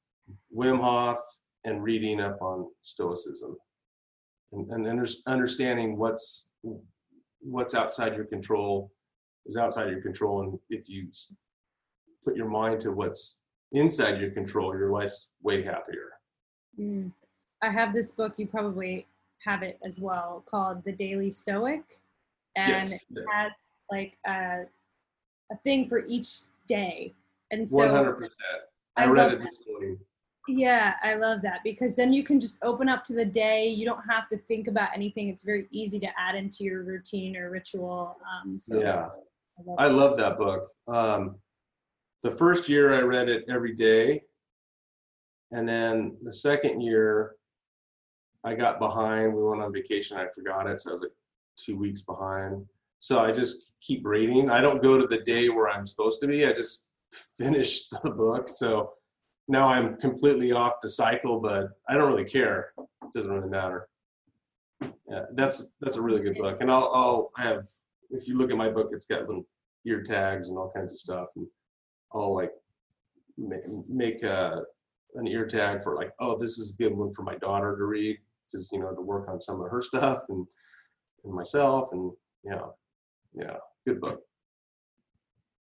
Wim 0.56 0.80
Hof 0.80 1.18
and 1.64 1.84
reading 1.84 2.20
up 2.20 2.40
on 2.42 2.66
stoicism 2.82 3.56
and, 4.52 4.70
and 4.70 4.86
under, 4.86 5.06
understanding 5.26 5.96
what's 5.96 6.50
what's 7.40 7.74
outside 7.74 8.14
your 8.14 8.24
control 8.24 8.92
is 9.46 9.56
outside 9.56 9.90
your 9.90 10.02
control 10.02 10.42
and 10.42 10.58
if 10.68 10.88
you 10.88 11.08
put 12.24 12.36
your 12.36 12.48
mind 12.48 12.80
to 12.80 12.92
what's 12.92 13.38
inside 13.72 14.20
your 14.20 14.30
control 14.30 14.76
your 14.76 14.90
life's 14.90 15.28
way 15.42 15.62
happier. 15.62 16.10
Mm. 16.78 17.12
i 17.62 17.70
have 17.70 17.92
this 17.92 18.12
book 18.12 18.34
you 18.36 18.46
probably 18.46 19.06
have 19.44 19.62
it 19.62 19.78
as 19.84 19.98
well 19.98 20.44
called 20.46 20.84
the 20.84 20.92
daily 20.92 21.30
stoic. 21.30 21.82
And 22.56 22.90
yes. 22.90 23.04
it 23.10 23.24
has 23.32 23.72
like 23.90 24.16
a, 24.26 24.62
a 25.50 25.56
thing 25.64 25.88
for 25.88 26.04
each 26.06 26.42
day. 26.66 27.14
And 27.50 27.68
so 27.68 27.78
100% 27.78 28.28
i, 28.96 29.04
I 29.04 29.06
read 29.06 29.32
it 29.32 29.40
this 29.40 29.58
morning 29.66 29.98
yeah, 30.50 30.94
I 31.02 31.14
love 31.14 31.42
that 31.42 31.60
because 31.64 31.96
then 31.96 32.12
you 32.12 32.24
can 32.24 32.40
just 32.40 32.58
open 32.62 32.88
up 32.88 33.04
to 33.04 33.12
the 33.14 33.24
day. 33.24 33.68
You 33.68 33.86
don't 33.86 34.02
have 34.08 34.28
to 34.30 34.36
think 34.36 34.68
about 34.68 34.90
anything. 34.94 35.28
It's 35.28 35.42
very 35.42 35.66
easy 35.70 35.98
to 36.00 36.08
add 36.18 36.34
into 36.34 36.64
your 36.64 36.82
routine 36.82 37.36
or 37.36 37.50
ritual. 37.50 38.16
Um, 38.28 38.58
so 38.58 38.80
yeah, 38.80 39.08
I 39.58 39.62
love, 39.64 39.76
I 39.78 39.86
love 39.86 40.16
that 40.18 40.38
book. 40.38 40.68
Um, 40.88 41.36
the 42.22 42.30
first 42.30 42.68
year 42.68 42.94
I 42.94 43.00
read 43.00 43.28
it 43.28 43.44
every 43.48 43.74
day, 43.74 44.22
and 45.52 45.68
then 45.68 46.16
the 46.22 46.32
second 46.32 46.80
year 46.80 47.36
I 48.44 48.54
got 48.54 48.78
behind. 48.78 49.34
We 49.34 49.42
went 49.42 49.62
on 49.62 49.72
vacation. 49.72 50.16
I 50.16 50.26
forgot 50.34 50.66
it, 50.66 50.80
so 50.80 50.90
I 50.90 50.92
was 50.92 51.02
like 51.02 51.12
two 51.56 51.76
weeks 51.76 52.00
behind. 52.00 52.64
So 52.98 53.20
I 53.20 53.32
just 53.32 53.74
keep 53.80 54.04
reading. 54.04 54.50
I 54.50 54.60
don't 54.60 54.82
go 54.82 54.98
to 54.98 55.06
the 55.06 55.22
day 55.22 55.48
where 55.48 55.68
I'm 55.68 55.86
supposed 55.86 56.20
to 56.20 56.26
be. 56.26 56.44
I 56.44 56.52
just 56.52 56.90
finish 57.38 57.88
the 57.88 58.10
book. 58.10 58.48
So 58.48 58.92
now 59.50 59.66
I'm 59.68 59.96
completely 59.96 60.52
off 60.52 60.74
the 60.80 60.88
cycle, 60.88 61.40
but 61.40 61.70
I 61.88 61.94
don't 61.94 62.10
really 62.10 62.28
care. 62.28 62.72
It 62.78 63.12
doesn't 63.12 63.30
really 63.30 63.50
matter. 63.50 63.88
Yeah, 64.80 65.24
that's 65.34 65.74
that's 65.80 65.96
a 65.96 66.00
really 66.00 66.22
good 66.22 66.36
book, 66.36 66.58
and 66.60 66.70
I'll 66.70 66.90
I'll 66.94 67.30
have 67.36 67.66
if 68.10 68.28
you 68.28 68.38
look 68.38 68.50
at 68.50 68.56
my 68.56 68.70
book, 68.70 68.90
it's 68.92 69.04
got 69.04 69.26
little 69.26 69.46
ear 69.84 70.02
tags 70.02 70.48
and 70.48 70.56
all 70.56 70.70
kinds 70.74 70.92
of 70.92 70.98
stuff, 70.98 71.28
and 71.36 71.46
I'll 72.14 72.34
like 72.34 72.52
make 73.36 73.68
make 73.88 74.22
a, 74.22 74.32
uh, 74.32 74.60
an 75.16 75.26
ear 75.26 75.46
tag 75.46 75.82
for 75.82 75.96
like, 75.96 76.12
oh, 76.20 76.38
this 76.38 76.58
is 76.58 76.72
a 76.72 76.82
good 76.82 76.96
one 76.96 77.12
for 77.12 77.22
my 77.22 77.34
daughter 77.36 77.76
to 77.76 77.84
read, 77.84 78.18
because 78.50 78.68
you 78.72 78.78
know 78.78 78.94
to 78.94 79.02
work 79.02 79.28
on 79.28 79.40
some 79.40 79.60
of 79.60 79.68
her 79.68 79.82
stuff 79.82 80.22
and 80.28 80.46
and 81.24 81.34
myself, 81.34 81.88
and 81.92 82.12
yeah, 82.44 82.66
yeah, 83.34 83.56
good 83.84 84.00
book. 84.00 84.22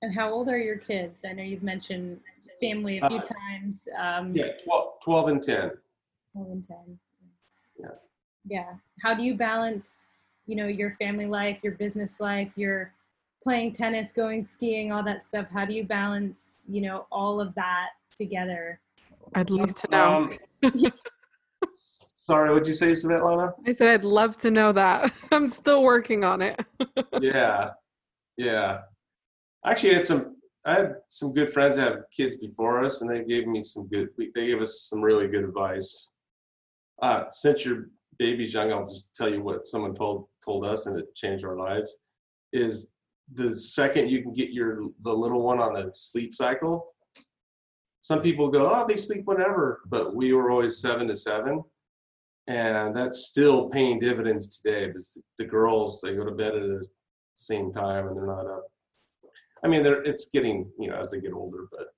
And 0.00 0.14
how 0.14 0.30
old 0.30 0.48
are 0.48 0.58
your 0.58 0.78
kids? 0.78 1.22
I 1.28 1.32
know 1.32 1.42
you've 1.42 1.62
mentioned 1.62 2.20
family 2.60 2.98
a 2.98 3.08
few 3.08 3.18
uh, 3.18 3.22
times. 3.22 3.88
Um, 3.98 4.34
yeah, 4.34 4.52
12, 4.64 5.00
12 5.02 5.28
and 5.28 5.42
10. 5.42 5.70
12 6.32 6.50
and 6.50 6.66
10. 6.66 6.76
Yeah. 7.78 7.86
Yeah. 8.48 8.72
How 9.02 9.14
do 9.14 9.22
you 9.22 9.34
balance, 9.34 10.06
you 10.46 10.56
know, 10.56 10.66
your 10.66 10.92
family 10.94 11.26
life, 11.26 11.58
your 11.62 11.74
business 11.74 12.20
life, 12.20 12.50
your 12.56 12.92
playing 13.42 13.72
tennis, 13.72 14.12
going 14.12 14.44
skiing, 14.44 14.92
all 14.92 15.02
that 15.04 15.26
stuff? 15.26 15.46
How 15.52 15.64
do 15.64 15.72
you 15.72 15.84
balance, 15.84 16.56
you 16.68 16.80
know, 16.80 17.06
all 17.10 17.40
of 17.40 17.54
that 17.54 17.88
together? 18.16 18.80
I'd 19.34 19.50
love 19.50 19.74
to 19.74 19.90
know. 19.90 20.30
Um, 20.62 20.92
sorry, 22.28 22.50
what'd 22.50 22.66
you 22.66 22.74
say, 22.74 22.92
Svetlana? 22.92 23.52
I 23.66 23.72
said 23.72 23.88
I'd 23.88 24.04
love 24.04 24.36
to 24.38 24.50
know 24.50 24.72
that. 24.72 25.12
I'm 25.32 25.48
still 25.48 25.82
working 25.82 26.24
on 26.24 26.42
it. 26.42 26.64
yeah. 27.20 27.70
Yeah. 28.36 28.80
Actually, 29.64 29.92
I 29.92 29.94
had 29.94 30.06
some 30.06 30.35
I 30.66 30.74
had 30.74 30.96
some 31.06 31.32
good 31.32 31.52
friends 31.52 31.76
that 31.76 31.92
have 31.92 32.10
kids 32.14 32.36
before 32.36 32.84
us, 32.84 33.00
and 33.00 33.08
they 33.08 33.22
gave 33.22 33.46
me 33.46 33.62
some 33.62 33.86
good. 33.86 34.08
They 34.18 34.46
gave 34.46 34.60
us 34.60 34.88
some 34.90 35.00
really 35.00 35.28
good 35.28 35.44
advice. 35.44 36.10
Uh, 37.00 37.24
since 37.30 37.64
your 37.64 37.90
baby's 38.18 38.52
young, 38.52 38.72
I'll 38.72 38.84
just 38.84 39.14
tell 39.14 39.30
you 39.30 39.42
what 39.42 39.68
someone 39.68 39.94
told 39.94 40.26
told 40.44 40.66
us, 40.66 40.86
and 40.86 40.98
it 40.98 41.14
changed 41.14 41.44
our 41.44 41.56
lives. 41.56 41.96
Is 42.52 42.88
the 43.32 43.56
second 43.56 44.10
you 44.10 44.22
can 44.22 44.32
get 44.32 44.50
your 44.50 44.88
the 45.04 45.12
little 45.12 45.42
one 45.42 45.60
on 45.60 45.76
a 45.76 45.94
sleep 45.94 46.34
cycle. 46.34 46.88
Some 48.02 48.20
people 48.20 48.50
go, 48.50 48.68
oh, 48.68 48.86
they 48.88 48.96
sleep 48.96 49.24
whenever, 49.24 49.82
but 49.86 50.16
we 50.16 50.32
were 50.32 50.50
always 50.50 50.78
seven 50.78 51.06
to 51.08 51.16
seven, 51.16 51.62
and 52.48 52.96
that's 52.96 53.26
still 53.26 53.68
paying 53.68 54.00
dividends 54.00 54.58
today. 54.58 54.88
Because 54.88 55.16
the 55.38 55.44
girls 55.44 56.00
they 56.00 56.16
go 56.16 56.24
to 56.24 56.32
bed 56.32 56.56
at 56.56 56.62
the 56.62 56.88
same 57.34 57.72
time, 57.72 58.08
and 58.08 58.16
they're 58.16 58.26
not 58.26 58.46
up 58.46 58.64
I 59.66 59.68
mean, 59.68 59.84
it's 59.84 60.26
getting, 60.26 60.70
you 60.78 60.90
know, 60.90 61.00
as 61.00 61.10
they 61.10 61.20
get 61.20 61.32
older, 61.32 61.66
but 61.72 61.88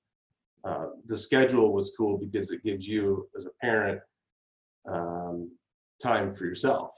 uh, 0.66 0.86
the 1.04 1.18
schedule 1.18 1.74
was 1.74 1.92
cool 1.94 2.16
because 2.16 2.50
it 2.50 2.64
gives 2.64 2.88
you, 2.88 3.28
as 3.36 3.44
a 3.44 3.50
parent, 3.60 4.00
um, 4.90 5.50
time 6.02 6.30
for 6.30 6.46
yourself 6.46 6.92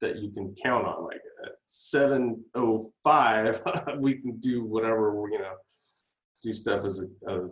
that 0.00 0.16
you 0.16 0.32
can 0.32 0.56
count 0.60 0.88
on. 0.88 1.04
Like 1.04 1.20
at 1.44 1.52
7.05, 1.68 4.00
we 4.00 4.14
can 4.14 4.40
do 4.40 4.64
whatever, 4.64 5.14
we're 5.14 5.30
you 5.30 5.38
know, 5.38 5.54
do 6.42 6.52
stuff 6.52 6.84
as 6.84 6.98
a, 6.98 7.04
as 7.30 7.44
a 7.44 7.50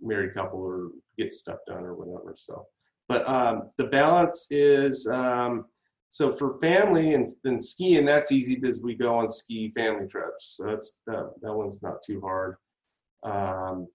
married 0.00 0.34
couple 0.34 0.58
or 0.58 0.90
get 1.16 1.32
stuff 1.32 1.58
done 1.68 1.84
or 1.84 1.94
whatever. 1.94 2.34
So, 2.36 2.66
but 3.08 3.24
um, 3.28 3.70
the 3.78 3.84
balance 3.84 4.48
is, 4.50 5.06
um, 5.06 5.66
so 6.10 6.32
for 6.32 6.58
family 6.58 7.14
and 7.14 7.26
then 7.44 7.60
skiing, 7.60 8.04
that's 8.04 8.32
easy 8.32 8.56
because 8.56 8.80
we 8.80 8.94
go 8.94 9.16
on 9.16 9.30
ski 9.30 9.70
family 9.70 10.08
trips. 10.08 10.56
So 10.56 10.64
that's 10.66 10.98
that, 11.06 11.30
that 11.40 11.54
one's 11.54 11.82
not 11.82 12.02
too 12.04 12.20
hard. 12.20 12.56
Um, 13.22 13.86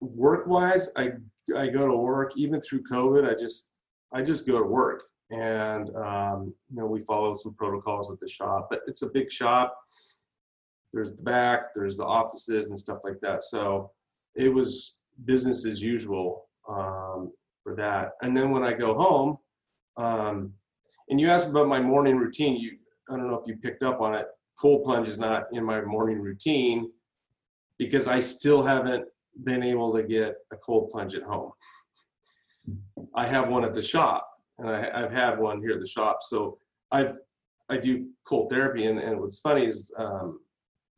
work 0.00 0.48
wise, 0.48 0.88
I 0.96 1.10
I 1.56 1.68
go 1.68 1.86
to 1.86 1.96
work 1.96 2.32
even 2.36 2.60
through 2.60 2.82
COVID. 2.90 3.28
I 3.28 3.38
just 3.38 3.68
I 4.12 4.22
just 4.22 4.46
go 4.46 4.58
to 4.58 4.64
work, 4.64 5.04
and 5.30 5.94
um, 5.94 6.52
you 6.70 6.76
know 6.76 6.86
we 6.86 7.02
follow 7.02 7.36
some 7.36 7.54
protocols 7.54 8.10
with 8.10 8.18
the 8.18 8.28
shop, 8.28 8.66
but 8.68 8.80
it's 8.88 9.02
a 9.02 9.08
big 9.08 9.30
shop. 9.30 9.78
There's 10.92 11.14
the 11.14 11.22
back, 11.22 11.74
there's 11.74 11.96
the 11.96 12.04
offices 12.04 12.70
and 12.70 12.78
stuff 12.78 12.98
like 13.04 13.20
that. 13.22 13.44
So 13.44 13.92
it 14.34 14.48
was 14.48 14.98
business 15.24 15.64
as 15.64 15.80
usual 15.80 16.46
um, 16.68 17.32
for 17.62 17.76
that. 17.76 18.12
And 18.22 18.36
then 18.36 18.50
when 18.50 18.62
I 18.62 18.72
go 18.72 18.94
home, 18.94 19.38
um, 19.96 20.52
and 21.08 21.20
you 21.20 21.30
asked 21.30 21.48
about 21.48 21.68
my 21.68 21.80
morning 21.80 22.16
routine. 22.16 22.56
You, 22.56 22.78
I 23.10 23.16
don't 23.16 23.28
know 23.28 23.38
if 23.38 23.46
you 23.46 23.56
picked 23.56 23.82
up 23.82 24.00
on 24.00 24.14
it. 24.14 24.26
Cold 24.58 24.84
plunge 24.84 25.08
is 25.08 25.18
not 25.18 25.44
in 25.52 25.64
my 25.64 25.80
morning 25.82 26.20
routine 26.20 26.90
because 27.78 28.06
I 28.06 28.20
still 28.20 28.62
haven't 28.62 29.04
been 29.42 29.62
able 29.62 29.92
to 29.94 30.02
get 30.02 30.36
a 30.52 30.56
cold 30.56 30.90
plunge 30.90 31.14
at 31.14 31.22
home. 31.22 31.50
I 33.14 33.26
have 33.26 33.48
one 33.48 33.64
at 33.64 33.74
the 33.74 33.82
shop, 33.82 34.28
and 34.58 34.68
I, 34.68 35.00
have 35.00 35.12
had 35.12 35.38
one 35.38 35.60
here 35.60 35.72
at 35.72 35.80
the 35.80 35.86
shop. 35.86 36.18
So 36.22 36.58
I've 36.92 37.18
I 37.68 37.78
do 37.78 38.08
cold 38.24 38.50
therapy, 38.50 38.86
and, 38.86 38.98
and 38.98 39.18
what's 39.20 39.40
funny 39.40 39.66
is 39.66 39.90
um, 39.98 40.40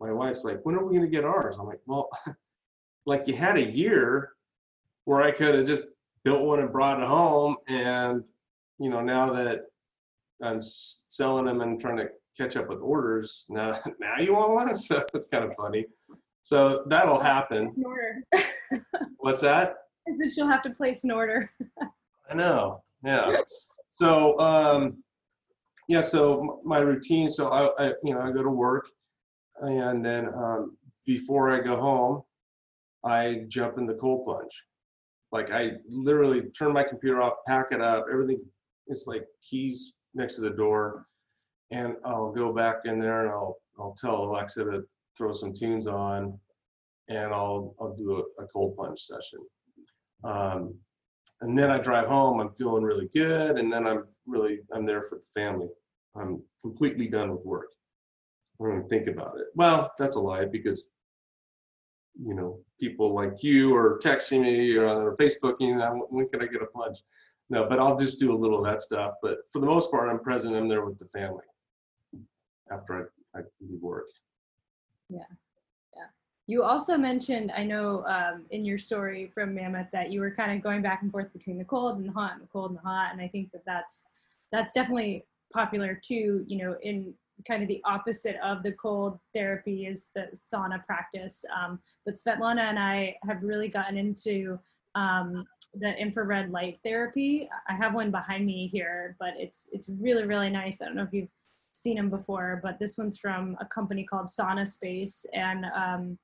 my 0.01 0.13
wife's 0.13 0.45
like, 0.45 0.61
"When 0.65 0.75
are 0.75 0.85
we 0.85 0.97
going 0.97 1.11
to 1.11 1.11
get 1.11 1.25
ours?" 1.25 1.57
I'm 1.59 1.67
like, 1.67 1.81
"Well, 1.87 2.09
like 3.07 3.27
you 3.27 3.35
had 3.35 3.57
a 3.57 3.71
year 3.71 4.33
where 5.05 5.23
I 5.23 5.31
could 5.31 5.55
have 5.55 5.67
just 5.67 5.85
built 6.25 6.43
one 6.43 6.61
and 6.61 6.73
brought 6.73 7.01
it 7.01 7.07
home, 7.07 7.57
and 7.69 8.23
you 8.79 8.91
know 8.91 9.01
now 9.01 9.33
that 9.33 9.63
I'm 10.43 10.61
selling 10.63 11.47
them 11.47 11.61
and 11.61 11.81
trying 11.81 11.97
to 11.99 12.09
catch 12.37 12.57
up 12.57 12.69
with 12.69 12.81
orders. 12.81 13.47
Now, 13.49 13.81
now 14.01 14.19
you 14.19 14.35
want 14.35 14.53
one? 14.53 14.79
So 14.79 15.03
it's 15.15 15.27
kind 15.27 15.45
of 15.45 15.55
funny. 15.57 15.87
So 16.43 16.85
that'll 16.87 17.21
happen. 17.21 17.75
What's 19.19 19.43
that? 19.43 19.75
I 20.09 20.13
said 20.13 20.33
she'll 20.33 20.47
have 20.47 20.63
to 20.63 20.71
place 20.71 21.03
an 21.05 21.11
order. 21.11 21.51
I 22.31 22.35
know. 22.35 22.83
Yeah. 23.05 23.39
So, 23.93 24.39
um, 24.39 25.03
yeah. 25.89 26.01
So 26.01 26.61
my 26.65 26.79
routine. 26.79 27.31
So 27.31 27.49
I, 27.49 27.87
I, 27.87 27.93
you 28.05 28.15
know, 28.15 28.21
I 28.21 28.31
go 28.31 28.43
to 28.43 28.51
work, 28.51 28.87
and 29.61 30.05
then 30.05 30.29
um, 30.35 30.77
before 31.05 31.51
I 31.51 31.61
go 31.61 31.77
home, 31.77 32.23
I 33.05 33.45
jump 33.49 33.79
in 33.79 33.87
the 33.87 33.95
cold 33.95 34.25
plunge. 34.25 34.63
Like 35.33 35.51
I 35.51 35.73
literally 35.89 36.43
turn 36.57 36.73
my 36.73 36.85
computer 36.85 37.23
off, 37.23 37.35
pack 37.47 37.67
it 37.73 37.81
up, 37.81 38.07
everything. 38.13 38.41
It's 38.87 39.07
like 39.07 39.25
keys 39.43 39.95
next 40.17 40.35
to 40.37 40.41
the 40.41 40.51
door, 40.51 41.07
and 41.71 41.95
I'll 42.05 42.33
go 42.33 42.53
back 42.53 42.81
in 42.85 42.99
there 42.99 43.23
and 43.23 43.31
I'll 43.31 43.57
I'll 43.79 43.97
tell 44.01 44.25
Alexa 44.25 44.65
to 44.65 44.83
throw 45.17 45.33
some 45.33 45.55
tunes 45.55 45.87
on, 45.87 46.39
and 47.09 47.33
I'll 47.33 47.75
I'll 47.81 47.95
do 47.95 48.17
a, 48.17 48.43
a 48.43 48.47
cold 48.49 48.77
plunge 48.77 49.01
session. 49.01 49.41
Um, 50.25 50.75
and 51.43 51.57
then 51.57 51.71
I 51.71 51.79
drive 51.79 52.09
home. 52.09 52.41
I'm 52.41 52.55
feeling 52.55 52.83
really 52.83 53.09
good, 53.13 53.59
and 53.59 53.73
then 53.73 53.87
I'm 53.87 54.05
really 54.27 54.61
I'm 54.73 54.87
there 54.87 55.03
for 55.03 55.17
the 55.17 55.41
family. 55.41 55.69
I'm 56.17 56.43
completely 56.63 57.09
done 57.09 57.31
with 57.31 57.45
work. 57.45 57.69
I 58.59 58.65
don't 58.65 58.79
even 58.79 58.89
think 58.89 59.07
about 59.07 59.37
it. 59.39 59.47
Well, 59.55 59.93
that's 59.99 60.17
a 60.17 60.21
lie 60.21 60.47
because 60.47 60.89
you 62.19 62.35
know 62.35 62.61
people 62.81 63.15
like 63.15 63.43
you 63.43 63.77
are 63.77 64.01
texting 64.03 64.43
me 64.43 64.77
or 64.77 65.15
Facebooking. 65.17 65.79
When 66.09 66.29
can 66.31 66.43
I 66.43 66.47
get 66.47 66.63
a 66.63 66.67
plunge? 66.67 66.99
No, 67.49 67.69
but 67.69 67.79
I'll 67.79 67.97
just 67.97 68.19
do 68.19 68.35
a 68.35 68.37
little 68.37 68.59
of 68.59 68.65
that 68.65 68.83
stuff. 68.83 69.15
But 69.23 69.39
for 69.53 69.61
the 69.61 69.67
most 69.67 69.91
part, 69.91 70.09
I'm 70.09 70.19
present. 70.19 70.57
I'm 70.57 70.69
there 70.69 70.85
with 70.85 70.99
the 70.99 71.07
family 71.07 71.45
after 72.71 73.11
I, 73.35 73.39
I 73.39 73.43
leave 73.61 73.81
work. 73.81 74.07
Yeah. 75.09 75.21
Yeah. 75.95 76.07
You 76.49 76.65
also 76.65 76.97
mentioned, 76.97 77.53
I 77.57 77.63
know 77.63 78.05
um, 78.07 78.47
in 78.51 78.65
your 78.65 78.79
story 78.79 79.31
from 79.33 79.55
Mammoth 79.55 79.87
that 79.93 80.11
you 80.11 80.21
were 80.21 80.33
kind 80.33 80.53
of 80.53 80.63
going 80.63 80.83
back 80.83 81.03
and 81.03 81.13
forth 81.13 81.33
between 81.33 81.59
the 81.59 81.65
cold 81.65 81.99
and 81.99 82.09
the 82.09 82.13
hot 82.13 82.35
and 82.35 82.43
the 82.43 82.49
cold 82.49 82.71
and 82.71 82.79
the 82.79 82.83
hot. 82.83 83.11
And 83.13 83.21
I 83.21 83.29
think 83.29 83.53
that 83.53 83.65
that's, 83.65 84.05
that's 84.51 84.73
definitely 84.73 85.25
popular 85.53 86.01
too, 86.03 86.45
you 86.49 86.59
know, 86.59 86.77
in 86.83 87.15
kind 87.47 87.63
of 87.63 87.69
the 87.69 87.83
opposite 87.85 88.37
of 88.43 88.63
the 88.63 88.73
cold 88.73 89.21
therapy 89.35 89.87
is 89.87 90.11
the 90.15 90.27
sauna 90.35 90.85
practice. 90.85 91.45
Um, 91.55 91.79
but 92.05 92.15
Svetlana 92.15 92.63
and 92.63 92.79
I 92.79 93.17
have 93.25 93.43
really 93.43 93.69
gotten 93.69 93.97
into 93.97 94.59
um, 94.95 95.47
the 95.75 95.95
infrared 95.99 96.51
light 96.51 96.79
therapy. 96.85 97.49
I 97.69 97.75
have 97.75 97.95
one 97.95 98.11
behind 98.11 98.47
me 98.47 98.67
here, 98.67 99.17
but 99.19 99.35
it's 99.37 99.69
it's 99.73 99.89
really 99.89 100.25
really 100.25 100.51
nice. 100.51 100.81
I 100.81 100.87
don't 100.87 100.97
know 100.97 101.03
if 101.03 101.13
you've 101.13 101.31
seen 101.73 101.97
them 101.97 102.09
before, 102.09 102.61
but 102.63 102.79
this 102.79 102.97
one's 102.97 103.19
from 103.19 103.57
a 103.61 103.67
company 103.67 104.05
called 104.05 104.29
SaunaSpace, 104.29 105.27
and 105.35 105.67
um, 105.75 106.19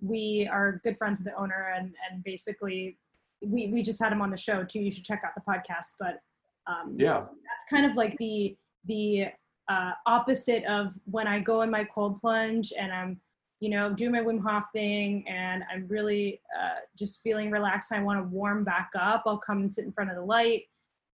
we 0.00 0.48
are 0.50 0.80
good 0.84 0.96
friends 0.96 1.18
with 1.18 1.26
the 1.26 1.40
owner, 1.40 1.72
and 1.76 1.94
and 2.10 2.22
basically 2.24 2.96
we 3.42 3.68
we 3.68 3.82
just 3.82 4.00
had 4.00 4.12
him 4.12 4.22
on 4.22 4.30
the 4.30 4.36
show 4.36 4.64
too. 4.64 4.80
You 4.80 4.90
should 4.90 5.04
check 5.04 5.22
out 5.24 5.32
the 5.34 5.42
podcast, 5.42 5.94
but 5.98 6.20
um, 6.66 6.96
yeah, 6.98 7.20
that's 7.20 7.64
kind 7.68 7.86
of 7.86 7.96
like 7.96 8.16
the 8.18 8.56
the 8.86 9.26
uh, 9.68 9.92
opposite 10.06 10.64
of 10.64 10.94
when 11.04 11.26
I 11.26 11.40
go 11.40 11.62
in 11.62 11.70
my 11.70 11.84
cold 11.84 12.20
plunge 12.20 12.72
and 12.78 12.92
I'm 12.92 13.20
you 13.60 13.70
know, 13.70 13.92
do 13.92 14.10
my 14.10 14.20
Wim 14.20 14.40
Hof 14.42 14.64
thing 14.72 15.24
and 15.28 15.62
I'm 15.72 15.86
really 15.88 16.40
uh, 16.58 16.80
just 16.98 17.22
feeling 17.22 17.50
relaxed. 17.50 17.92
I 17.92 18.02
want 18.02 18.20
to 18.20 18.28
warm 18.28 18.64
back 18.64 18.90
up. 18.98 19.22
I'll 19.26 19.38
come 19.38 19.60
and 19.60 19.72
sit 19.72 19.84
in 19.84 19.92
front 19.92 20.10
of 20.10 20.16
the 20.16 20.22
light 20.22 20.64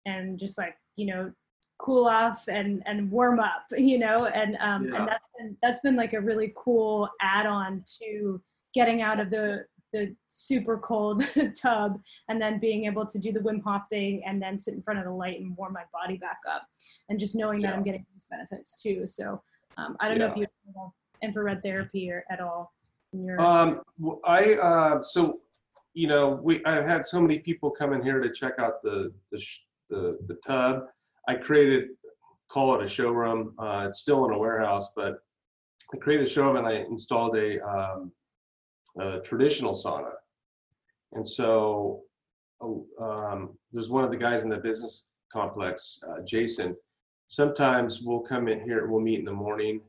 and 0.07 0.39
just 0.39 0.59
like, 0.59 0.75
you 0.97 1.07
know, 1.07 1.33
cool 1.79 2.07
off 2.07 2.45
and, 2.49 2.83
and 2.87 3.11
warm 3.11 3.41
up, 3.41 3.65
you 3.77 3.99
know, 3.99 4.27
and, 4.27 4.57
um, 4.61 4.89
yeah. 4.89 4.97
and 4.97 5.09
that's 5.09 5.29
been, 5.39 5.57
that's 5.63 5.81
been 5.81 5.97
like 5.97 6.13
a 6.13 6.21
really 6.21 6.53
cool 6.57 7.09
add-on 7.21 7.85
to 8.01 8.41
getting 8.75 9.03
out 9.03 9.21
of 9.21 9.31
the, 9.31 9.65
the 9.93 10.15
super 10.29 10.79
cold 10.79 11.25
tub 11.61 12.01
and 12.29 12.41
then 12.41 12.59
being 12.59 12.87
able 12.87 13.05
to 13.05 13.19
do 13.19 13.33
the 13.33 13.41
Wim 13.41 13.63
Hof 13.63 13.83
thing 13.91 14.23
and 14.25 14.41
then 14.41 14.59
sit 14.59 14.75
in 14.75 14.83
front 14.83 14.99
of 14.99 15.05
the 15.05 15.11
light 15.11 15.41
and 15.41 15.57
warm 15.57 15.73
my 15.73 15.85
body 15.93 16.17
back 16.17 16.39
up 16.49 16.63
and 17.09 17.19
just 17.19 17.37
knowing 17.37 17.61
yeah. 17.61 17.71
that 17.71 17.77
I'm 17.77 17.83
getting 17.83 18.07
these 18.13 18.27
benefits 18.31 18.81
too. 18.81 19.05
So 19.05 19.43
um, 19.77 19.97
I 20.01 20.09
don't 20.09 20.19
yeah. 20.19 20.27
know 20.27 20.33
if 20.33 20.39
you 20.39 20.47
infrared 21.23 21.63
therapy 21.63 22.11
or 22.11 22.25
at 22.31 22.41
all 22.41 22.73
um 23.39 23.81
i 24.25 24.55
uh 24.55 25.03
so 25.03 25.41
you 25.95 26.07
know 26.07 26.41
we 26.43 26.65
i've 26.65 26.87
had 26.87 27.05
so 27.05 27.21
many 27.21 27.39
people 27.39 27.71
come 27.71 27.93
in 27.93 28.03
here 28.03 28.21
to 28.21 28.31
check 28.33 28.55
out 28.59 28.83
the 28.83 29.13
the 29.33 29.43
the, 29.89 30.19
the 30.29 30.39
tub. 30.47 30.85
I 31.27 31.35
created 31.35 31.89
call 32.49 32.75
it 32.79 32.85
a 32.85 32.89
showroom 32.89 33.55
uh 33.59 33.87
it's 33.89 33.99
still 33.99 34.25
in 34.27 34.33
a 34.33 34.39
warehouse 34.39 34.89
but 34.95 35.19
i 35.93 35.97
created 35.97 36.27
a 36.27 36.31
showroom 36.31 36.57
and 36.57 36.67
i 36.67 36.75
installed 36.91 37.37
a 37.37 37.61
um 37.69 38.13
a 38.99 39.21
traditional 39.21 39.75
sauna. 39.75 40.13
And 41.13 41.27
so 41.27 42.03
um, 43.01 43.57
there's 43.73 43.89
one 43.89 44.05
of 44.05 44.11
the 44.11 44.17
guys 44.17 44.43
in 44.43 44.49
the 44.49 44.57
business 44.57 45.11
complex 45.33 46.01
uh, 46.09 46.23
jason. 46.25 46.77
Sometimes 47.29 48.01
we'll 48.01 48.21
come 48.21 48.49
in 48.49 48.61
here 48.61 48.87
we'll 48.89 49.01
meet 49.01 49.21
in 49.21 49.25
the 49.25 49.33
morning 49.33 49.81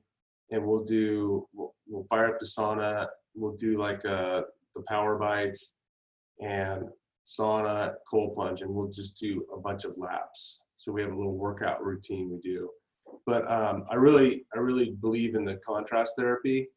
and 0.52 0.64
we'll 0.64 0.84
do 0.84 1.48
we'll, 1.54 1.74
we'll 1.88 2.04
fire 2.04 2.28
up 2.28 2.40
the 2.40 2.46
sauna. 2.46 3.08
We'll 3.36 3.56
do 3.56 3.80
like 3.80 4.04
a 4.06 4.16
uh, 4.16 4.42
the 4.76 4.84
power 4.88 5.18
bike 5.18 5.58
and 6.40 6.84
sauna, 7.28 7.94
cold 8.10 8.36
plunge, 8.36 8.62
and 8.62 8.70
we'll 8.70 8.90
just 8.90 9.18
do 9.20 9.46
a 9.54 9.60
bunch 9.60 9.84
of 9.86 9.94
laps. 9.98 10.62
So 10.78 10.92
we 10.92 11.02
have 11.02 11.12
a 11.12 11.16
little 11.16 11.38
workout 11.38 11.84
routine 11.84 12.30
we 12.32 12.40
do. 12.40 12.70
But 13.26 13.50
um, 13.52 13.86
I 13.92 13.96
really 13.96 14.46
I 14.56 14.60
really 14.60 14.92
believe 15.02 15.36
in 15.36 15.46
the 15.46 15.60
contrast 15.66 16.14
therapy. 16.18 16.70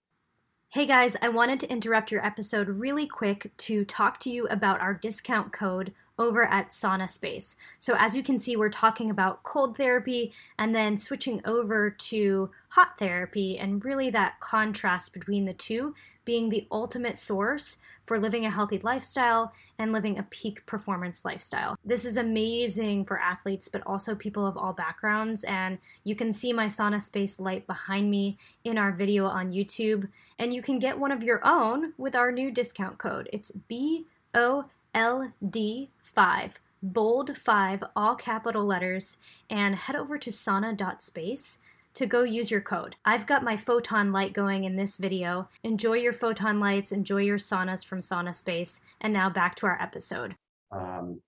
Hey 0.68 0.86
guys, 0.86 1.16
I 1.22 1.28
wanted 1.28 1.60
to 1.60 1.70
interrupt 1.70 2.10
your 2.10 2.24
episode 2.26 2.68
really 2.68 3.06
quick 3.06 3.52
to 3.58 3.84
talk 3.84 4.18
to 4.20 4.30
you 4.30 4.46
about 4.48 4.80
our 4.80 4.94
discount 4.94 5.52
code 5.52 5.92
over 6.18 6.44
at 6.44 6.70
SaunaSpace. 6.70 7.56
So, 7.78 7.94
as 7.98 8.16
you 8.16 8.22
can 8.22 8.38
see, 8.38 8.56
we're 8.56 8.68
talking 8.68 9.10
about 9.10 9.42
cold 9.42 9.76
therapy 9.76 10.32
and 10.58 10.74
then 10.74 10.96
switching 10.96 11.40
over 11.44 11.90
to 11.90 12.50
hot 12.68 12.98
therapy, 12.98 13.58
and 13.58 13.84
really 13.84 14.10
that 14.10 14.40
contrast 14.40 15.12
between 15.12 15.44
the 15.44 15.54
two 15.54 15.94
being 16.24 16.48
the 16.48 16.66
ultimate 16.72 17.18
source 17.18 17.76
for 18.04 18.18
living 18.18 18.46
a 18.46 18.50
healthy 18.50 18.78
lifestyle 18.78 19.52
and 19.78 19.92
living 19.92 20.18
a 20.18 20.22
peak 20.24 20.64
performance 20.66 21.24
lifestyle. 21.24 21.76
This 21.84 22.04
is 22.04 22.16
amazing 22.16 23.04
for 23.04 23.20
athletes, 23.20 23.68
but 23.68 23.82
also 23.86 24.14
people 24.14 24.46
of 24.46 24.56
all 24.56 24.72
backgrounds. 24.72 25.44
And 25.44 25.78
you 26.04 26.14
can 26.14 26.32
see 26.32 26.52
my 26.52 26.66
SaunaSpace 26.66 27.40
light 27.40 27.66
behind 27.66 28.10
me 28.10 28.38
in 28.64 28.78
our 28.78 28.92
video 28.92 29.26
on 29.26 29.52
YouTube. 29.52 30.08
And 30.38 30.52
you 30.52 30.62
can 30.62 30.78
get 30.78 30.98
one 30.98 31.12
of 31.12 31.22
your 31.22 31.40
own 31.44 31.92
with 31.98 32.14
our 32.14 32.32
new 32.32 32.50
discount 32.50 32.98
code. 32.98 33.28
It's 33.32 33.50
B 33.68 34.06
O 34.34 34.64
LD5, 34.94 36.52
bold 36.82 37.36
5, 37.36 37.84
all 37.96 38.14
capital 38.14 38.64
letters, 38.64 39.16
and 39.50 39.74
head 39.74 39.96
over 39.96 40.18
to 40.18 40.30
sauna.space 40.30 41.58
to 41.94 42.06
go 42.06 42.22
use 42.22 42.50
your 42.50 42.60
code. 42.60 42.96
I've 43.04 43.26
got 43.26 43.44
my 43.44 43.56
photon 43.56 44.12
light 44.12 44.32
going 44.32 44.64
in 44.64 44.76
this 44.76 44.96
video. 44.96 45.48
Enjoy 45.62 45.94
your 45.94 46.12
photon 46.12 46.58
lights, 46.58 46.92
enjoy 46.92 47.22
your 47.22 47.38
saunas 47.38 47.84
from 47.84 48.00
SaunaSpace, 48.00 48.80
and 49.00 49.12
now 49.12 49.30
back 49.30 49.54
to 49.56 49.66
our 49.66 49.80
episode. 49.80 50.36
Um, 50.72 51.20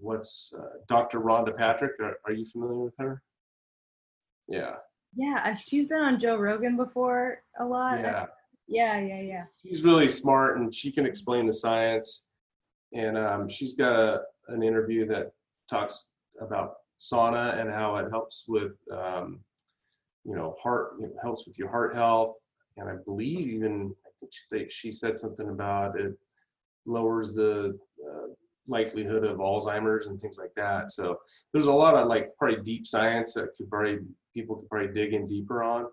what's 0.00 0.52
uh, 0.58 0.78
Dr. 0.88 1.20
Rhonda 1.20 1.56
Patrick? 1.56 1.92
Are, 2.00 2.18
are 2.24 2.32
you 2.32 2.44
familiar 2.44 2.78
with 2.78 2.94
her? 2.98 3.22
Yeah. 4.48 4.74
Yeah, 5.14 5.42
uh, 5.44 5.54
she's 5.54 5.86
been 5.86 6.00
on 6.00 6.18
Joe 6.18 6.36
Rogan 6.36 6.76
before 6.76 7.42
a 7.58 7.64
lot. 7.64 8.00
Yeah. 8.00 8.26
Yeah, 8.68 8.98
yeah, 9.00 9.20
yeah. 9.20 9.44
She's 9.62 9.82
really 9.82 10.08
smart 10.08 10.58
and 10.58 10.74
she 10.74 10.90
can 10.90 11.04
explain 11.04 11.46
the 11.46 11.52
science 11.52 12.26
and 12.94 13.16
um, 13.16 13.48
she's 13.48 13.74
got 13.74 13.94
a, 13.94 14.22
an 14.48 14.62
interview 14.62 15.06
that 15.06 15.32
talks 15.68 16.10
about 16.40 16.74
sauna 16.98 17.60
and 17.60 17.70
how 17.70 17.96
it 17.96 18.10
helps 18.10 18.44
with 18.48 18.72
um, 18.92 19.40
you 20.24 20.34
know 20.34 20.54
heart 20.62 20.94
it 21.00 21.12
helps 21.22 21.46
with 21.46 21.58
your 21.58 21.68
heart 21.68 21.94
health. 21.94 22.36
And 22.78 22.88
i 22.88 22.94
believe 23.04 23.48
even 23.48 23.94
i 24.06 24.10
think 24.50 24.70
she, 24.70 24.88
she 24.88 24.92
said 24.92 25.18
something 25.18 25.48
about 25.48 25.98
it 26.00 26.14
lowers 26.86 27.34
the 27.34 27.78
uh, 28.04 28.28
likelihood 28.68 29.24
of 29.24 29.38
alzheimer's 29.38 30.06
and 30.06 30.20
things 30.20 30.38
like 30.38 30.52
that. 30.56 30.90
So 30.90 31.18
there's 31.52 31.66
a 31.66 31.72
lot 31.72 31.94
of 31.94 32.08
like 32.08 32.30
probably 32.38 32.62
deep 32.62 32.86
science 32.86 33.34
that 33.34 33.54
could 33.56 33.68
probably 33.68 33.98
people 34.34 34.56
could 34.56 34.68
probably 34.68 34.92
dig 34.92 35.14
in 35.14 35.28
deeper 35.28 35.62
on. 35.62 35.86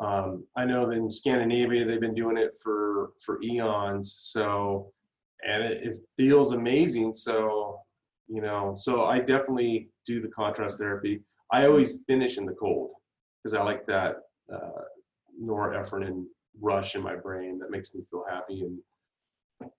Um, 0.00 0.44
i 0.56 0.64
know 0.64 0.86
that 0.86 0.96
in 0.96 1.08
scandinavia 1.10 1.84
they've 1.84 2.00
been 2.00 2.14
doing 2.14 2.36
it 2.36 2.56
for 2.62 3.10
for 3.24 3.40
eons. 3.42 4.16
So 4.18 4.92
and 5.46 5.62
it, 5.62 5.82
it 5.82 5.94
feels 6.16 6.52
amazing. 6.52 7.14
So, 7.14 7.80
you 8.28 8.40
know, 8.40 8.74
so 8.76 9.04
I 9.04 9.18
definitely 9.18 9.90
do 10.06 10.20
the 10.20 10.28
contrast 10.28 10.78
therapy. 10.78 11.22
I 11.52 11.66
always 11.66 12.00
finish 12.06 12.38
in 12.38 12.46
the 12.46 12.54
cold 12.54 12.90
because 13.42 13.56
I 13.56 13.62
like 13.62 13.86
that 13.86 14.16
uh, 14.52 14.82
norepinephrine 15.42 16.24
rush 16.60 16.94
in 16.94 17.02
my 17.02 17.16
brain 17.16 17.58
that 17.58 17.70
makes 17.70 17.94
me 17.94 18.02
feel 18.10 18.24
happy 18.28 18.62
and 18.62 18.78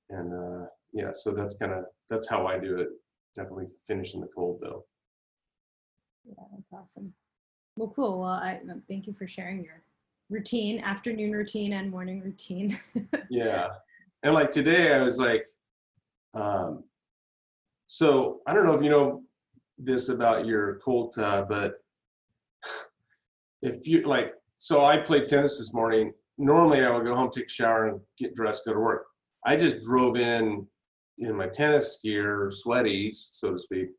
and 0.09 0.33
uh, 0.33 0.65
yeah. 0.93 1.11
So 1.13 1.31
that's 1.31 1.55
kind 1.55 1.73
of 1.73 1.85
that's 2.09 2.27
how 2.27 2.47
I 2.47 2.59
do 2.59 2.79
it. 2.79 2.89
Definitely 3.35 3.67
finish 3.85 4.13
in 4.13 4.21
the 4.21 4.27
cold 4.27 4.59
though. 4.61 4.85
Yeah, 6.25 6.43
that's 6.51 6.73
awesome. 6.73 7.13
Well, 7.77 7.91
cool. 7.93 8.21
Well, 8.21 8.29
I 8.29 8.61
thank 8.87 9.05
you 9.05 9.13
for 9.13 9.27
sharing 9.27 9.63
your 9.63 9.83
routine, 10.29 10.79
afternoon 10.79 11.31
routine 11.31 11.73
and 11.73 11.91
morning 11.91 12.21
routine. 12.21 12.79
yeah. 13.29 13.67
And 14.25 14.33
like 14.33 14.49
today, 14.49 14.91
I 14.91 15.03
was 15.03 15.19
like, 15.19 15.45
um, 16.33 16.83
so 17.85 18.39
I 18.47 18.53
don't 18.53 18.65
know 18.65 18.73
if 18.73 18.81
you 18.81 18.89
know 18.89 19.21
this 19.77 20.09
about 20.09 20.47
your 20.47 20.79
cold 20.83 21.13
tub, 21.13 21.47
but 21.47 21.75
if 23.61 23.85
you 23.87 24.01
like, 24.07 24.33
so 24.57 24.83
I 24.83 24.97
played 24.97 25.27
tennis 25.27 25.59
this 25.59 25.75
morning. 25.75 26.11
Normally, 26.39 26.83
I 26.83 26.89
would 26.89 27.05
go 27.05 27.13
home, 27.13 27.29
take 27.31 27.45
a 27.45 27.49
shower, 27.49 27.85
and 27.85 28.01
get 28.17 28.33
dressed, 28.33 28.65
go 28.65 28.73
to 28.73 28.79
work. 28.79 29.05
I 29.45 29.55
just 29.55 29.83
drove 29.83 30.15
in 30.15 30.65
in 31.19 31.35
my 31.35 31.47
tennis 31.47 31.99
gear, 32.03 32.49
sweaty, 32.51 33.13
so 33.15 33.51
to 33.51 33.59
speak, 33.59 33.89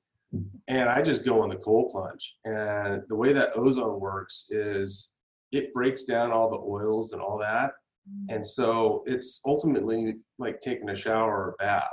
and 0.67 0.89
I 0.89 1.03
just 1.03 1.25
go 1.25 1.45
in 1.45 1.51
the 1.51 1.57
cold 1.57 1.93
plunge. 1.93 2.35
And 2.45 3.03
the 3.09 3.15
way 3.15 3.33
that 3.33 3.57
ozone 3.57 4.01
works 4.01 4.47
is 4.51 5.11
it 5.53 5.73
breaks 5.73 6.03
down 6.03 6.33
all 6.33 6.51
the 6.51 6.57
oils 6.57 7.13
and 7.13 7.23
all 7.23 7.39
that. 7.39 7.71
And 8.29 8.47
so 8.47 9.03
it's 9.07 9.41
ultimately 9.47 10.15
like 10.39 10.61
taking 10.61 10.91
a 10.91 10.95
shower 10.95 11.33
or 11.33 11.49
a 11.51 11.65
bath. 11.65 11.85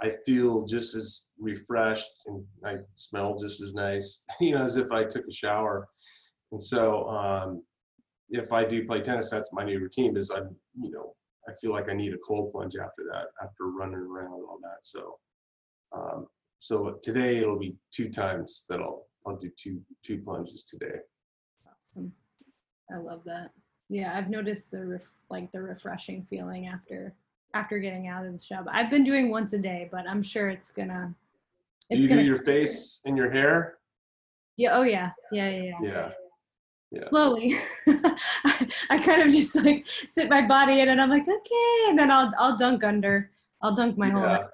I 0.00 0.10
feel 0.26 0.64
just 0.64 0.94
as 0.94 1.26
refreshed 1.38 2.10
and 2.26 2.44
I 2.64 2.76
smell 2.94 3.38
just 3.38 3.60
as 3.60 3.72
nice, 3.72 4.24
you 4.40 4.54
know, 4.54 4.64
as 4.64 4.76
if 4.76 4.90
I 4.90 5.04
took 5.04 5.26
a 5.28 5.32
shower. 5.32 5.88
And 6.50 6.62
so, 6.62 7.08
um, 7.08 7.62
if 8.30 8.52
I 8.52 8.64
do 8.64 8.86
play 8.86 9.02
tennis, 9.02 9.30
that's 9.30 9.52
my 9.52 9.62
new 9.62 9.78
routine. 9.78 10.16
Is 10.16 10.30
I'm, 10.30 10.56
you 10.80 10.90
know, 10.90 11.14
I 11.48 11.52
feel 11.60 11.72
like 11.72 11.88
I 11.88 11.94
need 11.94 12.14
a 12.14 12.18
cold 12.26 12.52
plunge 12.52 12.76
after 12.76 13.04
that, 13.12 13.26
after 13.42 13.66
running 13.66 13.96
around 13.96 14.34
and 14.34 14.44
all 14.48 14.58
that. 14.62 14.78
So, 14.82 15.18
um, 15.94 16.26
so 16.60 16.98
today 17.02 17.38
it'll 17.38 17.58
be 17.58 17.76
two 17.92 18.10
times 18.10 18.64
that 18.68 18.80
I'll 18.80 19.06
I'll 19.26 19.36
do 19.36 19.50
two 19.56 19.80
two 20.02 20.18
plunges 20.18 20.64
today. 20.64 20.96
Awesome. 21.66 22.12
I 22.90 22.96
love 22.96 23.22
that. 23.26 23.50
Yeah, 23.92 24.16
I've 24.16 24.30
noticed 24.30 24.70
the 24.70 24.86
ref- 24.86 25.12
like 25.28 25.52
the 25.52 25.60
refreshing 25.60 26.26
feeling 26.30 26.66
after 26.66 27.12
after 27.52 27.78
getting 27.78 28.08
out 28.08 28.24
of 28.24 28.32
the 28.32 28.38
shower. 28.38 28.64
I've 28.70 28.88
been 28.88 29.04
doing 29.04 29.28
once 29.28 29.52
a 29.52 29.58
day, 29.58 29.90
but 29.92 30.08
I'm 30.08 30.22
sure 30.22 30.48
it's 30.48 30.70
gonna. 30.70 31.14
Do 31.90 31.98
you 31.98 32.08
do 32.08 32.22
your 32.22 32.38
face 32.38 33.02
and 33.04 33.18
your 33.18 33.30
hair? 33.30 33.76
Yeah. 34.56 34.70
Oh 34.78 34.82
yeah. 34.82 35.10
Yeah. 35.30 35.50
Yeah. 35.50 35.62
Yeah. 35.62 35.74
Yeah. 35.82 36.10
Yeah. 36.90 37.02
Slowly, 37.02 37.56
I, 37.86 38.68
I 38.90 38.98
kind 38.98 39.22
of 39.22 39.30
just 39.30 39.54
like 39.62 39.86
sit 40.12 40.30
my 40.30 40.40
body 40.40 40.80
in, 40.80 40.88
and 40.88 41.00
I'm 41.00 41.10
like, 41.10 41.28
okay, 41.28 41.88
and 41.88 41.98
then 41.98 42.10
I'll 42.10 42.32
I'll 42.38 42.56
dunk 42.56 42.84
under. 42.84 43.30
I'll 43.60 43.74
dunk 43.74 43.98
my 43.98 44.08
whole. 44.08 44.22
Yeah. 44.22 44.46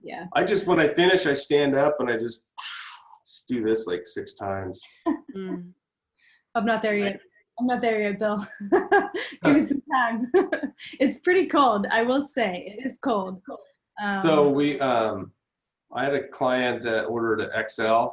Yeah. 0.00 0.26
I 0.32 0.44
just 0.44 0.66
when 0.66 0.80
I 0.80 0.88
finish, 0.88 1.26
I 1.26 1.34
stand 1.34 1.74
up 1.74 1.96
and 2.00 2.08
I 2.10 2.16
just, 2.16 2.42
just 3.26 3.48
do 3.48 3.62
this 3.62 3.86
like 3.86 4.06
six 4.06 4.32
times. 4.32 4.80
Mm. 5.36 5.72
I'm 6.54 6.64
not 6.64 6.80
there 6.80 6.96
yet. 6.96 7.20
I'm 7.58 7.66
not 7.66 7.80
there 7.80 8.02
yet, 8.02 8.18
Bill. 8.18 8.46
Give 9.44 9.54
me 9.54 9.66
some 9.66 9.82
time. 9.92 10.30
it's 11.00 11.18
pretty 11.18 11.46
cold, 11.46 11.86
I 11.90 12.02
will 12.02 12.22
say. 12.22 12.76
It 12.78 12.86
is 12.86 12.98
cold. 12.98 13.42
Um, 14.02 14.22
so 14.22 14.48
we, 14.48 14.78
um, 14.80 15.32
I 15.92 16.04
had 16.04 16.14
a 16.14 16.28
client 16.28 16.84
that 16.84 17.04
ordered 17.04 17.40
an 17.40 17.50
XL, 17.68 18.08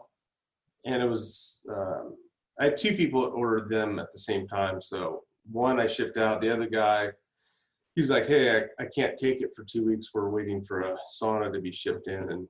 and 0.85 1.03
it 1.03 1.07
was 1.07 1.61
um, 1.69 2.15
I 2.59 2.65
had 2.65 2.77
two 2.77 2.95
people 2.95 3.21
that 3.21 3.29
ordered 3.29 3.69
them 3.69 3.99
at 3.99 4.11
the 4.13 4.19
same 4.19 4.47
time. 4.47 4.81
So 4.81 5.23
one 5.51 5.79
I 5.79 5.87
shipped 5.87 6.17
out, 6.17 6.41
the 6.41 6.53
other 6.53 6.67
guy, 6.67 7.09
he's 7.95 8.09
like, 8.09 8.27
"Hey, 8.27 8.57
I, 8.57 8.83
I 8.83 8.87
can't 8.87 9.17
take 9.17 9.41
it 9.41 9.53
for 9.55 9.63
two 9.63 9.85
weeks. 9.85 10.09
We're 10.13 10.29
waiting 10.29 10.63
for 10.63 10.81
a 10.81 10.97
sauna 11.21 11.51
to 11.53 11.61
be 11.61 11.71
shipped 11.71 12.07
in." 12.07 12.31
And 12.31 12.47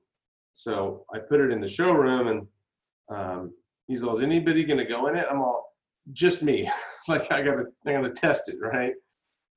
so 0.54 1.04
I 1.14 1.18
put 1.18 1.40
it 1.40 1.50
in 1.50 1.60
the 1.60 1.68
showroom, 1.68 2.28
and 2.28 2.46
um, 3.10 3.54
he's 3.86 4.02
all, 4.02 4.16
"Is 4.16 4.22
anybody 4.22 4.64
going 4.64 4.78
to 4.78 4.84
go 4.84 5.08
in 5.08 5.16
it?" 5.16 5.26
I'm 5.30 5.40
all, 5.40 5.75
"Just 6.12 6.42
me. 6.42 6.70
like 7.08 7.30
I 7.30 7.42
gotta, 7.42 7.64
I 7.86 7.92
gotta 7.92 8.10
test 8.10 8.48
it, 8.48 8.56
right?" 8.60 8.94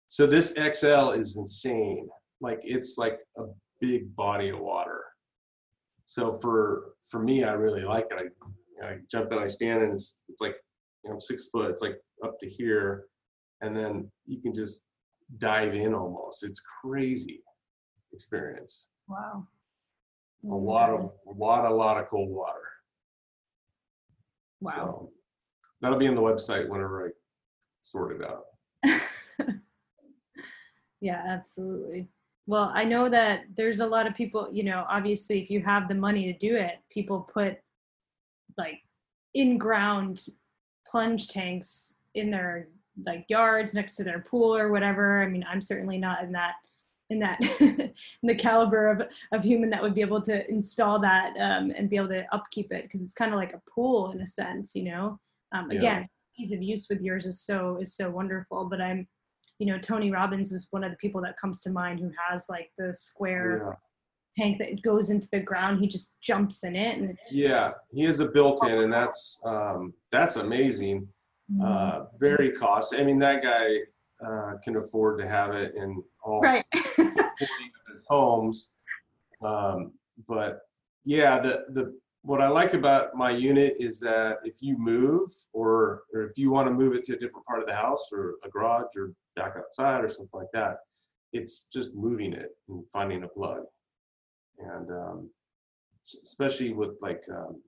So 0.08 0.26
this 0.26 0.54
XL 0.54 1.12
is 1.12 1.38
insane. 1.38 2.10
Like 2.42 2.60
it's 2.64 2.98
like 2.98 3.20
a 3.38 3.44
big 3.80 4.16
body 4.16 4.50
of 4.50 4.60
water. 4.60 5.04
So 6.06 6.34
for 6.34 6.94
for 7.10 7.22
me, 7.22 7.44
I 7.44 7.52
really 7.54 7.84
like 7.84 8.08
it. 8.12 8.18
I, 8.18 8.24
you 8.24 8.82
know, 8.82 8.88
I 8.88 8.98
jump 9.12 9.32
and 9.32 9.40
I 9.40 9.48
stand, 9.48 9.84
and 9.84 9.94
it's 9.94 10.22
it's 10.28 10.42
like 10.42 10.56
you 11.04 11.12
know 11.12 11.20
six 11.20 11.46
foot. 11.52 11.70
It's 11.70 11.82
like 11.82 12.00
up 12.24 12.40
to 12.40 12.50
here, 12.50 13.06
and 13.62 13.76
then 13.76 14.12
you 14.26 14.42
can 14.42 14.54
just 14.54 14.82
dive 15.38 15.76
in 15.76 15.94
almost. 15.94 16.44
It's 16.44 16.62
crazy 16.82 17.44
experience. 18.14 18.88
Wow. 19.08 19.48
A 20.50 20.56
lot 20.56 20.90
of 20.92 21.12
a 21.28 21.32
lot 21.32 21.66
a 21.66 21.74
lot 21.74 21.98
of 21.98 22.08
cold 22.10 22.30
water. 22.30 22.56
Wow. 24.62 24.74
So 24.74 25.12
that'll 25.82 26.00
be 26.00 26.08
on 26.08 26.16
the 26.16 26.22
website 26.22 26.68
whenever 26.68 27.08
I 27.08 27.12
sort 27.82 28.20
it 28.20 28.26
out. 28.26 28.46
Yeah, 31.02 31.22
absolutely. 31.26 32.10
Well, 32.46 32.72
I 32.74 32.84
know 32.84 33.10
that 33.10 33.44
there's 33.56 33.80
a 33.80 33.86
lot 33.86 34.08
of 34.08 34.16
people, 34.16 34.48
you 34.52 34.64
know, 34.64 34.86
obviously, 34.90 35.42
if 35.42 35.50
you 35.50 35.62
have 35.62 35.88
the 35.88 35.96
money 35.96 36.32
to 36.32 36.38
do 36.38 36.56
it, 36.56 36.80
people 36.90 37.22
put 37.22 37.58
like 38.58 38.80
in 39.34 39.58
ground 39.58 40.26
plunge 40.88 41.28
tanks 41.28 41.96
in 42.16 42.32
their 42.32 42.68
like 43.06 43.26
yards 43.30 43.74
next 43.74 43.96
to 43.96 44.04
their 44.04 44.20
pool 44.20 44.56
or 44.56 44.72
whatever. 44.72 45.22
I 45.24 45.28
mean, 45.28 45.46
I'm 45.48 45.62
certainly 45.62 45.98
not 45.98 46.24
in 46.24 46.32
that 46.34 46.56
in 47.12 47.20
that 47.20 47.40
in 47.62 47.94
the 48.24 48.36
caliber 48.36 48.90
of, 48.90 49.04
of 49.32 49.44
human 49.44 49.70
that 49.70 49.82
would 49.82 49.94
be 49.94 50.02
able 50.02 50.22
to 50.22 50.50
install 50.50 51.00
that 51.00 51.38
um, 51.40 51.72
and 51.76 51.90
be 51.90 51.96
able 51.96 52.10
to 52.10 52.34
upkeep 52.34 52.72
it 52.72 52.84
because 52.84 53.02
it's 53.02 53.14
kind 53.14 53.32
of 53.32 53.38
like 53.38 53.54
a 53.54 53.62
pool 53.70 54.12
in 54.12 54.22
a 54.22 54.28
sense, 54.28 54.76
you 54.76 54.84
know. 54.84 55.20
Um, 55.52 55.72
Yeah. 55.72 55.78
again, 55.78 56.10
ease 56.38 56.52
of 56.52 56.62
use 56.62 56.88
with 56.90 57.02
yours 57.02 57.26
is 57.26 57.42
so 57.42 57.78
is 57.78 57.96
so 57.96 58.10
wonderful. 58.10 58.66
But 58.70 58.82
I'm, 58.82 59.08
you 59.60 59.68
know, 59.68 59.80
Tony 59.80 60.12
Robbins 60.12 60.52
is 60.52 60.68
one 60.72 60.84
of 60.84 60.92
the 60.92 60.98
people 60.98 61.22
that 61.22 61.38
comes 61.38 61.62
to 61.64 61.70
mind 61.72 62.00
who 62.00 62.12
has 62.30 62.48
like 62.50 62.72
the 62.78 62.94
square 62.94 63.78
tank 64.38 64.58
that 64.60 64.82
goes 64.82 65.10
into 65.10 65.28
the 65.32 65.40
ground. 65.40 65.80
He 65.80 65.88
just 65.88 66.20
jumps 66.22 66.64
in 66.64 66.76
it 66.76 66.98
and 66.98 67.18
Yeah, 67.32 67.72
he 67.92 68.04
has 68.04 68.20
a 68.20 68.28
built-in, 68.28 68.80
and 68.80 68.94
that's 68.94 69.40
um, 69.46 69.94
that's 70.12 70.36
amazing. 70.36 71.08
Uh, 71.64 72.06
very 72.20 72.52
costly. 72.52 73.00
I 73.00 73.04
mean, 73.04 73.18
that 73.20 73.42
guy 73.42 73.80
uh, 74.24 74.54
can 74.64 74.76
afford 74.76 75.20
to 75.20 75.28
have 75.28 75.56
it 75.56 75.74
in 75.76 76.02
all 76.24 76.42
right. 76.42 76.64
40 76.96 77.14
of 77.40 77.94
his 77.94 78.06
homes. 78.08 78.72
Um, 79.44 79.94
but 80.28 80.60
yeah, 81.06 81.40
the 81.42 81.66
the 81.74 82.00
what 82.22 82.42
I 82.42 82.50
like 82.50 82.74
about 82.74 83.16
my 83.16 83.32
unit 83.32 83.76
is 83.80 84.00
that 84.02 84.38
if 84.44 84.62
you 84.62 84.78
move 84.78 85.30
or 85.54 86.04
or 86.14 86.24
if 86.24 86.38
you 86.38 86.52
want 86.52 86.68
to 86.68 86.74
move 86.74 86.94
it 86.94 87.06
to 87.06 87.14
a 87.14 87.20
different 87.20 87.46
part 87.46 87.62
of 87.62 87.68
the 87.68 87.74
house 87.74 88.08
or 88.12 88.36
a 88.44 88.50
garage 88.50 88.96
or 88.96 89.14
back 89.36 89.54
outside 89.58 90.04
or 90.04 90.10
something 90.10 90.40
like 90.40 90.52
that, 90.54 90.78
it's 91.32 91.66
just 91.66 91.96
moving 91.96 92.34
it 92.34 92.52
and 92.68 92.84
finding 92.92 93.24
a 93.24 93.28
plug. 93.28 93.64
And 94.60 94.92
um, 94.92 95.30
especially 96.26 96.74
with 96.74 96.92
like 97.02 97.24
um, 97.32 97.62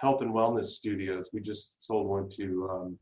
health 0.00 0.22
and 0.22 0.32
wellness 0.32 0.66
studios, 0.66 1.30
we 1.32 1.40
just 1.40 1.74
sold 1.80 2.06
one 2.06 2.28
to 2.36 2.68
um, 2.70 2.98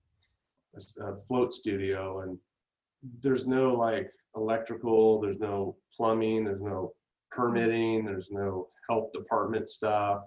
a 0.76 1.04
a 1.04 1.16
float 1.28 1.52
studio 1.52 2.20
and 2.20 2.38
there's 3.22 3.46
no 3.46 3.74
like 3.74 4.10
electrical, 4.34 5.20
there's 5.20 5.38
no 5.38 5.76
plumbing, 5.94 6.44
there's 6.44 6.60
no 6.60 6.92
permitting, 7.30 8.04
there's 8.04 8.30
no 8.30 8.68
health 8.88 9.12
department 9.12 9.68
stuff. 9.68 10.22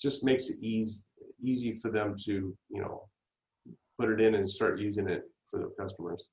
Just 0.00 0.24
makes 0.24 0.48
it 0.48 0.58
easy 0.60 1.02
easy 1.42 1.78
for 1.78 1.90
them 1.90 2.16
to, 2.24 2.56
you 2.70 2.80
know, 2.80 3.08
put 3.98 4.10
it 4.10 4.20
in 4.20 4.34
and 4.36 4.48
start 4.48 4.78
using 4.78 5.08
it 5.08 5.24
for 5.50 5.58
the 5.60 5.70
customers. 5.78 6.28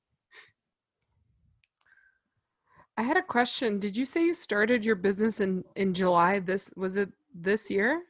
I 2.96 3.02
had 3.02 3.16
a 3.16 3.22
question. 3.22 3.78
Did 3.78 3.96
you 3.96 4.04
say 4.04 4.24
you 4.24 4.34
started 4.34 4.84
your 4.84 4.94
business 4.94 5.40
in 5.40 5.64
in 5.76 5.94
July? 5.94 6.38
This 6.38 6.70
was 6.76 6.96
it 6.96 7.10
this 7.34 7.70
year? 7.70 8.02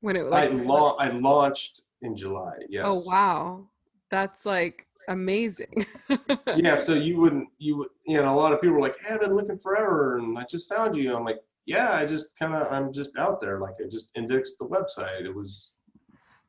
When 0.00 0.16
it 0.16 0.32
I 0.32 0.46
la- 0.48 0.96
I 0.96 1.10
launched 1.10 1.82
in 2.02 2.16
July. 2.16 2.54
Yes. 2.68 2.84
Oh 2.86 3.02
wow. 3.06 3.66
That's 4.10 4.46
like 4.46 4.86
amazing. 5.08 5.86
yeah. 6.56 6.76
So 6.76 6.94
you 6.94 7.20
wouldn't 7.20 7.48
you 7.58 7.76
would 7.78 7.88
you 8.06 8.22
know 8.22 8.34
a 8.34 8.38
lot 8.38 8.52
of 8.52 8.60
people 8.60 8.76
were 8.76 8.82
like, 8.82 8.96
hey, 9.04 9.14
I've 9.14 9.20
been 9.20 9.34
looking 9.34 9.58
forever 9.58 10.18
and 10.18 10.38
I 10.38 10.44
just 10.48 10.68
found 10.68 10.96
you. 10.96 11.14
I'm 11.14 11.24
like, 11.24 11.40
yeah, 11.68 11.92
I 11.92 12.06
just 12.06 12.30
kind 12.38 12.54
of 12.54 12.72
I'm 12.72 12.92
just 12.92 13.16
out 13.18 13.42
there. 13.42 13.60
Like 13.60 13.74
I 13.78 13.88
just 13.88 14.08
indexed 14.16 14.58
the 14.58 14.64
website. 14.64 15.26
It 15.26 15.34
was 15.34 15.72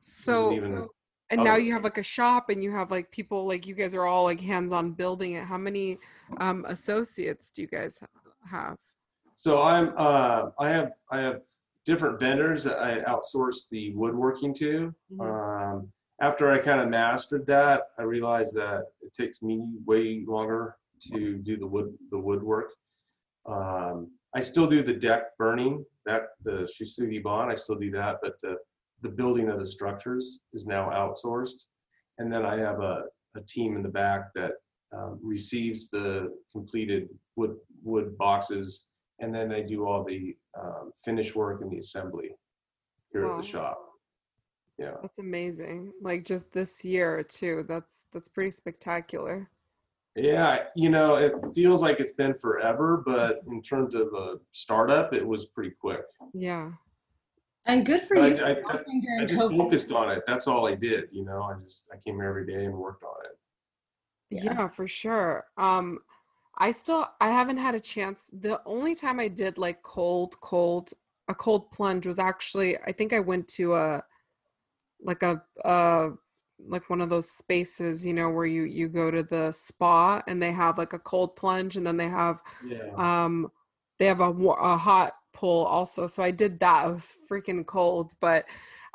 So 0.00 0.52
even 0.52 0.88
and 1.28 1.44
now 1.44 1.54
oh. 1.54 1.58
you 1.58 1.72
have 1.74 1.84
like 1.84 1.98
a 1.98 2.02
shop 2.02 2.48
and 2.48 2.62
you 2.62 2.72
have 2.72 2.90
like 2.90 3.10
people 3.12 3.46
like 3.46 3.66
you 3.66 3.74
guys 3.74 3.94
are 3.94 4.06
all 4.06 4.24
like 4.24 4.40
hands 4.40 4.72
on 4.72 4.92
building 4.92 5.34
it. 5.34 5.44
How 5.44 5.58
many 5.58 5.98
um 6.38 6.64
associates 6.66 7.50
do 7.50 7.60
you 7.60 7.68
guys 7.68 7.98
have? 8.50 8.76
So 9.36 9.62
I'm 9.62 9.92
uh, 9.96 10.50
I 10.58 10.70
have 10.70 10.92
I 11.12 11.20
have 11.20 11.42
different 11.84 12.18
vendors 12.18 12.64
that 12.64 12.78
I 12.78 13.00
outsource 13.00 13.68
the 13.70 13.94
woodworking 13.94 14.54
to. 14.54 14.94
Um, 15.20 15.92
after 16.22 16.50
I 16.50 16.58
kind 16.58 16.80
of 16.80 16.88
mastered 16.88 17.46
that, 17.46 17.82
I 17.98 18.02
realized 18.02 18.54
that 18.54 18.84
it 19.02 19.12
takes 19.14 19.42
me 19.42 19.62
way 19.84 20.24
longer 20.26 20.76
to 21.12 21.36
do 21.36 21.58
the 21.58 21.66
wood 21.66 21.92
the 22.10 22.18
woodwork. 22.18 22.70
Um, 23.46 24.10
I 24.34 24.40
still 24.40 24.66
do 24.66 24.82
the 24.82 24.94
deck 24.94 25.36
burning, 25.38 25.84
that 26.06 26.22
the 26.44 26.68
shou 26.72 26.84
sugi 26.84 27.22
ban, 27.22 27.50
I 27.50 27.54
still 27.54 27.76
do 27.76 27.90
that, 27.92 28.16
but 28.22 28.34
the 28.42 28.56
the 29.02 29.08
building 29.08 29.48
of 29.48 29.58
the 29.58 29.66
structures 29.66 30.40
is 30.52 30.66
now 30.66 30.90
outsourced. 30.90 31.64
And 32.18 32.30
then 32.30 32.44
I 32.44 32.58
have 32.58 32.80
a, 32.80 33.04
a 33.34 33.40
team 33.48 33.74
in 33.76 33.82
the 33.82 33.88
back 33.88 34.28
that 34.34 34.52
um, 34.94 35.18
receives 35.22 35.88
the 35.88 36.36
completed 36.52 37.08
wood 37.36 37.56
wood 37.82 38.16
boxes, 38.18 38.86
and 39.20 39.34
then 39.34 39.48
they 39.48 39.62
do 39.62 39.86
all 39.86 40.04
the 40.04 40.36
um, 40.60 40.92
finish 41.04 41.34
work 41.34 41.62
and 41.62 41.70
the 41.70 41.78
assembly 41.78 42.30
here 43.12 43.24
at 43.24 43.30
Wow. 43.30 43.40
the 43.40 43.46
shop. 43.46 43.78
Yeah. 44.78 44.94
That's 45.02 45.18
amazing. 45.18 45.92
Like 46.00 46.24
just 46.24 46.52
this 46.52 46.84
year 46.84 47.22
too. 47.22 47.64
That's 47.68 48.04
that's 48.12 48.28
pretty 48.28 48.50
spectacular. 48.50 49.50
Yeah, 50.16 50.64
you 50.74 50.90
know, 50.90 51.14
it 51.14 51.34
feels 51.54 51.82
like 51.82 52.00
it's 52.00 52.12
been 52.12 52.34
forever, 52.34 53.02
but 53.06 53.42
in 53.46 53.62
terms 53.62 53.94
of 53.94 54.08
a 54.14 54.34
startup, 54.52 55.14
it 55.14 55.24
was 55.26 55.46
pretty 55.46 55.70
quick. 55.70 56.02
Yeah. 56.34 56.72
And 57.66 57.86
good 57.86 58.00
for 58.00 58.16
But 58.16 58.38
you. 58.38 58.44
I, 58.44 58.54
for 58.54 58.68
I, 58.70 58.74
launching 58.74 59.06
I 59.20 59.24
just 59.24 59.42
COVID. 59.42 59.56
focused 59.56 59.92
on 59.92 60.10
it. 60.10 60.24
That's 60.26 60.46
all 60.48 60.66
I 60.66 60.74
did. 60.74 61.04
You 61.12 61.24
know, 61.24 61.42
I 61.42 61.54
just 61.62 61.88
I 61.92 61.96
came 61.98 62.16
here 62.16 62.24
every 62.24 62.46
day 62.46 62.64
and 62.64 62.74
worked 62.74 63.04
on 63.04 63.14
it. 63.24 63.38
Yeah. 64.44 64.68
for 64.68 64.88
sure. 64.88 65.44
Um 65.56 65.98
I 66.58 66.72
still 66.72 67.08
I 67.20 67.28
haven't 67.30 67.58
had 67.58 67.74
a 67.74 67.80
chance. 67.80 68.30
The 68.32 68.60
only 68.66 68.94
time 68.94 69.20
I 69.20 69.28
did 69.28 69.58
like 69.58 69.82
cold, 69.82 70.40
cold, 70.40 70.92
a 71.28 71.34
cold 71.34 71.70
plunge 71.70 72.06
was 72.06 72.18
actually 72.18 72.76
I 72.78 72.92
think 72.92 73.12
I 73.12 73.20
went 73.20 73.46
to 73.48 73.74
a 73.74 74.04
like 75.02 75.22
a 75.22 75.42
uh 75.64 76.10
like 76.68 76.88
one 76.90 77.00
of 77.00 77.10
those 77.10 77.30
spaces, 77.30 78.04
you 78.04 78.12
know, 78.14 78.30
where 78.30 78.46
you 78.46 78.62
you 78.64 78.88
go 78.88 79.10
to 79.10 79.22
the 79.22 79.52
spa 79.52 80.22
and 80.26 80.42
they 80.42 80.52
have 80.52 80.78
like 80.78 80.92
a 80.92 80.98
cold 80.98 81.36
plunge 81.36 81.76
and 81.76 81.86
then 81.86 81.96
they 81.96 82.08
have 82.08 82.40
Yeah. 82.64 82.78
um 82.96 83.50
they 83.98 84.06
have 84.06 84.20
a, 84.20 84.30
a 84.30 84.76
hot 84.76 85.12
pool 85.32 85.64
also. 85.64 86.06
So 86.06 86.22
I 86.22 86.30
did 86.30 86.58
that. 86.60 86.88
It 86.88 86.92
was 86.92 87.14
freaking 87.30 87.66
cold, 87.66 88.12
but 88.20 88.44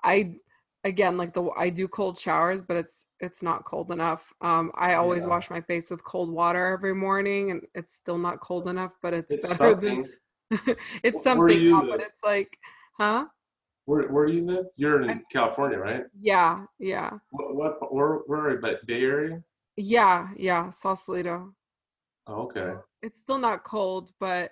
I 0.04 0.36
again 0.84 1.18
like 1.18 1.34
the 1.34 1.50
I 1.58 1.70
do 1.70 1.88
cold 1.88 2.18
showers, 2.20 2.62
but 2.62 2.78
it's 2.78 3.08
it's 3.20 3.42
not 3.44 3.66
cold 3.66 3.92
enough. 3.92 4.32
Um 4.42 4.72
I 4.76 4.96
always 4.96 5.26
Yeah. 5.26 5.30
wash 5.30 5.50
my 5.50 5.62
face 5.62 5.90
with 5.92 6.04
cold 6.04 6.32
water 6.32 6.68
every 6.68 6.94
morning 6.96 7.52
and 7.52 7.62
it's 7.76 7.96
still 7.96 8.18
not 8.18 8.40
cold 8.42 8.68
enough, 8.68 8.94
but 9.02 9.14
it's, 9.14 9.36
It's 9.36 9.38
better 9.38 9.58
something. 9.58 9.80
than 9.82 10.10
it's 11.04 11.24
Wh- 11.24 11.36
where 11.36 11.48
do 11.50 11.56
something, 11.58 11.60
you 11.60 11.90
but 11.90 12.02
it's 12.02 12.24
like 12.24 12.58
huh? 12.98 13.26
Where 13.86 14.08
where 14.08 14.26
do 14.26 14.34
you 14.34 14.46
live? 14.46 14.66
You're 14.76 15.02
in 15.04 15.24
California, 15.32 15.78
right? 15.78 16.04
Yeah, 16.20 16.66
yeah. 16.80 17.12
What 17.32 17.56
what 17.56 17.94
where 17.94 18.16
where 18.26 18.40
are 18.42 18.52
you? 18.54 18.60
But 18.60 18.86
Bay 18.88 19.02
Area? 19.02 19.44
Yeah, 19.78 20.30
yeah, 20.38 20.72
Sausalito. 20.72 21.54
Oh, 22.28 22.44
okay. 22.44 22.74
It's 23.04 23.20
still 23.20 23.38
not 23.38 23.64
cold, 23.64 24.12
but 24.20 24.52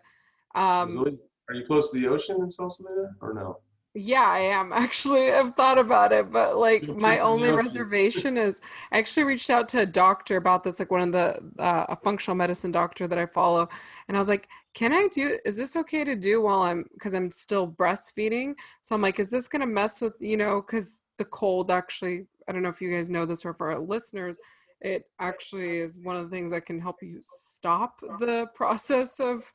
um 0.54 0.98
always- 1.00 1.18
Are 1.50 1.56
you 1.56 1.66
close 1.66 1.90
to 1.92 2.00
the 2.00 2.08
ocean 2.08 2.38
in 2.42 2.52
Sausalito 2.52 3.10
or 3.22 3.34
no? 3.34 3.58
Yeah, 3.96 4.22
I 4.24 4.40
am 4.40 4.72
actually. 4.86 5.32
I've 5.32 5.56
thought 5.56 5.80
about 5.80 6.12
it, 6.12 6.32
but 6.32 6.58
like 6.58 6.88
my 7.08 7.18
only 7.20 7.50
reservation 7.66 8.38
is 8.38 8.62
I 8.92 9.00
actually 9.00 9.24
reached 9.24 9.50
out 9.50 9.68
to 9.70 9.80
a 9.80 9.86
doctor 9.86 10.38
about 10.38 10.64
this, 10.64 10.78
like 10.78 10.92
one 10.92 11.02
of 11.02 11.12
the 11.12 11.62
uh, 11.62 11.86
a 11.90 11.96
functional 11.96 12.36
medicine 12.36 12.72
doctor 12.72 13.08
that 13.08 13.18
I 13.18 13.26
follow, 13.26 13.68
and 14.08 14.16
I 14.16 14.20
was 14.20 14.28
like, 14.30 14.48
"Can 14.74 14.92
I 14.94 15.08
do? 15.12 15.38
Is 15.46 15.56
this 15.56 15.76
okay 15.76 16.04
to 16.04 16.16
do 16.16 16.42
while 16.42 16.62
I'm 16.62 16.86
because 16.94 17.14
I'm 17.14 17.32
still 17.32 17.68
breastfeeding?" 17.72 18.54
So 18.82 18.96
I'm 18.96 19.02
like, 19.02 19.20
"Is 19.20 19.30
this 19.30 19.48
gonna 19.48 19.68
mess 19.68 20.02
with 20.02 20.16
you 20.20 20.38
know? 20.38 20.62
Because 20.62 21.04
the 21.18 21.26
cold 21.26 21.72
actually, 21.72 22.26
I 22.48 22.52
don't 22.52 22.64
know 22.64 22.70
if 22.70 22.82
you 22.82 22.92
guys 22.96 23.10
know 23.10 23.26
this 23.26 23.46
or 23.46 23.54
for 23.54 23.72
our 23.72 23.80
listeners, 23.80 24.40
it 24.82 25.06
actually 25.20 25.80
is 25.80 26.00
one 26.00 26.16
of 26.16 26.24
the 26.30 26.36
things 26.36 26.52
that 26.52 26.66
can 26.66 26.80
help 26.80 27.02
you 27.02 27.20
stop 27.22 28.00
the 28.20 28.48
process 28.56 29.20
of 29.20 29.50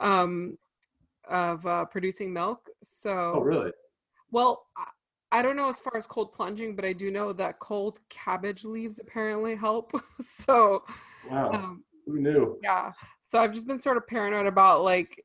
um 0.00 0.56
of 1.28 1.64
uh, 1.66 1.84
producing 1.86 2.32
milk. 2.32 2.68
So 2.82 3.32
Oh, 3.34 3.40
really? 3.40 3.72
well, 4.30 4.66
I- 4.76 4.90
I 5.30 5.42
don't 5.42 5.56
know 5.56 5.68
as 5.68 5.78
far 5.78 5.94
as 5.94 6.06
cold 6.06 6.32
plunging, 6.32 6.74
but 6.74 6.86
I 6.86 6.94
do 6.94 7.10
know 7.10 7.34
that 7.34 7.58
cold 7.58 8.00
cabbage 8.08 8.64
leaves 8.64 8.98
apparently 8.98 9.54
help. 9.56 9.92
so, 10.22 10.84
Wow. 11.28 11.50
um, 11.52 11.84
Who 12.08 12.20
knew? 12.20 12.58
yeah. 12.62 12.92
So 13.22 13.38
I've 13.38 13.52
just 13.52 13.66
been 13.66 13.78
sort 13.78 13.98
of 13.98 14.06
paranoid 14.06 14.46
about 14.46 14.82
like 14.82 15.22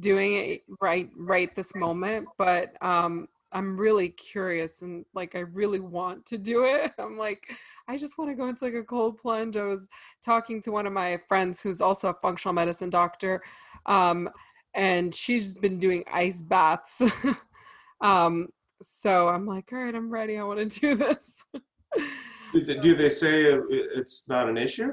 doing 0.00 0.34
it 0.36 0.60
right 0.80 1.08
right 1.16 1.54
this 1.56 1.74
moment, 1.74 2.28
but 2.36 2.72
um 2.82 3.26
I'm 3.52 3.76
really 3.78 4.10
curious 4.10 4.82
and 4.82 5.06
like 5.14 5.34
I 5.34 5.40
really 5.40 5.80
want 5.80 6.26
to 6.26 6.36
do 6.36 6.64
it. 6.64 6.92
I'm 6.98 7.16
like 7.16 7.42
I 7.88 7.96
just 7.96 8.18
want 8.18 8.30
to 8.30 8.34
go 8.34 8.48
into 8.48 8.64
like 8.64 8.74
a 8.74 8.82
cold 8.84 9.16
plunge. 9.18 9.56
I 9.56 9.62
was 9.64 9.86
talking 10.22 10.60
to 10.62 10.70
one 10.72 10.86
of 10.86 10.92
my 10.92 11.18
friends 11.28 11.62
who's 11.62 11.80
also 11.80 12.08
a 12.08 12.14
functional 12.20 12.52
medicine 12.52 12.90
doctor. 12.90 13.42
Um 13.86 14.28
and 14.74 15.14
she's 15.14 15.54
been 15.54 15.78
doing 15.78 16.04
ice 16.12 16.42
baths. 16.42 17.00
um 18.02 18.48
so 18.82 19.28
I'm 19.28 19.46
like, 19.46 19.70
all 19.72 19.78
right, 19.78 19.94
I'm 19.94 20.10
ready. 20.10 20.36
I 20.36 20.42
want 20.42 20.70
to 20.70 20.80
do 20.80 20.94
this. 20.96 21.42
Do 22.52 22.94
they- 22.94 23.08
say 23.08 23.44
it's 23.94 24.28
not 24.28 24.50
an 24.50 24.58
issue? 24.58 24.90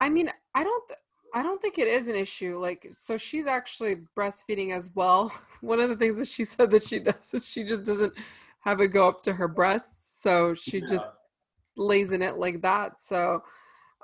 I 0.00 0.08
mean, 0.08 0.30
I 0.54 0.64
don't 0.64 0.88
th- 0.88 0.98
I 1.34 1.42
don't 1.42 1.60
think 1.60 1.78
it 1.78 1.88
is 1.88 2.08
an 2.08 2.14
issue. 2.14 2.58
Like 2.58 2.88
so 2.92 3.16
she's 3.16 3.46
actually 3.46 3.96
breastfeeding 4.16 4.74
as 4.74 4.90
well. 4.94 5.32
One 5.60 5.80
of 5.80 5.88
the 5.88 5.96
things 5.96 6.16
that 6.16 6.28
she 6.28 6.44
said 6.44 6.70
that 6.70 6.82
she 6.82 7.00
does 7.00 7.32
is 7.34 7.46
she 7.46 7.64
just 7.64 7.84
doesn't 7.84 8.14
have 8.60 8.80
it 8.80 8.88
go 8.88 9.08
up 9.08 9.22
to 9.24 9.32
her 9.32 9.48
breasts. 9.48 10.20
So 10.22 10.54
she 10.54 10.80
just 10.80 11.06
lays 11.76 12.12
in 12.12 12.22
it 12.22 12.38
like 12.38 12.62
that. 12.62 13.00
So 13.00 13.42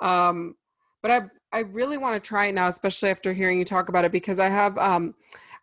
um 0.02 0.54
but 1.02 1.10
I 1.10 1.20
I 1.52 1.60
really 1.60 1.98
want 1.98 2.22
to 2.22 2.26
try 2.26 2.46
it 2.46 2.54
now, 2.54 2.68
especially 2.68 3.10
after 3.10 3.32
hearing 3.32 3.58
you 3.58 3.64
talk 3.64 3.88
about 3.88 4.04
it 4.04 4.12
because 4.12 4.38
I 4.38 4.48
have 4.48 4.76
um 4.78 5.14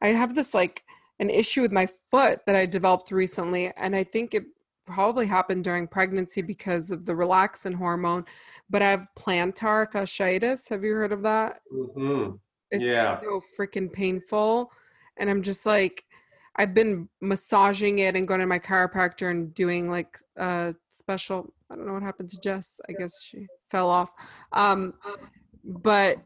I 0.02 0.10
have 0.10 0.36
this 0.36 0.54
like 0.54 0.84
an 1.20 1.30
issue 1.30 1.62
with 1.62 1.72
my 1.72 1.88
foot 2.10 2.40
that 2.48 2.56
I 2.56 2.66
developed 2.66 3.12
recently 3.12 3.72
and 3.78 3.96
I 3.96 4.04
think 4.04 4.34
it 4.34 4.44
probably 4.86 5.26
happened 5.26 5.64
during 5.64 5.88
pregnancy 5.88 6.42
because 6.42 6.92
of 6.92 7.06
the 7.06 7.12
relaxin 7.14 7.74
hormone, 7.74 8.26
but 8.70 8.82
I 8.82 8.90
have 8.92 9.08
plantar 9.18 9.92
fasciitis. 9.92 10.70
Have 10.70 10.84
you 10.84 10.94
heard 10.94 11.12
of 11.12 11.22
that? 11.24 11.62
Mm-hmm. 11.74 12.36
It's 12.72 12.84
Yeah. 12.84 13.20
so 13.22 13.42
freaking 13.58 13.92
painful. 13.92 14.72
And 15.18 15.30
I'm 15.30 15.42
just 15.42 15.66
like, 15.66 16.04
I've 16.56 16.74
been 16.74 17.08
massaging 17.22 18.00
it 18.00 18.16
and 18.16 18.28
going 18.28 18.40
to 18.40 18.46
my 18.46 18.60
chiropractor 18.60 19.32
and 19.32 19.54
doing 19.54 19.90
like 19.90 20.20
a 20.38 20.76
special. 20.92 21.54
I 21.70 21.76
don't 21.76 21.86
know 21.86 21.94
what 21.94 22.04
happened 22.04 22.30
to 22.32 22.40
Jess. 22.40 22.80
I 22.90 22.94
guess 22.94 23.22
she 23.22 23.48
fell 23.70 23.90
off. 23.90 24.12
Um, 24.52 24.94
but 25.64 26.18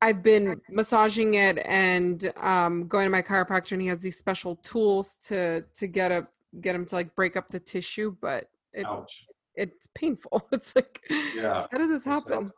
I've 0.00 0.22
been 0.22 0.60
massaging 0.70 1.34
it 1.34 1.58
and 1.58 2.32
um, 2.36 2.86
going 2.86 3.06
to 3.06 3.10
my 3.10 3.22
chiropractor, 3.22 3.72
and 3.72 3.82
he 3.82 3.88
has 3.88 4.00
these 4.00 4.18
special 4.18 4.56
tools 4.56 5.16
to 5.26 5.62
to 5.74 5.86
get 5.86 6.12
a 6.12 6.26
get 6.60 6.72
them 6.72 6.86
to 6.86 6.94
like 6.94 7.14
break 7.14 7.36
up 7.36 7.48
the 7.48 7.60
tissue. 7.60 8.16
But 8.20 8.48
it 8.72 8.86
Ouch. 8.86 9.26
it's 9.54 9.88
painful. 9.94 10.46
It's 10.52 10.74
like, 10.76 11.00
Yeah. 11.34 11.66
how 11.70 11.78
did 11.78 11.90
this 11.90 12.04
happen? 12.04 12.52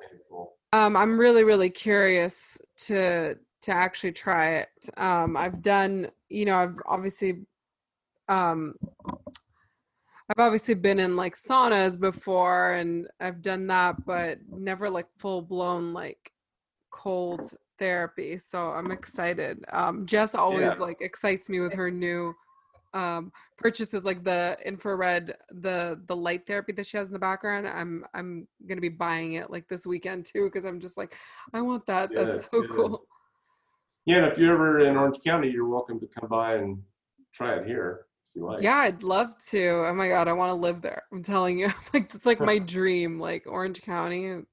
Um, 0.72 0.96
I'm 0.96 1.18
really, 1.18 1.44
really 1.44 1.70
curious 1.70 2.58
to 2.78 3.36
to 3.62 3.72
actually 3.72 4.12
try 4.12 4.56
it. 4.56 4.68
Um, 4.96 5.36
I've 5.36 5.62
done, 5.62 6.10
you 6.28 6.44
know, 6.44 6.54
I've 6.56 6.76
obviously, 6.86 7.44
um, 8.28 8.74
I've 10.30 10.38
obviously 10.38 10.74
been 10.74 11.00
in 11.00 11.16
like 11.16 11.34
saunas 11.34 11.98
before, 11.98 12.74
and 12.74 13.08
I've 13.20 13.42
done 13.42 13.66
that, 13.68 14.04
but 14.04 14.38
never 14.50 14.88
like 14.90 15.06
full 15.16 15.42
blown 15.42 15.92
like 15.92 16.30
cold 16.90 17.50
therapy. 17.78 18.38
So 18.38 18.68
I'm 18.68 18.90
excited. 18.90 19.64
Um, 19.72 20.04
Jess 20.06 20.34
always 20.34 20.74
Yeah. 20.78 20.84
like 20.84 21.00
excites 21.00 21.48
me 21.48 21.60
with 21.60 21.72
her 21.72 21.90
new 21.90 22.34
um 22.94 23.30
purchases 23.58 24.04
like 24.04 24.24
the 24.24 24.56
infrared 24.64 25.36
the 25.60 26.00
the 26.06 26.16
light 26.16 26.46
therapy 26.46 26.72
that 26.72 26.86
she 26.86 26.96
has 26.96 27.08
in 27.08 27.12
the 27.12 27.18
background 27.18 27.66
i'm 27.68 28.04
i'm 28.14 28.46
gonna 28.66 28.80
be 28.80 28.88
buying 28.88 29.34
it 29.34 29.50
like 29.50 29.68
this 29.68 29.86
weekend 29.86 30.24
too 30.24 30.44
because 30.46 30.64
i'm 30.64 30.80
just 30.80 30.96
like 30.96 31.14
i 31.52 31.60
want 31.60 31.84
that 31.86 32.10
that's 32.14 32.44
so 32.44 32.62
good. 32.62 32.70
cool. 32.70 33.04
Yeah, 34.06 34.16
and 34.18 34.26
if 34.26 34.38
you're 34.38 34.54
ever 34.54 34.80
in 34.80 34.96
Orange 34.96 35.18
County, 35.22 35.50
you're 35.50 35.68
welcome 35.68 36.00
to 36.00 36.06
come 36.06 36.30
by 36.30 36.54
and 36.54 36.82
try 37.34 37.56
it 37.56 37.66
here 37.66 38.06
if 38.24 38.36
you 38.36 38.46
like. 38.46 38.62
yeah 38.62 38.78
i'd 38.78 39.02
love 39.02 39.34
to. 39.50 39.84
Oh 39.86 39.92
my 39.92 40.08
god 40.08 40.28
i 40.28 40.32
want 40.32 40.48
to 40.48 40.54
live 40.54 40.80
there 40.80 41.02
i'm 41.12 41.22
telling 41.22 41.58
you. 41.58 41.68
Like 41.92 42.14
it's 42.14 42.24
like 42.24 42.40
my 42.40 42.58
dream 42.74 43.20
like 43.20 43.44
orange 43.46 43.82
county 43.82 44.44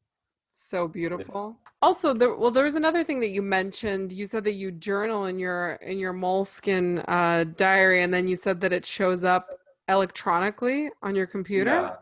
so 0.54 0.90
beautiful 0.90 1.58
also 1.86 2.14
there 2.14 2.36
well 2.36 2.50
there 2.52 2.64
was 2.64 2.76
another 2.76 3.04
thing 3.04 3.20
that 3.20 3.30
you 3.30 3.42
mentioned 3.42 4.12
you 4.12 4.26
said 4.26 4.44
that 4.44 4.54
you 4.54 4.72
journal 4.72 5.26
in 5.26 5.38
your 5.38 5.74
in 5.92 6.00
your 6.00 6.14
Moleskine 6.14 7.04
uh 7.08 7.44
diary 7.56 8.02
and 8.04 8.12
then 8.14 8.28
you 8.28 8.36
said 8.36 8.60
that 8.62 8.74
it 8.74 8.86
shows 8.86 9.24
up 9.24 9.60
electronically 9.88 10.90
on 11.04 11.16
your 11.16 11.28
computer 11.28 11.96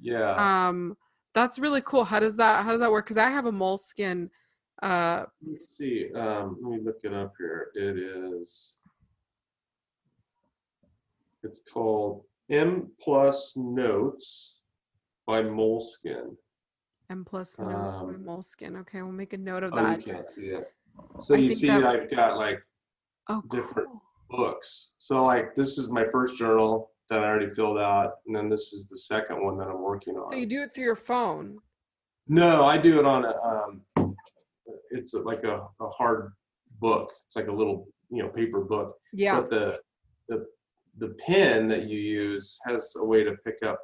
Yeah. 0.00 0.36
Yeah. 0.36 0.68
um 0.68 0.96
that's 1.34 1.58
really 1.58 1.82
cool 1.82 2.04
how 2.04 2.20
does 2.20 2.36
that 2.36 2.64
how 2.64 2.70
does 2.70 2.80
that 2.80 2.90
work 2.90 3.04
because 3.04 3.18
i 3.18 3.28
have 3.28 3.46
a 3.46 3.52
Moleskine 3.52 4.30
uh 4.82 5.24
Let's 5.44 5.76
see. 5.78 6.10
Um, 6.14 6.58
let 6.62 6.70
me 6.72 6.84
look 6.84 7.00
it 7.02 7.14
up 7.14 7.32
here. 7.38 7.68
It 7.74 7.96
is. 7.98 8.74
It's 11.42 11.60
called 11.72 12.24
M 12.50 12.90
Plus 13.00 13.54
Notes 13.56 14.56
by 15.26 15.42
Moleskine. 15.42 16.36
M 17.10 17.24
plus 17.24 17.56
by 17.56 17.72
Um, 17.72 18.24
Moleskine 18.24 18.76
okay 18.80 19.02
we'll 19.02 19.12
make 19.12 19.32
a 19.32 19.38
note 19.38 19.62
of 19.62 19.72
Oh, 19.72 19.78
you 19.78 19.82
that 19.96 20.04
can't 20.04 20.28
see 20.28 20.46
it. 20.48 20.72
So 21.20 21.34
I 21.34 21.38
you 21.38 21.52
see, 21.54 21.66
that- 21.68 21.84
I've 21.84 22.10
got 22.10 22.36
like 22.36 22.62
oh 23.28 23.42
different 23.50 23.88
books. 24.30 24.92
So 24.98 25.24
like 25.24 25.54
this 25.54 25.78
is 25.78 25.90
my 25.90 26.04
first 26.06 26.36
journal 26.36 26.90
that 27.10 27.20
I 27.20 27.24
already 27.24 27.50
filled 27.50 27.78
out, 27.78 28.14
and 28.26 28.34
then 28.34 28.48
this 28.48 28.72
is 28.72 28.88
the 28.88 28.98
second 28.98 29.40
one 29.44 29.56
that 29.58 29.68
I'm 29.68 29.80
working 29.82 30.16
on. 30.16 30.30
so 30.30 30.36
you 30.36 30.46
do 30.46 30.62
it 30.62 30.74
through 30.74 30.84
your 30.84 30.96
phone 30.96 31.58
No, 32.26 32.64
I 32.64 32.76
do 32.78 32.98
it 32.98 33.04
on 33.06 33.24
a. 33.24 33.34
Um, 33.42 34.16
it's 34.90 35.14
a, 35.14 35.20
like 35.20 35.44
a, 35.44 35.68
a 35.80 35.88
hard 35.90 36.32
book. 36.80 37.12
It's 37.26 37.36
like 37.36 37.46
a 37.48 37.52
little 37.52 37.86
you 38.10 38.22
know 38.22 38.28
paper 38.30 38.60
book. 38.64 38.96
Yeah. 39.12 39.40
But 39.40 39.50
the 39.50 39.78
the 40.28 40.46
the 40.98 41.14
pen 41.24 41.68
that 41.68 41.84
you 41.84 41.98
use 41.98 42.58
has 42.66 42.96
a 42.96 43.04
way 43.04 43.22
to 43.22 43.32
pick 43.44 43.62
up 43.64 43.80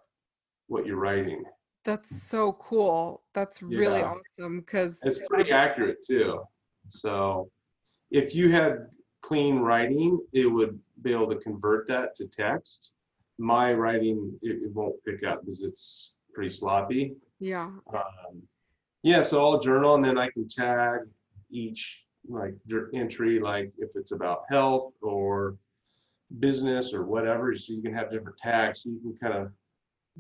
what 0.66 0.86
you're 0.86 0.96
writing. 0.96 1.44
That's 1.84 2.22
so 2.22 2.52
cool 2.54 3.22
that's 3.34 3.62
really 3.62 4.00
Yeah. 4.00 4.14
awesome 4.14 4.60
because 4.60 5.00
It's 5.02 5.20
pretty 5.28 5.50
accurate 5.50 6.04
too. 6.06 6.42
So 6.88 7.50
if 8.10 8.34
you 8.34 8.50
had 8.50 8.88
clean 9.22 9.58
writing, 9.58 10.20
it 10.32 10.46
would 10.46 10.78
be 11.02 11.12
able 11.12 11.28
to 11.30 11.36
convert 11.36 11.86
that 11.88 12.14
to 12.16 12.26
text. 12.26 12.92
My 13.38 13.72
writing 13.72 14.38
it, 14.42 14.62
it 14.64 14.72
won't 14.72 15.02
pick 15.04 15.24
up 15.24 15.40
because 15.44 15.62
it's 15.62 16.16
pretty 16.34 16.50
sloppy. 16.50 17.16
yeah 17.38 17.70
Um, 17.92 18.42
Yeah, 19.02 19.20
so 19.22 19.40
I'll 19.42 19.58
journal 19.60 19.94
and 19.96 20.04
then 20.04 20.18
I 20.18 20.30
can 20.30 20.46
tag 20.48 21.00
each 21.50 22.04
like 22.28 22.54
entry, 22.94 23.40
like 23.40 23.72
if 23.78 23.90
it's 23.96 24.12
about 24.12 24.42
health 24.48 24.92
or 25.02 25.56
business 26.38 26.94
or 26.94 27.04
whatever. 27.04 27.56
So 27.56 27.72
you 27.72 27.82
can 27.82 27.94
have 27.94 28.10
different 28.12 28.38
tags. 28.38 28.82
So 28.82 28.90
you 28.90 29.00
can 29.00 29.16
kind 29.16 29.34
of 29.34 29.52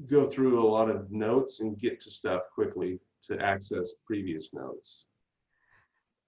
go 0.06 0.28
through 0.28 0.62
a 0.62 0.68
lot 0.68 0.90
of 0.90 1.10
notes 1.10 1.60
and 1.60 1.78
get 1.78 2.00
to 2.00 2.10
stuff 2.10 2.42
quickly 2.54 3.00
to 3.24 3.38
access 3.40 3.92
previous 4.06 4.52
notes. 4.54 5.06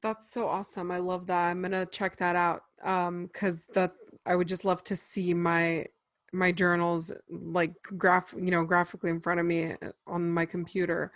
That's 0.03 0.31
so 0.31 0.47
awesome. 0.49 0.91
I 0.91 0.99
love 0.99 1.27
that. 1.27 1.51
I'm 1.51 1.62
gonna 1.62 1.87
check 1.87 2.17
that 2.19 2.37
out. 2.37 2.65
Um, 2.83 3.29
cause 3.33 3.67
that 3.75 3.93
I 4.27 4.37
would 4.37 4.49
just 4.49 4.65
love 4.65 4.85
to 4.85 4.97
see 4.97 5.33
my 5.35 5.87
my 6.33 6.53
journals 6.53 7.12
like 7.31 7.75
graph, 7.97 8.35
you 8.37 8.51
know, 8.51 8.65
graphically 8.65 9.11
in 9.11 9.21
front 9.21 9.41
of 9.41 9.47
me 9.47 9.73
uh, 9.73 9.93
on 10.07 10.31
my 10.31 10.45
computer. 10.47 11.12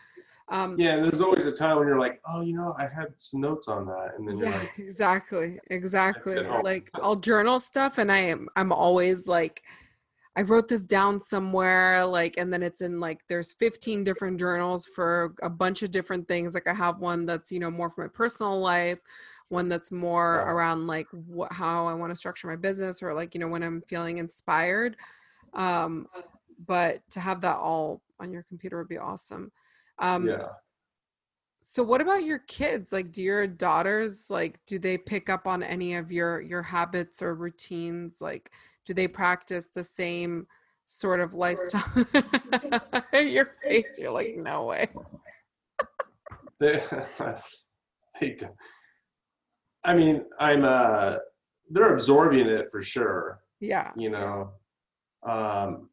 Um, 0.49 0.81
Yeah, 0.81 0.95
and 0.95 1.05
there's 1.05 1.21
always 1.21 1.45
a 1.47 1.53
time 1.53 1.79
when 1.79 1.89
you're 1.89 1.99
like, 1.99 2.21
oh, 2.27 2.41
you 2.41 2.55
know, 2.55 2.75
I 2.79 2.87
had 2.87 3.09
some 3.19 3.41
notes 3.41 3.69
on 3.69 3.87
that, 3.87 4.15
and 4.17 4.27
then 4.27 4.39
you're 4.39 4.47
yeah, 4.47 4.59
like, 4.61 4.73
exactly, 4.79 5.59
exactly. 5.71 6.49
Like 6.61 6.91
I'll 7.03 7.17
journal 7.17 7.61
stuff, 7.61 7.99
and 7.99 8.11
I 8.13 8.19
am 8.19 8.49
I'm 8.57 8.73
always 8.73 9.27
like, 9.27 9.63
I 10.39 10.43
wrote 10.43 10.69
this 10.69 10.87
down 10.87 11.21
somewhere, 11.21 12.07
like, 12.07 12.37
and 12.37 12.53
then 12.53 12.63
it's 12.63 12.81
in 12.81 13.01
like 13.01 13.27
there's 13.27 13.51
15 13.51 14.05
different 14.05 14.39
journals 14.39 14.87
for 14.87 15.35
a 15.43 15.51
bunch 15.51 15.83
of 15.83 15.91
different 15.91 16.29
things. 16.29 16.55
Like 16.55 16.69
I 16.69 16.75
have 16.75 17.01
one 17.01 17.27
that's 17.27 17.51
you 17.51 17.59
know 17.59 17.73
more 17.73 17.91
for 17.91 18.03
my 18.05 18.09
personal 18.09 18.61
life, 18.61 19.01
one 19.49 19.69
that's 19.69 19.91
more 19.91 20.37
Wow. 20.37 20.53
around 20.53 20.87
like 20.87 21.09
what 21.11 21.53
how 21.53 21.89
I 21.89 21.95
want 21.95 22.13
to 22.13 22.17
structure 22.17 22.47
my 22.47 22.55
business, 22.55 23.03
or 23.03 23.15
like 23.15 23.35
you 23.35 23.41
know 23.41 23.49
when 23.49 23.65
I'm 23.65 23.83
feeling 23.89 24.19
inspired. 24.19 24.95
Um, 25.55 26.07
but 26.69 27.01
to 27.11 27.19
have 27.19 27.41
that 27.41 27.57
all 27.57 28.01
on 28.21 28.33
your 28.33 28.45
computer 28.45 28.79
would 28.79 28.89
be 28.89 28.99
awesome. 28.99 29.51
Um, 29.99 30.29
yeah. 30.29 30.45
So 31.71 31.83
what 31.83 32.01
about 32.01 32.25
your 32.25 32.39
kids? 32.39 32.93
Like 32.93 33.13
do 33.13 33.23
your 33.23 33.47
daughters 33.47 34.31
like 34.31 34.59
do 34.65 34.79
they 34.79 34.97
pick 34.97 35.29
up 35.29 35.47
on 35.47 35.63
any 35.63 35.97
of 35.97 36.11
your 36.11 36.41
your 36.41 36.63
habits 36.63 37.21
or 37.21 37.35
routines? 37.35 38.23
Like 38.23 38.51
do 38.87 38.95
they 38.95 39.07
practice 39.07 39.69
the 39.75 39.85
same 39.85 40.47
sort 40.87 41.21
of 41.21 41.35
lifestyle? 41.35 42.07
your 43.13 43.51
face, 43.63 43.99
you're 43.99 44.11
like, 44.11 44.35
no 44.39 44.65
way. 44.65 44.89
they, 46.59 46.83
they 48.21 48.31
do. 48.31 48.49
I 49.85 49.93
mean, 49.93 50.25
I'm 50.41 50.65
uh 50.65 51.17
they're 51.69 51.93
absorbing 51.93 52.47
it 52.47 52.71
for 52.71 52.81
sure. 52.81 53.41
Yeah. 53.61 53.93
You 53.95 54.09
know. 54.09 54.53
Um 55.23 55.91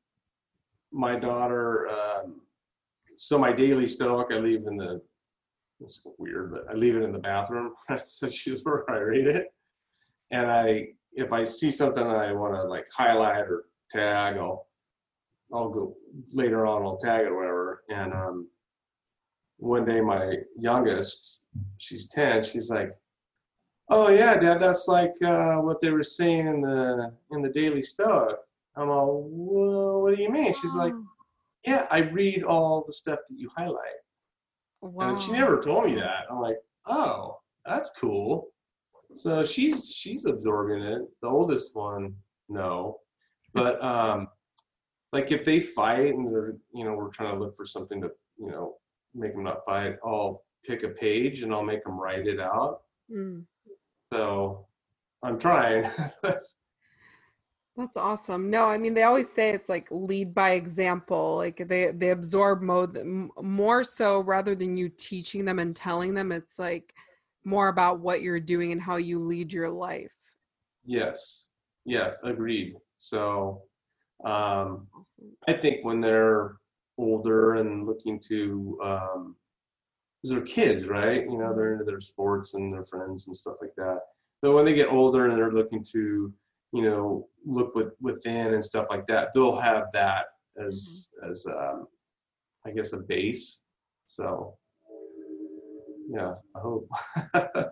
my 0.93 1.19
daughter 1.19 1.89
um 1.89 2.39
so 3.17 3.38
my 3.38 3.51
daily 3.51 3.89
stoic 3.89 4.28
I 4.32 4.36
leave 4.36 4.67
in 4.67 4.78
the 4.78 5.01
it's 5.82 6.01
weird, 6.17 6.51
but 6.51 6.65
I 6.69 6.73
leave 6.73 6.95
it 6.95 7.03
in 7.03 7.11
the 7.11 7.19
bathroom. 7.19 7.73
so 8.07 8.28
she's 8.28 8.63
where 8.63 8.89
I 8.89 8.97
read 8.97 9.28
it. 9.28 9.47
And 10.32 10.49
I 10.49 10.88
if 11.13 11.32
I 11.32 11.43
see 11.43 11.71
something 11.71 12.03
that 12.03 12.15
I 12.15 12.34
want 12.34 12.53
to 12.53 12.63
like 12.63 12.88
highlight 12.95 13.45
or 13.45 13.65
tag, 13.91 14.38
I'll 14.38 14.67
I'll 15.53 15.69
go 15.69 15.95
later 16.32 16.65
on 16.65 16.84
I'll 16.84 16.97
tag 16.97 17.26
it 17.26 17.32
or 17.32 17.36
whatever. 17.36 17.84
And 17.89 18.13
um 18.13 18.47
one 19.57 19.86
day 19.86 20.01
my 20.01 20.36
youngest, 20.59 21.39
she's 21.78 22.07
10, 22.09 22.43
she's 22.43 22.69
like, 22.69 22.91
Oh 23.89 24.09
yeah, 24.09 24.38
Dad, 24.38 24.59
that's 24.59 24.88
like 24.88 25.13
uh, 25.23 25.57
what 25.57 25.80
they 25.80 25.91
were 25.91 26.03
saying 26.03 26.47
in 26.47 26.61
the 26.61 27.13
in 27.32 27.41
the 27.41 27.49
Daily 27.49 27.84
Stoic. 27.84 28.36
I'm 28.76 28.89
all, 28.89 29.30
well, 29.32 30.01
what 30.01 30.15
do 30.15 30.21
you 30.21 30.32
mean? 30.32 30.53
She's 30.53 30.73
like, 30.73 30.93
Yeah, 31.65 31.86
I 31.91 31.99
read 31.99 32.43
all 32.43 32.84
the 32.86 32.93
stuff 32.93 33.19
that 33.30 33.39
you 33.39 33.49
highlight. 33.55 34.01
Wow. 34.82 35.09
And 35.09 35.21
she 35.21 35.32
never 35.32 35.61
told 35.61 35.86
me 35.86 35.95
that. 35.95 36.26
I'm 36.30 36.39
like, 36.39 36.57
oh, 36.86 37.38
that's 37.65 37.91
cool. 37.99 38.49
So 39.15 39.43
she's 39.43 39.93
she's 39.93 40.26
absorbing 40.26 40.84
it. 40.84 41.01
The 41.21 41.28
oldest 41.28 41.76
one, 41.76 42.15
no. 42.49 42.97
But 43.53 43.82
um 43.84 44.28
like 45.11 45.32
if 45.32 45.45
they 45.45 45.59
fight 45.59 46.13
and 46.13 46.28
they're 46.28 46.57
you 46.73 46.84
know, 46.84 46.93
we're 46.93 47.09
trying 47.09 47.34
to 47.34 47.39
look 47.39 47.55
for 47.55 47.65
something 47.65 48.01
to, 48.01 48.11
you 48.38 48.47
know, 48.47 48.76
make 49.13 49.34
them 49.34 49.43
not 49.43 49.65
fight, 49.65 49.95
I'll 50.05 50.43
pick 50.65 50.84
a 50.84 50.89
page 50.89 51.41
and 51.41 51.53
I'll 51.53 51.63
make 51.63 51.84
them 51.84 51.99
write 51.99 52.28
it 52.28 52.39
out. 52.39 52.82
Mm. 53.11 53.45
So 54.11 54.67
I'm 55.23 55.39
trying. 55.39 55.89
That's 57.78 57.97
awesome. 57.97 58.49
No, 58.49 58.65
I 58.65 58.78
mean 58.78 58.93
they 58.93 59.03
always 59.03 59.30
say 59.32 59.49
it's 59.49 59.67
like 59.67 59.88
lead 59.91 60.34
by 60.34 60.51
example. 60.51 61.36
Like 61.38 61.67
they 61.67 61.91
they 61.91 62.11
absorb 62.11 62.61
mode 62.61 62.97
more 63.41 63.84
so 63.84 64.21
rather 64.21 64.55
than 64.55 64.78
you 64.78 64.89
teaching 64.89 65.43
them 65.45 65.59
and 65.59 65.76
telling 65.76 66.13
them. 66.13 66.32
It's 66.32 66.57
like 66.57 66.93
more 67.43 67.67
about 67.67 67.99
what 67.99 68.21
you're 68.21 68.39
doing 68.39 68.71
and 68.71 68.82
how 68.82 68.95
you 68.97 69.19
lead 69.19 69.51
your 69.53 69.69
life. 69.69 70.15
yes. 70.86 71.47
Yeah, 71.86 72.11
agreed. 72.23 72.76
So 72.99 73.63
um 74.26 74.88
I 75.47 75.53
think 75.53 75.84
when 75.86 76.01
they're 76.01 76.57
older 76.97 77.55
and 77.55 77.86
looking 77.86 78.19
to 78.30 78.80
um 78.84 79.36
they're 80.23 80.41
kids, 80.41 80.86
right? 80.88 81.23
You 81.23 81.38
know, 81.38 81.53
they're 81.55 81.73
into 81.73 81.86
their 81.86 82.01
sports 82.01 82.55
and 82.55 82.73
their 82.73 82.86
friends 82.86 83.28
and 83.28 83.36
stuff 83.36 83.57
like 83.61 83.76
that. 83.78 83.99
But 84.41 84.53
when 84.53 84.65
they 84.65 84.73
get 84.73 84.89
older 84.91 85.28
and 85.28 85.38
they're 85.38 85.51
looking 85.51 85.84
to, 85.93 86.34
you 86.76 86.82
know, 86.82 87.28
look 87.45 87.73
with, 87.73 87.93
within 88.01 88.53
and 88.53 88.63
stuff 88.63 88.88
like 88.89 89.07
that, 89.07 89.30
they'll 89.34 89.55
have 89.55 89.86
that 89.93 90.26
as 90.63 91.07
as 91.30 91.45
um, 91.47 91.88
I 92.65 92.71
guess 92.71 92.91
a 92.93 92.97
base. 92.97 93.61
So 94.07 94.57
yeah, 96.09 96.34
I 96.55 96.59
hope. 96.59 96.89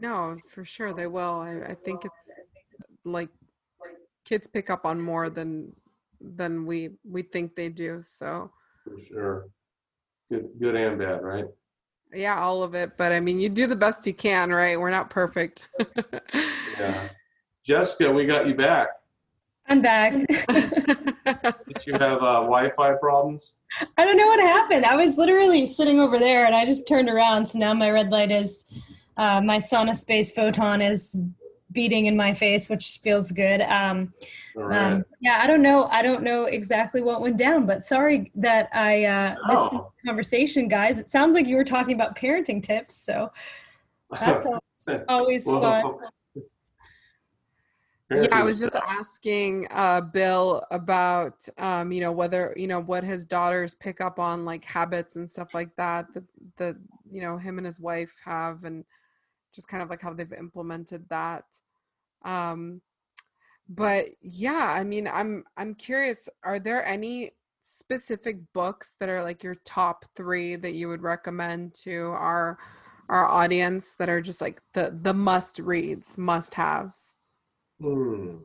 No, 0.00 0.36
for 0.48 0.64
sure 0.64 0.92
they 0.92 1.08
will. 1.08 1.40
I, 1.40 1.70
I 1.70 1.76
think 1.84 2.04
it's 2.04 2.14
like 3.04 3.28
kids 4.24 4.46
pick 4.46 4.70
up 4.70 4.86
on 4.86 5.00
more 5.00 5.28
than 5.28 5.74
than 6.20 6.64
we 6.64 6.90
we 7.02 7.22
think 7.22 7.56
they 7.56 7.68
do. 7.68 8.00
So 8.00 8.52
For 8.84 8.96
sure. 9.08 9.48
Good 10.30 10.46
good 10.60 10.76
and 10.76 10.96
bad, 10.96 11.22
right? 11.22 11.46
yeah, 12.12 12.38
all 12.38 12.62
of 12.62 12.74
it. 12.74 12.96
But 12.96 13.10
I 13.10 13.18
mean, 13.18 13.40
you 13.40 13.48
do 13.48 13.66
the 13.66 13.74
best 13.74 14.06
you 14.06 14.14
can, 14.14 14.50
right? 14.50 14.78
We're 14.78 14.90
not 14.90 15.10
perfect. 15.10 15.68
Yeah. 16.78 17.08
Jessica, 17.64 18.10
we 18.10 18.26
got 18.26 18.46
you 18.46 18.54
back. 18.54 18.88
I'm 19.68 19.80
back. 19.82 20.12
Did 20.48 21.86
you 21.86 21.92
have 21.92 22.18
uh, 22.22 22.40
Wi-Fi 22.42 22.94
problems? 22.94 23.54
I 23.96 24.04
don't 24.04 24.16
know 24.16 24.26
what 24.26 24.40
happened. 24.40 24.84
I 24.84 24.96
was 24.96 25.16
literally 25.16 25.66
sitting 25.66 26.00
over 26.00 26.18
there 26.18 26.46
and 26.46 26.54
I 26.56 26.64
just 26.66 26.88
turned 26.88 27.08
around. 27.08 27.46
So 27.46 27.58
now 27.58 27.72
my 27.74 27.90
red 27.90 28.10
light 28.10 28.32
is, 28.32 28.64
uh, 29.16 29.40
my 29.40 29.58
SaunaSpace 29.58 30.34
photon 30.34 30.82
is 30.82 31.16
beating 31.72 32.06
in 32.06 32.16
my 32.16 32.34
face, 32.34 32.68
which 32.68 32.98
feels 32.98 33.30
good. 33.30 33.60
Um, 33.60 34.12
All 34.56 34.64
right. 34.64 34.92
um, 34.94 35.04
yeah, 35.20 35.38
I 35.40 35.46
don't 35.46 35.62
know. 35.62 35.84
I 35.84 36.02
don't 36.02 36.24
know 36.24 36.46
exactly 36.46 37.00
what 37.00 37.20
went 37.20 37.36
down, 37.36 37.64
but 37.64 37.84
sorry 37.84 38.32
that 38.34 38.70
I 38.72 39.04
uh, 39.04 39.36
missed 39.46 39.68
Oh. 39.72 39.92
the 40.02 40.08
conversation, 40.08 40.66
guys. 40.66 40.98
It 40.98 41.10
sounds 41.10 41.34
like 41.34 41.46
you 41.46 41.54
were 41.54 41.64
talking 41.64 41.94
about 41.94 42.16
parenting 42.16 42.60
tips. 42.60 42.94
So 42.94 43.30
that's 44.10 44.46
al- 44.46 45.04
always 45.08 45.46
Well, 45.46 45.60
fun. 45.60 46.08
Yeah, 48.10 48.26
I 48.32 48.42
was 48.42 48.58
just 48.58 48.72
stuff. 48.72 48.84
asking 48.88 49.68
uh, 49.70 50.00
Bill 50.00 50.64
about 50.70 51.46
um, 51.58 51.92
you 51.92 52.00
know 52.00 52.12
whether 52.12 52.52
you 52.56 52.66
know 52.66 52.80
what 52.80 53.04
his 53.04 53.24
daughters 53.24 53.74
pick 53.76 54.00
up 54.00 54.18
on 54.18 54.44
like 54.44 54.64
habits 54.64 55.16
and 55.16 55.30
stuff 55.30 55.54
like 55.54 55.74
that 55.76 56.06
that 56.14 56.24
that 56.56 56.76
you 57.08 57.20
know 57.20 57.36
him 57.36 57.58
and 57.58 57.66
his 57.66 57.80
wife 57.80 58.14
have 58.24 58.64
and 58.64 58.84
just 59.54 59.68
kind 59.68 59.82
of 59.82 59.90
like 59.90 60.02
how 60.02 60.12
they've 60.12 60.32
implemented 60.32 61.04
that. 61.08 61.44
Um, 62.24 62.80
but 63.68 64.06
yeah, 64.22 64.74
I 64.74 64.82
mean, 64.82 65.06
I'm 65.06 65.44
I'm 65.56 65.74
curious. 65.74 66.28
Are 66.42 66.58
there 66.58 66.84
any 66.84 67.32
specific 67.62 68.38
books 68.52 68.96
that 68.98 69.08
are 69.08 69.22
like 69.22 69.44
your 69.44 69.54
top 69.64 70.04
three 70.16 70.56
that 70.56 70.72
you 70.72 70.88
would 70.88 71.02
recommend 71.02 71.74
to 71.74 72.06
our 72.06 72.58
our 73.08 73.26
audience 73.28 73.94
that 73.98 74.08
are 74.08 74.20
just 74.20 74.40
like 74.40 74.60
the 74.74 74.98
the 75.02 75.14
must 75.14 75.60
reads, 75.60 76.18
must 76.18 76.54
haves? 76.54 77.14
Hmm. 77.80 78.36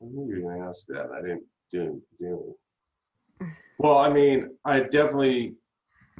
I 0.00 0.04
knew 0.04 0.26
you 0.26 0.42
were 0.42 0.50
gonna 0.52 0.68
ask 0.68 0.86
that. 0.88 1.10
I 1.16 1.22
didn't 1.22 1.44
do 1.72 2.02
do. 2.18 2.54
Well, 3.78 3.98
I 3.98 4.10
mean, 4.10 4.50
I 4.64 4.80
definitely 4.80 5.54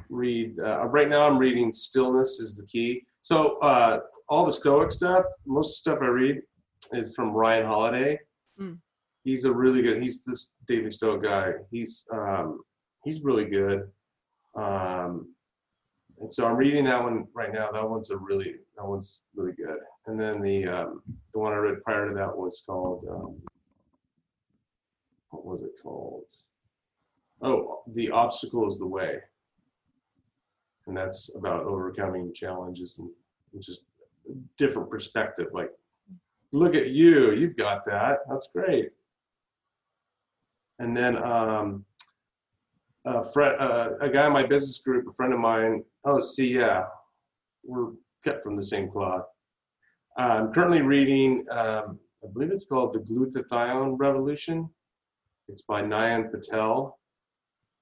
read. 0.09 0.59
Uh, 0.59 0.85
right 0.87 1.07
now, 1.07 1.25
I'm 1.25 1.37
reading 1.37 1.71
"Stillness 1.71 2.39
is 2.41 2.57
the 2.57 2.65
Key." 2.65 3.05
So 3.21 3.57
uh, 3.59 3.99
all 4.27 4.45
the 4.45 4.51
Stoic 4.51 4.91
stuff, 4.91 5.23
most 5.45 5.77
stuff 5.77 5.99
I 6.01 6.07
read 6.07 6.41
is 6.91 7.15
from 7.15 7.31
Ryan 7.31 7.65
Holiday. 7.65 8.19
Mm. 8.59 8.79
He's 9.23 9.45
a 9.45 9.51
really 9.51 9.81
good. 9.81 10.01
He's 10.01 10.23
this 10.25 10.51
Daily 10.67 10.91
Stoic 10.91 11.23
guy. 11.23 11.53
He's 11.71 12.05
um, 12.11 12.59
he's 13.05 13.23
really 13.23 13.45
good. 13.45 13.87
Um, 14.55 15.33
and 16.23 16.33
so 16.33 16.47
I'm 16.47 16.55
reading 16.55 16.85
that 16.85 17.03
one 17.03 17.27
right 17.33 17.51
now. 17.53 17.69
That 17.69 17.87
one's 17.87 18.09
a 18.09 18.15
really 18.17 18.55
that 18.77 18.87
one's 18.87 19.21
really 19.35 19.51
good. 19.51 19.79
And 20.07 20.17
then 20.17 20.41
the 20.41 20.65
um, 20.65 21.01
the 21.33 21.39
one 21.39 21.51
I 21.51 21.57
read 21.57 21.83
prior 21.83 22.07
to 22.07 22.15
that 22.15 22.35
was 22.35 22.63
called 22.65 23.05
um, 23.09 23.35
what 25.31 25.45
was 25.45 25.61
it 25.63 25.71
called? 25.83 26.23
Oh, 27.41 27.83
the 27.93 28.09
obstacle 28.09 28.69
is 28.69 28.79
the 28.79 28.87
way. 28.87 29.19
and 30.87 30.95
that's 30.95 31.35
about 31.35 31.65
overcoming 31.65 32.33
challenges 32.33 32.99
and 32.99 33.09
just 33.61 33.81
different 34.57 34.89
perspective. 34.89 35.47
Like, 35.53 35.71
look 36.53 36.75
at 36.75 36.91
you, 36.91 37.33
you've 37.33 37.57
got 37.57 37.85
that. 37.85 38.19
That's 38.29 38.47
great. 38.53 38.91
And 40.79 40.95
then 40.95 41.17
um, 41.21 41.85
a 43.05 43.23
friend, 43.31 43.59
uh, 43.59 43.89
a 44.01 44.09
guy 44.09 44.27
in 44.27 44.33
my 44.33 44.43
business 44.43 44.79
group, 44.79 45.07
a 45.07 45.13
friend 45.13 45.33
of 45.33 45.39
mine. 45.39 45.83
Oh, 46.05 46.21
see, 46.21 46.53
yeah, 46.55 46.85
we're 47.63 47.91
cut 48.23 48.43
from 48.43 48.55
the 48.55 48.63
same 48.63 48.89
cloth. 48.89 49.25
I'm 50.17 50.53
currently 50.53 50.81
reading. 50.81 51.45
Um, 51.49 51.99
I 52.23 52.27
believe 52.31 52.51
it's 52.51 52.65
called 52.65 52.93
The 52.93 52.99
Glutathione 52.99 53.95
Revolution. 53.97 54.69
It's 55.49 55.63
by 55.63 55.81
Nayan 55.81 56.31
Patel. 56.31 56.99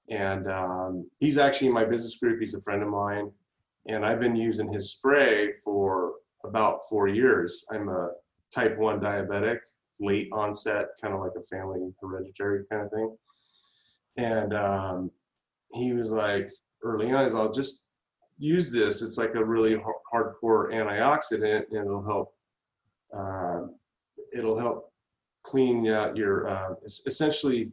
And 0.09 0.49
um, 0.49 1.09
he's 1.19 1.38
actually 1.38 1.67
in 1.67 1.74
my 1.74 1.86
business 1.86 2.15
group. 2.15 2.41
He's 2.41 2.55
a 2.55 2.61
friend 2.61 2.82
of 2.82 2.89
mine. 2.89 3.32
And 3.88 4.05
I've 4.05 4.19
been 4.19 4.36
using 4.36 4.72
his 4.72 4.91
spray 4.91 5.53
for 5.63 6.13
about 6.43 6.80
four 6.89 7.07
years. 7.07 7.65
I'm 7.72 7.89
a 7.89 8.09
type 8.53 8.78
1 8.78 8.99
diabetic, 8.99 9.59
late 9.99 10.30
onset, 10.32 10.88
kind 11.01 11.13
of 11.13 11.19
like 11.19 11.34
a 11.38 11.43
family 11.43 11.80
hereditary 12.01 12.65
kind 12.72 12.86
of 12.86 12.91
thing. 12.91 13.15
And 14.18 14.53
um, 14.53 15.12
he 15.74 15.93
was 15.93 16.09
like, 16.09 16.49
early 16.84 17.12
on, 17.12 17.36
I'll 17.36 17.51
just 17.51 17.84
use 18.38 18.72
this. 18.72 19.01
It's 19.01 19.18
like 19.18 19.36
a 19.36 19.43
really 19.43 19.76
hardcore 20.14 20.74
antioxidant 20.74 21.66
and 21.72 21.86
it'll 21.86 22.03
help. 22.03 22.34
Uh, 23.16 23.68
it'll 24.34 24.57
help 24.57 24.91
clean 25.43 25.88
out 25.88 26.16
your 26.16 26.49
uh, 26.49 26.76
essentially 27.05 27.72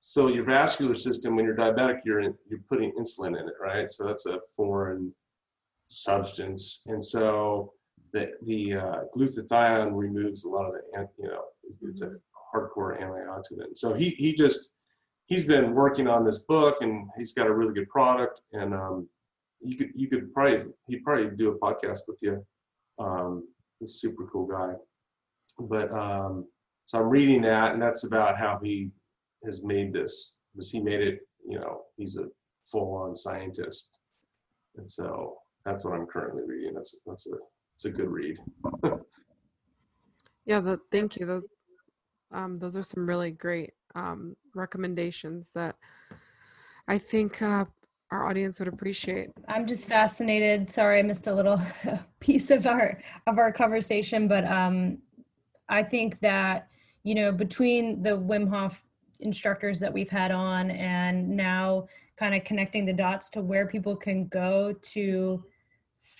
so 0.00 0.28
your 0.28 0.44
vascular 0.44 0.94
system 0.94 1.36
when 1.36 1.44
you're 1.44 1.56
diabetic 1.56 2.00
you're 2.04 2.20
in, 2.20 2.34
you're 2.48 2.60
putting 2.68 2.90
insulin 2.92 3.38
in 3.40 3.46
it 3.48 3.54
right 3.60 3.92
so 3.92 4.04
that's 4.04 4.26
a 4.26 4.38
foreign 4.56 5.14
substance 5.88 6.82
and 6.86 7.04
so 7.04 7.72
the 8.12 8.30
the 8.46 8.74
uh, 8.74 9.00
glutathione 9.14 9.90
removes 9.94 10.44
a 10.44 10.48
lot 10.48 10.66
of 10.66 10.72
the 10.72 11.08
you 11.18 11.28
know 11.28 11.44
it's 11.82 12.00
a 12.00 12.06
mm-hmm. 12.06 12.58
hardcore 12.58 13.00
antioxidant 13.00 13.76
so 13.76 13.92
he 13.92 14.10
he 14.10 14.32
just 14.32 14.70
he's 15.30 15.46
been 15.46 15.72
working 15.74 16.06
on 16.06 16.24
this 16.24 16.40
book 16.40 16.76
and 16.82 17.08
he's 17.16 17.32
got 17.32 17.46
a 17.46 17.52
really 17.52 17.72
good 17.72 17.88
product 17.88 18.42
and 18.52 18.74
um, 18.74 19.08
you 19.62 19.76
could 19.78 19.90
you 19.94 20.08
could 20.08 20.32
probably 20.34 20.64
he'd 20.88 21.02
probably 21.02 21.34
do 21.36 21.50
a 21.50 21.58
podcast 21.58 22.00
with 22.06 22.18
you 22.20 22.44
um, 22.98 23.48
he's 23.78 23.94
super 23.94 24.26
cool 24.30 24.46
guy 24.46 24.74
but 25.58 25.90
um, 25.92 26.46
so 26.86 26.98
I'm 26.98 27.08
reading 27.08 27.42
that, 27.42 27.72
and 27.72 27.80
that's 27.80 28.04
about 28.04 28.36
how 28.36 28.58
he 28.62 28.90
has 29.44 29.62
made 29.62 29.92
this. 29.92 30.38
Because 30.52 30.70
he 30.70 30.80
made 30.80 31.00
it, 31.00 31.20
you 31.48 31.56
know, 31.56 31.82
he's 31.96 32.16
a 32.16 32.26
full-on 32.70 33.14
scientist, 33.14 33.98
and 34.76 34.90
so 34.90 35.36
that's 35.64 35.84
what 35.84 35.94
I'm 35.94 36.06
currently 36.06 36.42
reading. 36.44 36.74
That's 36.74 36.96
that's 37.06 37.26
a 37.26 37.36
it's 37.76 37.84
a 37.84 37.90
good 37.90 38.08
read. 38.08 38.38
yeah, 40.46 40.76
thank 40.90 41.16
you. 41.16 41.26
Those 41.26 41.46
um, 42.32 42.56
those 42.56 42.74
are 42.74 42.82
some 42.82 43.08
really 43.08 43.30
great 43.30 43.72
um, 43.94 44.36
recommendations 44.54 45.50
that 45.54 45.76
I 46.88 46.98
think 46.98 47.40
uh, 47.42 47.64
our 48.10 48.28
audience 48.28 48.58
would 48.58 48.68
appreciate. 48.68 49.30
I'm 49.48 49.66
just 49.66 49.88
fascinated. 49.88 50.70
Sorry, 50.70 50.98
I 50.98 51.02
missed 51.02 51.26
a 51.26 51.34
little 51.34 51.60
piece 52.20 52.50
of 52.50 52.66
our 52.66 53.00
of 53.26 53.38
our 53.38 53.52
conversation, 53.52 54.26
but 54.26 54.44
um, 54.50 54.98
I 55.68 55.82
think 55.82 56.20
that, 56.20 56.68
you 57.04 57.14
know, 57.14 57.32
between 57.32 58.02
the 58.02 58.10
Wim 58.10 58.48
Hof 58.48 58.82
instructors 59.20 59.78
that 59.80 59.92
we've 59.92 60.10
had 60.10 60.30
on 60.30 60.70
and 60.70 61.28
now 61.28 61.86
kind 62.16 62.34
of 62.34 62.44
connecting 62.44 62.84
the 62.84 62.92
dots 62.92 63.30
to 63.30 63.40
where 63.40 63.66
people 63.66 63.94
can 63.94 64.26
go 64.26 64.74
to 64.82 65.44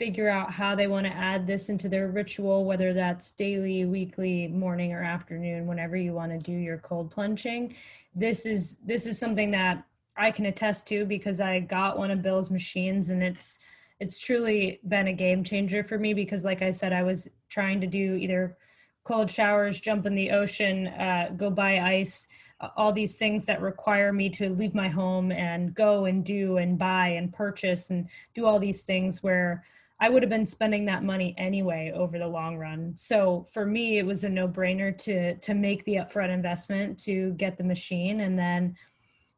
figure 0.00 0.30
out 0.30 0.50
how 0.50 0.74
they 0.74 0.86
want 0.86 1.06
to 1.06 1.12
add 1.12 1.46
this 1.46 1.68
into 1.68 1.86
their 1.86 2.08
ritual, 2.08 2.64
whether 2.64 2.94
that's 2.94 3.32
daily, 3.32 3.84
weekly, 3.84 4.48
morning, 4.48 4.94
or 4.94 5.02
afternoon, 5.02 5.66
whenever 5.66 5.94
you 5.94 6.14
want 6.14 6.32
to 6.32 6.38
do 6.38 6.56
your 6.56 6.78
cold 6.78 7.10
plunging. 7.10 7.76
This 8.14 8.46
is 8.46 8.78
this 8.82 9.04
is 9.04 9.18
something 9.18 9.50
that 9.50 9.84
I 10.16 10.30
can 10.30 10.46
attest 10.46 10.88
to 10.88 11.04
because 11.04 11.38
I 11.38 11.60
got 11.60 11.98
one 11.98 12.10
of 12.10 12.22
Bill's 12.22 12.50
machines 12.50 13.10
and 13.10 13.22
it's 13.22 13.58
it's 14.00 14.18
truly 14.18 14.80
been 14.88 15.08
a 15.08 15.12
game 15.12 15.44
changer 15.44 15.84
for 15.84 15.98
me 15.98 16.14
because 16.14 16.46
like 16.46 16.62
I 16.62 16.70
said, 16.70 16.94
I 16.94 17.02
was 17.02 17.28
trying 17.50 17.78
to 17.82 17.86
do 17.86 18.14
either 18.14 18.56
cold 19.04 19.30
showers, 19.30 19.80
jump 19.80 20.06
in 20.06 20.14
the 20.14 20.30
ocean, 20.30 20.86
uh, 20.86 21.30
go 21.36 21.50
buy 21.50 21.78
ice, 21.78 22.26
all 22.74 22.90
these 22.90 23.18
things 23.18 23.44
that 23.44 23.60
require 23.60 24.14
me 24.14 24.30
to 24.30 24.48
leave 24.48 24.74
my 24.74 24.88
home 24.88 25.30
and 25.30 25.74
go 25.74 26.06
and 26.06 26.24
do 26.24 26.56
and 26.56 26.78
buy 26.78 27.08
and 27.08 27.34
purchase 27.34 27.90
and 27.90 28.08
do 28.34 28.46
all 28.46 28.58
these 28.58 28.84
things 28.84 29.22
where 29.22 29.62
I 30.00 30.08
would 30.08 30.22
have 30.22 30.30
been 30.30 30.46
spending 30.46 30.86
that 30.86 31.04
money 31.04 31.34
anyway 31.36 31.92
over 31.94 32.18
the 32.18 32.26
long 32.26 32.56
run. 32.56 32.96
So 32.96 33.46
for 33.52 33.66
me, 33.66 33.98
it 33.98 34.06
was 34.06 34.24
a 34.24 34.30
no-brainer 34.30 34.96
to 34.98 35.36
to 35.36 35.54
make 35.54 35.84
the 35.84 35.96
upfront 35.96 36.30
investment 36.30 36.98
to 37.00 37.32
get 37.34 37.58
the 37.58 37.64
machine, 37.64 38.20
and 38.20 38.38
then, 38.38 38.76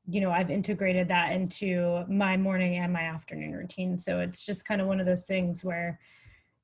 you 0.08 0.20
know, 0.20 0.30
I've 0.30 0.50
integrated 0.50 1.08
that 1.08 1.32
into 1.32 2.04
my 2.08 2.36
morning 2.36 2.76
and 2.76 2.92
my 2.92 3.02
afternoon 3.02 3.52
routine. 3.52 3.98
So 3.98 4.20
it's 4.20 4.46
just 4.46 4.64
kind 4.64 4.80
of 4.80 4.86
one 4.86 5.00
of 5.00 5.06
those 5.06 5.24
things 5.24 5.64
where 5.64 5.98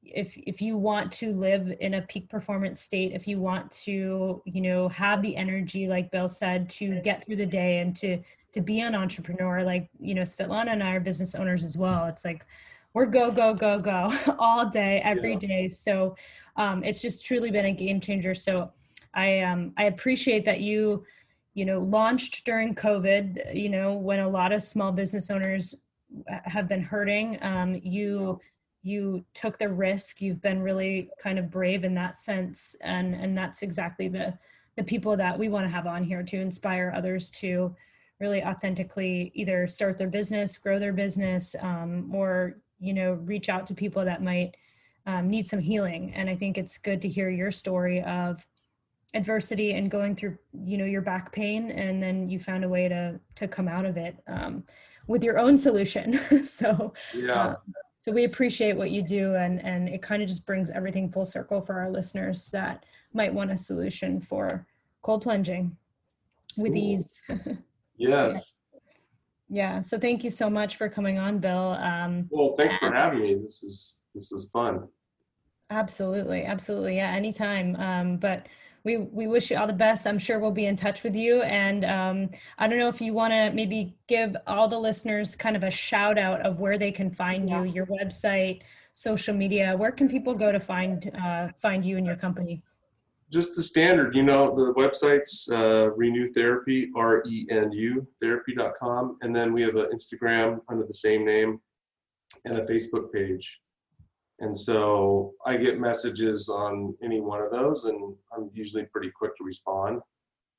if 0.03 0.36
if 0.38 0.62
you 0.62 0.76
want 0.76 1.11
to 1.12 1.32
live 1.34 1.72
in 1.80 1.94
a 1.94 2.03
peak 2.03 2.28
performance 2.28 2.80
state 2.80 3.12
if 3.12 3.26
you 3.26 3.38
want 3.38 3.70
to 3.70 4.40
you 4.46 4.61
know 4.61 4.88
have 4.88 5.20
the 5.22 5.36
energy 5.36 5.86
like 5.86 6.11
bill 6.11 6.28
said 6.28 6.68
to 6.70 7.01
get 7.01 7.24
through 7.24 7.36
the 7.36 7.44
day 7.44 7.78
and 7.78 7.94
to 7.94 8.18
to 8.53 8.61
be 8.61 8.80
an 8.80 8.94
entrepreneur 8.94 9.62
like 9.62 9.90
you 10.01 10.14
know 10.14 10.22
svetlana 10.22 10.72
and 10.72 10.82
i 10.82 10.92
are 10.92 11.01
business 11.01 11.34
owners 11.34 11.64
as 11.64 11.76
well 11.76 12.07
it's 12.07 12.24
like 12.24 12.46
we're 12.99 13.07
go 13.07 13.30
go 13.30 13.55
go 13.55 13.78
go 13.78 14.12
all 14.38 14.68
day 14.68 15.01
every 15.05 15.34
yeah. 15.34 15.38
day. 15.38 15.68
so 15.68 16.16
um, 16.57 16.82
it's 16.82 17.01
just 17.01 17.24
truly 17.24 17.51
been 17.51 17.66
a 17.66 17.72
game 17.72 18.01
changer. 18.01 18.34
So 18.34 18.72
i 19.14 19.40
um 19.40 19.72
i 19.78 19.84
appreciate 19.84 20.44
that 20.44 20.61
you 20.61 21.03
you 21.55 21.64
know 21.64 21.80
launched 21.80 22.44
during 22.44 22.74
covid 22.74 23.55
you 23.55 23.70
know 23.70 23.94
when 23.94 24.20
a 24.20 24.28
lot 24.28 24.53
of 24.53 24.62
small 24.62 24.92
business 24.92 25.30
owners 25.30 25.74
have 26.44 26.68
been 26.68 26.82
hurting. 26.82 27.38
Um, 27.42 27.80
you 27.82 28.40
you 28.82 29.24
took 29.34 29.59
the 29.59 29.68
risk. 29.68 30.20
You've 30.20 30.40
been 30.40 30.62
really 30.62 31.11
kind 31.20 31.38
of 31.38 31.51
brave 31.51 31.84
in 31.84 31.94
that 31.94 32.16
sense. 32.16 32.76
And 32.80 33.14
and 33.14 33.36
that's 33.36 33.62
exactly 33.62 34.09
the 34.09 34.36
the 34.76 34.84
people 34.84 35.16
that 35.16 35.38
we 35.38 35.49
want 35.49 35.66
to 35.66 35.70
have 35.70 35.86
on 35.86 36.05
here 36.05 36.22
to 36.22 36.36
inspire 36.40 36.92
others 36.94 37.30
to 37.30 37.74
really 38.20 38.42
authentically 38.42 39.30
either 39.34 39.66
start 39.68 39.96
their 39.96 40.09
business 40.09 40.57
grow 40.57 40.78
their 40.78 40.92
business 40.92 41.55
um, 41.61 42.12
or 42.12 42.59
you 42.79 42.95
know 42.95 43.12
reach 43.12 43.49
out 43.49 43.66
to 43.66 43.74
people 43.74 44.05
that 44.05 44.22
might 44.22 44.57
um, 45.07 45.29
need 45.29 45.47
some 45.47 45.61
healing. 45.61 46.12
And 46.14 46.29
i 46.29 46.37
think 46.37 46.59
it's 46.59 46.79
good 46.79 47.03
to 47.03 47.09
hear 47.09 47.31
your 47.31 47.51
story 47.51 48.03
of 48.03 48.47
adversity 49.14 49.72
and 49.72 49.91
going 49.91 50.14
through 50.14 50.37
you 50.66 50.76
know 50.76 50.85
your 50.85 51.01
back 51.01 51.33
pain 51.33 51.70
and 51.70 52.03
then 52.03 52.29
you 52.29 52.39
found 52.39 52.62
a 52.62 52.68
way 52.68 52.89
to 52.89 53.18
to 53.35 53.49
come 53.49 53.66
out 53.66 53.87
of 53.87 53.97
it 53.97 54.16
um, 54.26 54.62
with 55.07 55.24
your 55.24 55.39
own 55.39 55.57
solution. 55.57 56.20
So 56.45 56.93
yeah. 57.14 57.33
uh, 57.33 57.57
so 58.01 58.12
we 58.12 58.24
appreciate 58.24 58.76
what 58.76 58.91
you 58.91 59.03
do 59.03 59.35
and 59.35 59.64
and 59.64 59.89
it 59.89 60.03
kind 60.03 60.22
of 60.22 60.29
just 60.29 60.47
brings 60.47 60.70
everything 60.70 61.11
full 61.11 61.24
circle 61.24 61.61
for 61.61 61.74
our 61.74 61.91
listeners 61.91 62.51
that 62.51 62.85
might 63.14 63.33
want 63.33 63.51
a 63.51 63.59
solution 63.59 64.20
for 64.20 64.66
cold 65.03 65.22
plunging 65.22 65.76
with 66.57 66.74
cool. 66.74 66.83
ease. 66.83 67.22
Yes 68.01 68.57
yeah 69.49 69.80
so 69.80 69.99
thank 69.99 70.22
you 70.24 70.30
so 70.30 70.49
much 70.51 70.76
for 70.76 70.88
coming 70.88 71.18
on 71.18 71.38
bill 71.38 71.76
um, 71.80 72.26
well 72.30 72.55
thanks 72.57 72.76
for 72.76 72.92
having 72.92 73.22
me 73.22 73.34
this 73.34 73.62
is 73.62 74.01
this 74.14 74.32
is 74.32 74.49
fun 74.53 74.86
absolutely 75.70 76.44
absolutely 76.44 76.96
yeah 76.96 77.11
anytime 77.11 77.76
um, 77.76 78.16
but 78.16 78.46
we 78.84 78.96
we 78.96 79.26
wish 79.26 79.51
you 79.51 79.57
all 79.57 79.66
the 79.66 79.72
best. 79.72 80.07
I'm 80.07 80.18
sure 80.18 80.38
we'll 80.38 80.51
be 80.51 80.66
in 80.66 80.76
touch 80.76 81.03
with 81.03 81.14
you. 81.14 81.42
And 81.42 81.84
um, 81.84 82.30
I 82.59 82.68
don't 82.68 82.78
know 82.78 82.88
if 82.88 83.01
you 83.01 83.12
want 83.12 83.32
to 83.32 83.51
maybe 83.53 83.96
give 84.07 84.36
all 84.46 84.68
the 84.68 84.78
listeners 84.78 85.36
kind 85.36 85.57
of 85.57 85.62
a 85.62 85.70
shout 85.70 86.18
out 86.18 86.40
of 86.40 86.59
where 86.59 86.78
they 86.78 86.90
can 86.90 87.11
find 87.11 87.49
yeah. 87.49 87.64
you, 87.64 87.72
your 87.72 87.86
website, 87.86 88.62
social 88.92 89.34
media. 89.34 89.76
Where 89.76 89.92
can 89.92 90.09
people 90.09 90.34
go 90.34 90.53
to 90.53 90.61
find 90.61 91.11
uh, 91.22 91.49
find 91.61 91.84
you 91.84 91.96
and 91.96 92.07
your 92.07 92.16
company? 92.16 92.62
Just 93.31 93.57
the 93.57 93.62
standard, 93.62 94.14
you 94.14 94.22
know, 94.22 94.55
the 94.55 94.72
website's 94.74 95.49
uh, 95.51 95.91
Renu 95.99 96.33
Therapy, 96.35 96.91
R 96.97 97.22
E 97.26 97.47
N 97.51 97.70
U 97.72 98.07
therapy.com. 98.20 99.18
And 99.20 99.37
then 99.37 99.53
we 99.53 99.62
have 99.62 99.76
an 99.76 99.91
Instagram 99.93 100.61
under 100.68 100.87
the 100.87 100.95
same 100.95 101.26
name 101.26 101.61
and 102.45 102.59
a 102.59 102.66
Facebook 102.66 103.12
page. 103.12 103.61
And 104.41 104.59
so 104.59 105.35
I 105.45 105.57
get 105.57 105.81
messages 105.81 106.49
on 106.49 106.95
any 107.03 107.20
one 107.20 107.43
of 107.43 107.51
those, 107.51 107.85
and 107.85 108.14
I'm 108.33 108.51
usually 108.55 108.85
pretty 108.85 109.11
quick 109.11 109.37
to 109.37 109.45
respond. 109.45 110.01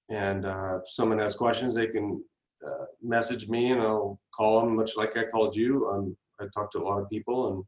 And 0.09 0.45
uh, 0.45 0.79
if 0.81 0.89
someone 0.89 1.19
has 1.19 1.35
questions, 1.35 1.75
they 1.75 1.87
can 1.87 2.21
uh, 2.65 2.85
message 3.01 3.47
me, 3.47 3.71
and 3.71 3.81
I'll 3.81 4.19
call 4.35 4.59
them, 4.59 4.75
much 4.75 4.97
like 4.97 5.15
I 5.15 5.23
called 5.25 5.55
you. 5.55 5.89
Um, 5.89 6.17
I 6.41 6.45
talk 6.53 6.71
to 6.73 6.79
a 6.79 6.83
lot 6.83 6.99
of 6.99 7.09
people, 7.09 7.65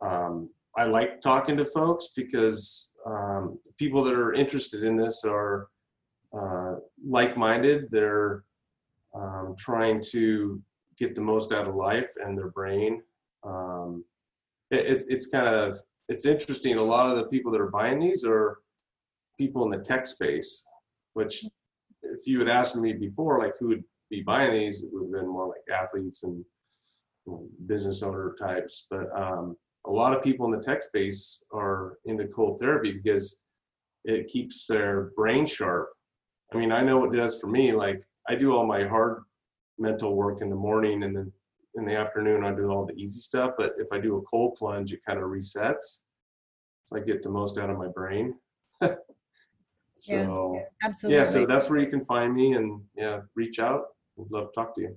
and 0.00 0.10
um, 0.10 0.50
I 0.78 0.84
like 0.84 1.20
talking 1.20 1.56
to 1.56 1.64
folks 1.64 2.10
because 2.14 2.90
um, 3.04 3.58
people 3.78 4.04
that 4.04 4.14
are 4.14 4.32
interested 4.32 4.84
in 4.84 4.96
this 4.96 5.24
are 5.24 5.68
uh, 6.32 6.76
like-minded. 7.04 7.88
They're 7.90 8.44
um, 9.12 9.56
trying 9.58 10.00
to 10.12 10.62
get 10.96 11.16
the 11.16 11.20
most 11.20 11.50
out 11.50 11.66
of 11.66 11.74
life 11.74 12.12
and 12.24 12.38
their 12.38 12.50
brain. 12.50 13.02
Um, 13.42 14.04
it, 14.70 14.86
it, 14.86 15.04
it's 15.08 15.26
kind 15.26 15.48
of 15.48 15.80
it's 16.08 16.26
interesting. 16.26 16.76
A 16.76 16.82
lot 16.82 17.10
of 17.10 17.16
the 17.16 17.24
people 17.24 17.50
that 17.52 17.60
are 17.60 17.70
buying 17.70 17.98
these 17.98 18.24
are 18.24 18.58
people 19.36 19.64
in 19.64 19.70
the 19.76 19.84
tech 19.84 20.06
space, 20.06 20.64
which 21.14 21.44
if 22.02 22.24
you 22.24 22.38
had 22.38 22.48
asked 22.48 22.76
me 22.76 22.92
before, 22.92 23.40
like 23.40 23.54
who 23.58 23.68
would 23.68 23.84
be 24.10 24.22
buying 24.22 24.52
these, 24.52 24.82
it 24.84 24.90
would 24.92 25.02
have 25.02 25.12
been 25.12 25.32
more 25.32 25.48
like 25.48 25.76
athletes 25.76 26.22
and 26.22 26.44
business 27.66 28.02
owner 28.02 28.36
types. 28.38 28.86
But 28.88 29.06
um, 29.16 29.56
a 29.88 29.90
lot 29.90 30.14
of 30.14 30.22
people 30.22 30.46
in 30.46 30.52
the 30.52 30.64
tech 30.64 30.82
space 30.82 31.42
are 31.52 31.98
into 32.04 32.28
cold 32.28 32.60
therapy 32.60 32.92
because 32.92 33.40
it 34.04 34.28
keeps 34.28 34.66
their 34.66 35.10
brain 35.16 35.46
sharp. 35.46 35.88
I 36.52 36.58
mean, 36.58 36.70
I 36.70 36.82
know 36.82 37.04
it 37.04 37.16
does 37.16 37.40
for 37.40 37.46
me. 37.46 37.72
Like 37.72 38.02
I 38.28 38.34
do 38.34 38.54
all 38.54 38.66
my 38.66 38.86
hard 38.86 39.22
mental 39.78 40.14
work 40.14 40.42
in 40.42 40.50
the 40.50 40.56
morning 40.56 41.02
and 41.02 41.16
then 41.16 41.32
in 41.74 41.86
the 41.86 41.96
afternoon 41.96 42.44
I 42.44 42.54
do 42.54 42.70
all 42.70 42.84
the 42.84 42.94
easy 42.94 43.20
stuff. 43.20 43.52
But 43.56 43.72
if 43.78 43.88
I 43.90 43.98
do 43.98 44.16
a 44.16 44.22
cold 44.22 44.56
plunge, 44.56 44.92
it 44.92 45.00
kind 45.06 45.18
of 45.18 45.24
resets. 45.24 46.00
So 46.86 46.96
I 46.96 47.00
get 47.00 47.22
the 47.22 47.30
most 47.30 47.58
out 47.58 47.70
of 47.70 47.78
my 47.78 47.88
brain. 47.88 48.34
so 48.82 50.54
yeah, 50.54 50.60
absolutely. 50.84 51.18
Yeah, 51.18 51.24
so 51.24 51.46
that's 51.46 51.68
where 51.70 51.80
you 51.80 51.88
can 51.88 52.04
find 52.04 52.34
me 52.34 52.52
and 52.52 52.82
yeah, 52.96 53.20
reach 53.34 53.58
out. 53.58 53.84
We'd 54.16 54.30
love 54.30 54.52
to 54.52 54.54
talk 54.54 54.74
to 54.74 54.82
you. 54.82 54.96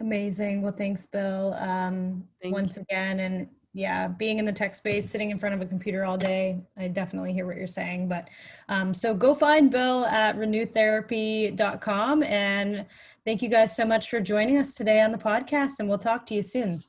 Amazing. 0.00 0.62
Well, 0.62 0.72
thanks, 0.72 1.06
Bill. 1.06 1.54
Um, 1.54 2.26
Thank 2.40 2.54
once 2.54 2.76
again, 2.76 3.20
and 3.20 3.48
yeah, 3.74 4.08
being 4.08 4.38
in 4.38 4.44
the 4.44 4.52
tech 4.52 4.74
space, 4.74 5.08
sitting 5.08 5.30
in 5.30 5.38
front 5.38 5.54
of 5.54 5.60
a 5.60 5.66
computer 5.66 6.04
all 6.04 6.18
day, 6.18 6.60
I 6.76 6.88
definitely 6.88 7.32
hear 7.32 7.46
what 7.46 7.56
you're 7.56 7.66
saying. 7.66 8.08
But 8.08 8.28
um, 8.68 8.92
so 8.92 9.14
go 9.14 9.34
find 9.34 9.70
Bill 9.70 10.04
at 10.06 10.36
renutherapy.com. 10.36 12.22
And 12.24 12.84
thank 13.24 13.40
you 13.42 13.48
guys 13.48 13.74
so 13.74 13.86
much 13.86 14.10
for 14.10 14.20
joining 14.20 14.58
us 14.58 14.74
today 14.74 15.00
on 15.00 15.10
the 15.10 15.18
podcast, 15.18 15.78
and 15.78 15.88
we'll 15.88 15.98
talk 15.98 16.26
to 16.26 16.34
you 16.34 16.42
soon. 16.42 16.82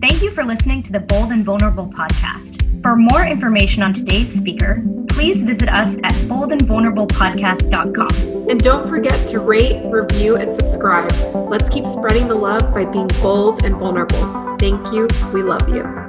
Thank 0.00 0.22
you 0.22 0.30
for 0.32 0.44
listening 0.44 0.82
to 0.82 0.92
the 0.92 1.00
Bold 1.00 1.30
and 1.30 1.44
Vulnerable 1.44 1.86
podcast. 1.86 2.63
For 2.84 2.94
more 2.96 3.24
information 3.24 3.82
on 3.82 3.94
today's 3.94 4.30
speaker, 4.30 4.84
please 5.08 5.42
visit 5.42 5.70
us 5.70 5.94
at 6.04 6.12
boldandvulnerablepodcast.com. 6.28 8.50
And 8.50 8.62
don't 8.62 8.86
forget 8.86 9.26
to 9.28 9.40
rate, 9.40 9.90
review, 9.90 10.36
and 10.36 10.54
subscribe. 10.54 11.10
Let's 11.34 11.70
keep 11.70 11.86
spreading 11.86 12.28
the 12.28 12.34
love 12.34 12.74
by 12.74 12.84
being 12.84 13.08
bold 13.22 13.64
and 13.64 13.76
vulnerable. 13.76 14.58
Thank 14.58 14.92
you. 14.92 15.08
We 15.32 15.42
love 15.42 15.66
you. 15.70 16.03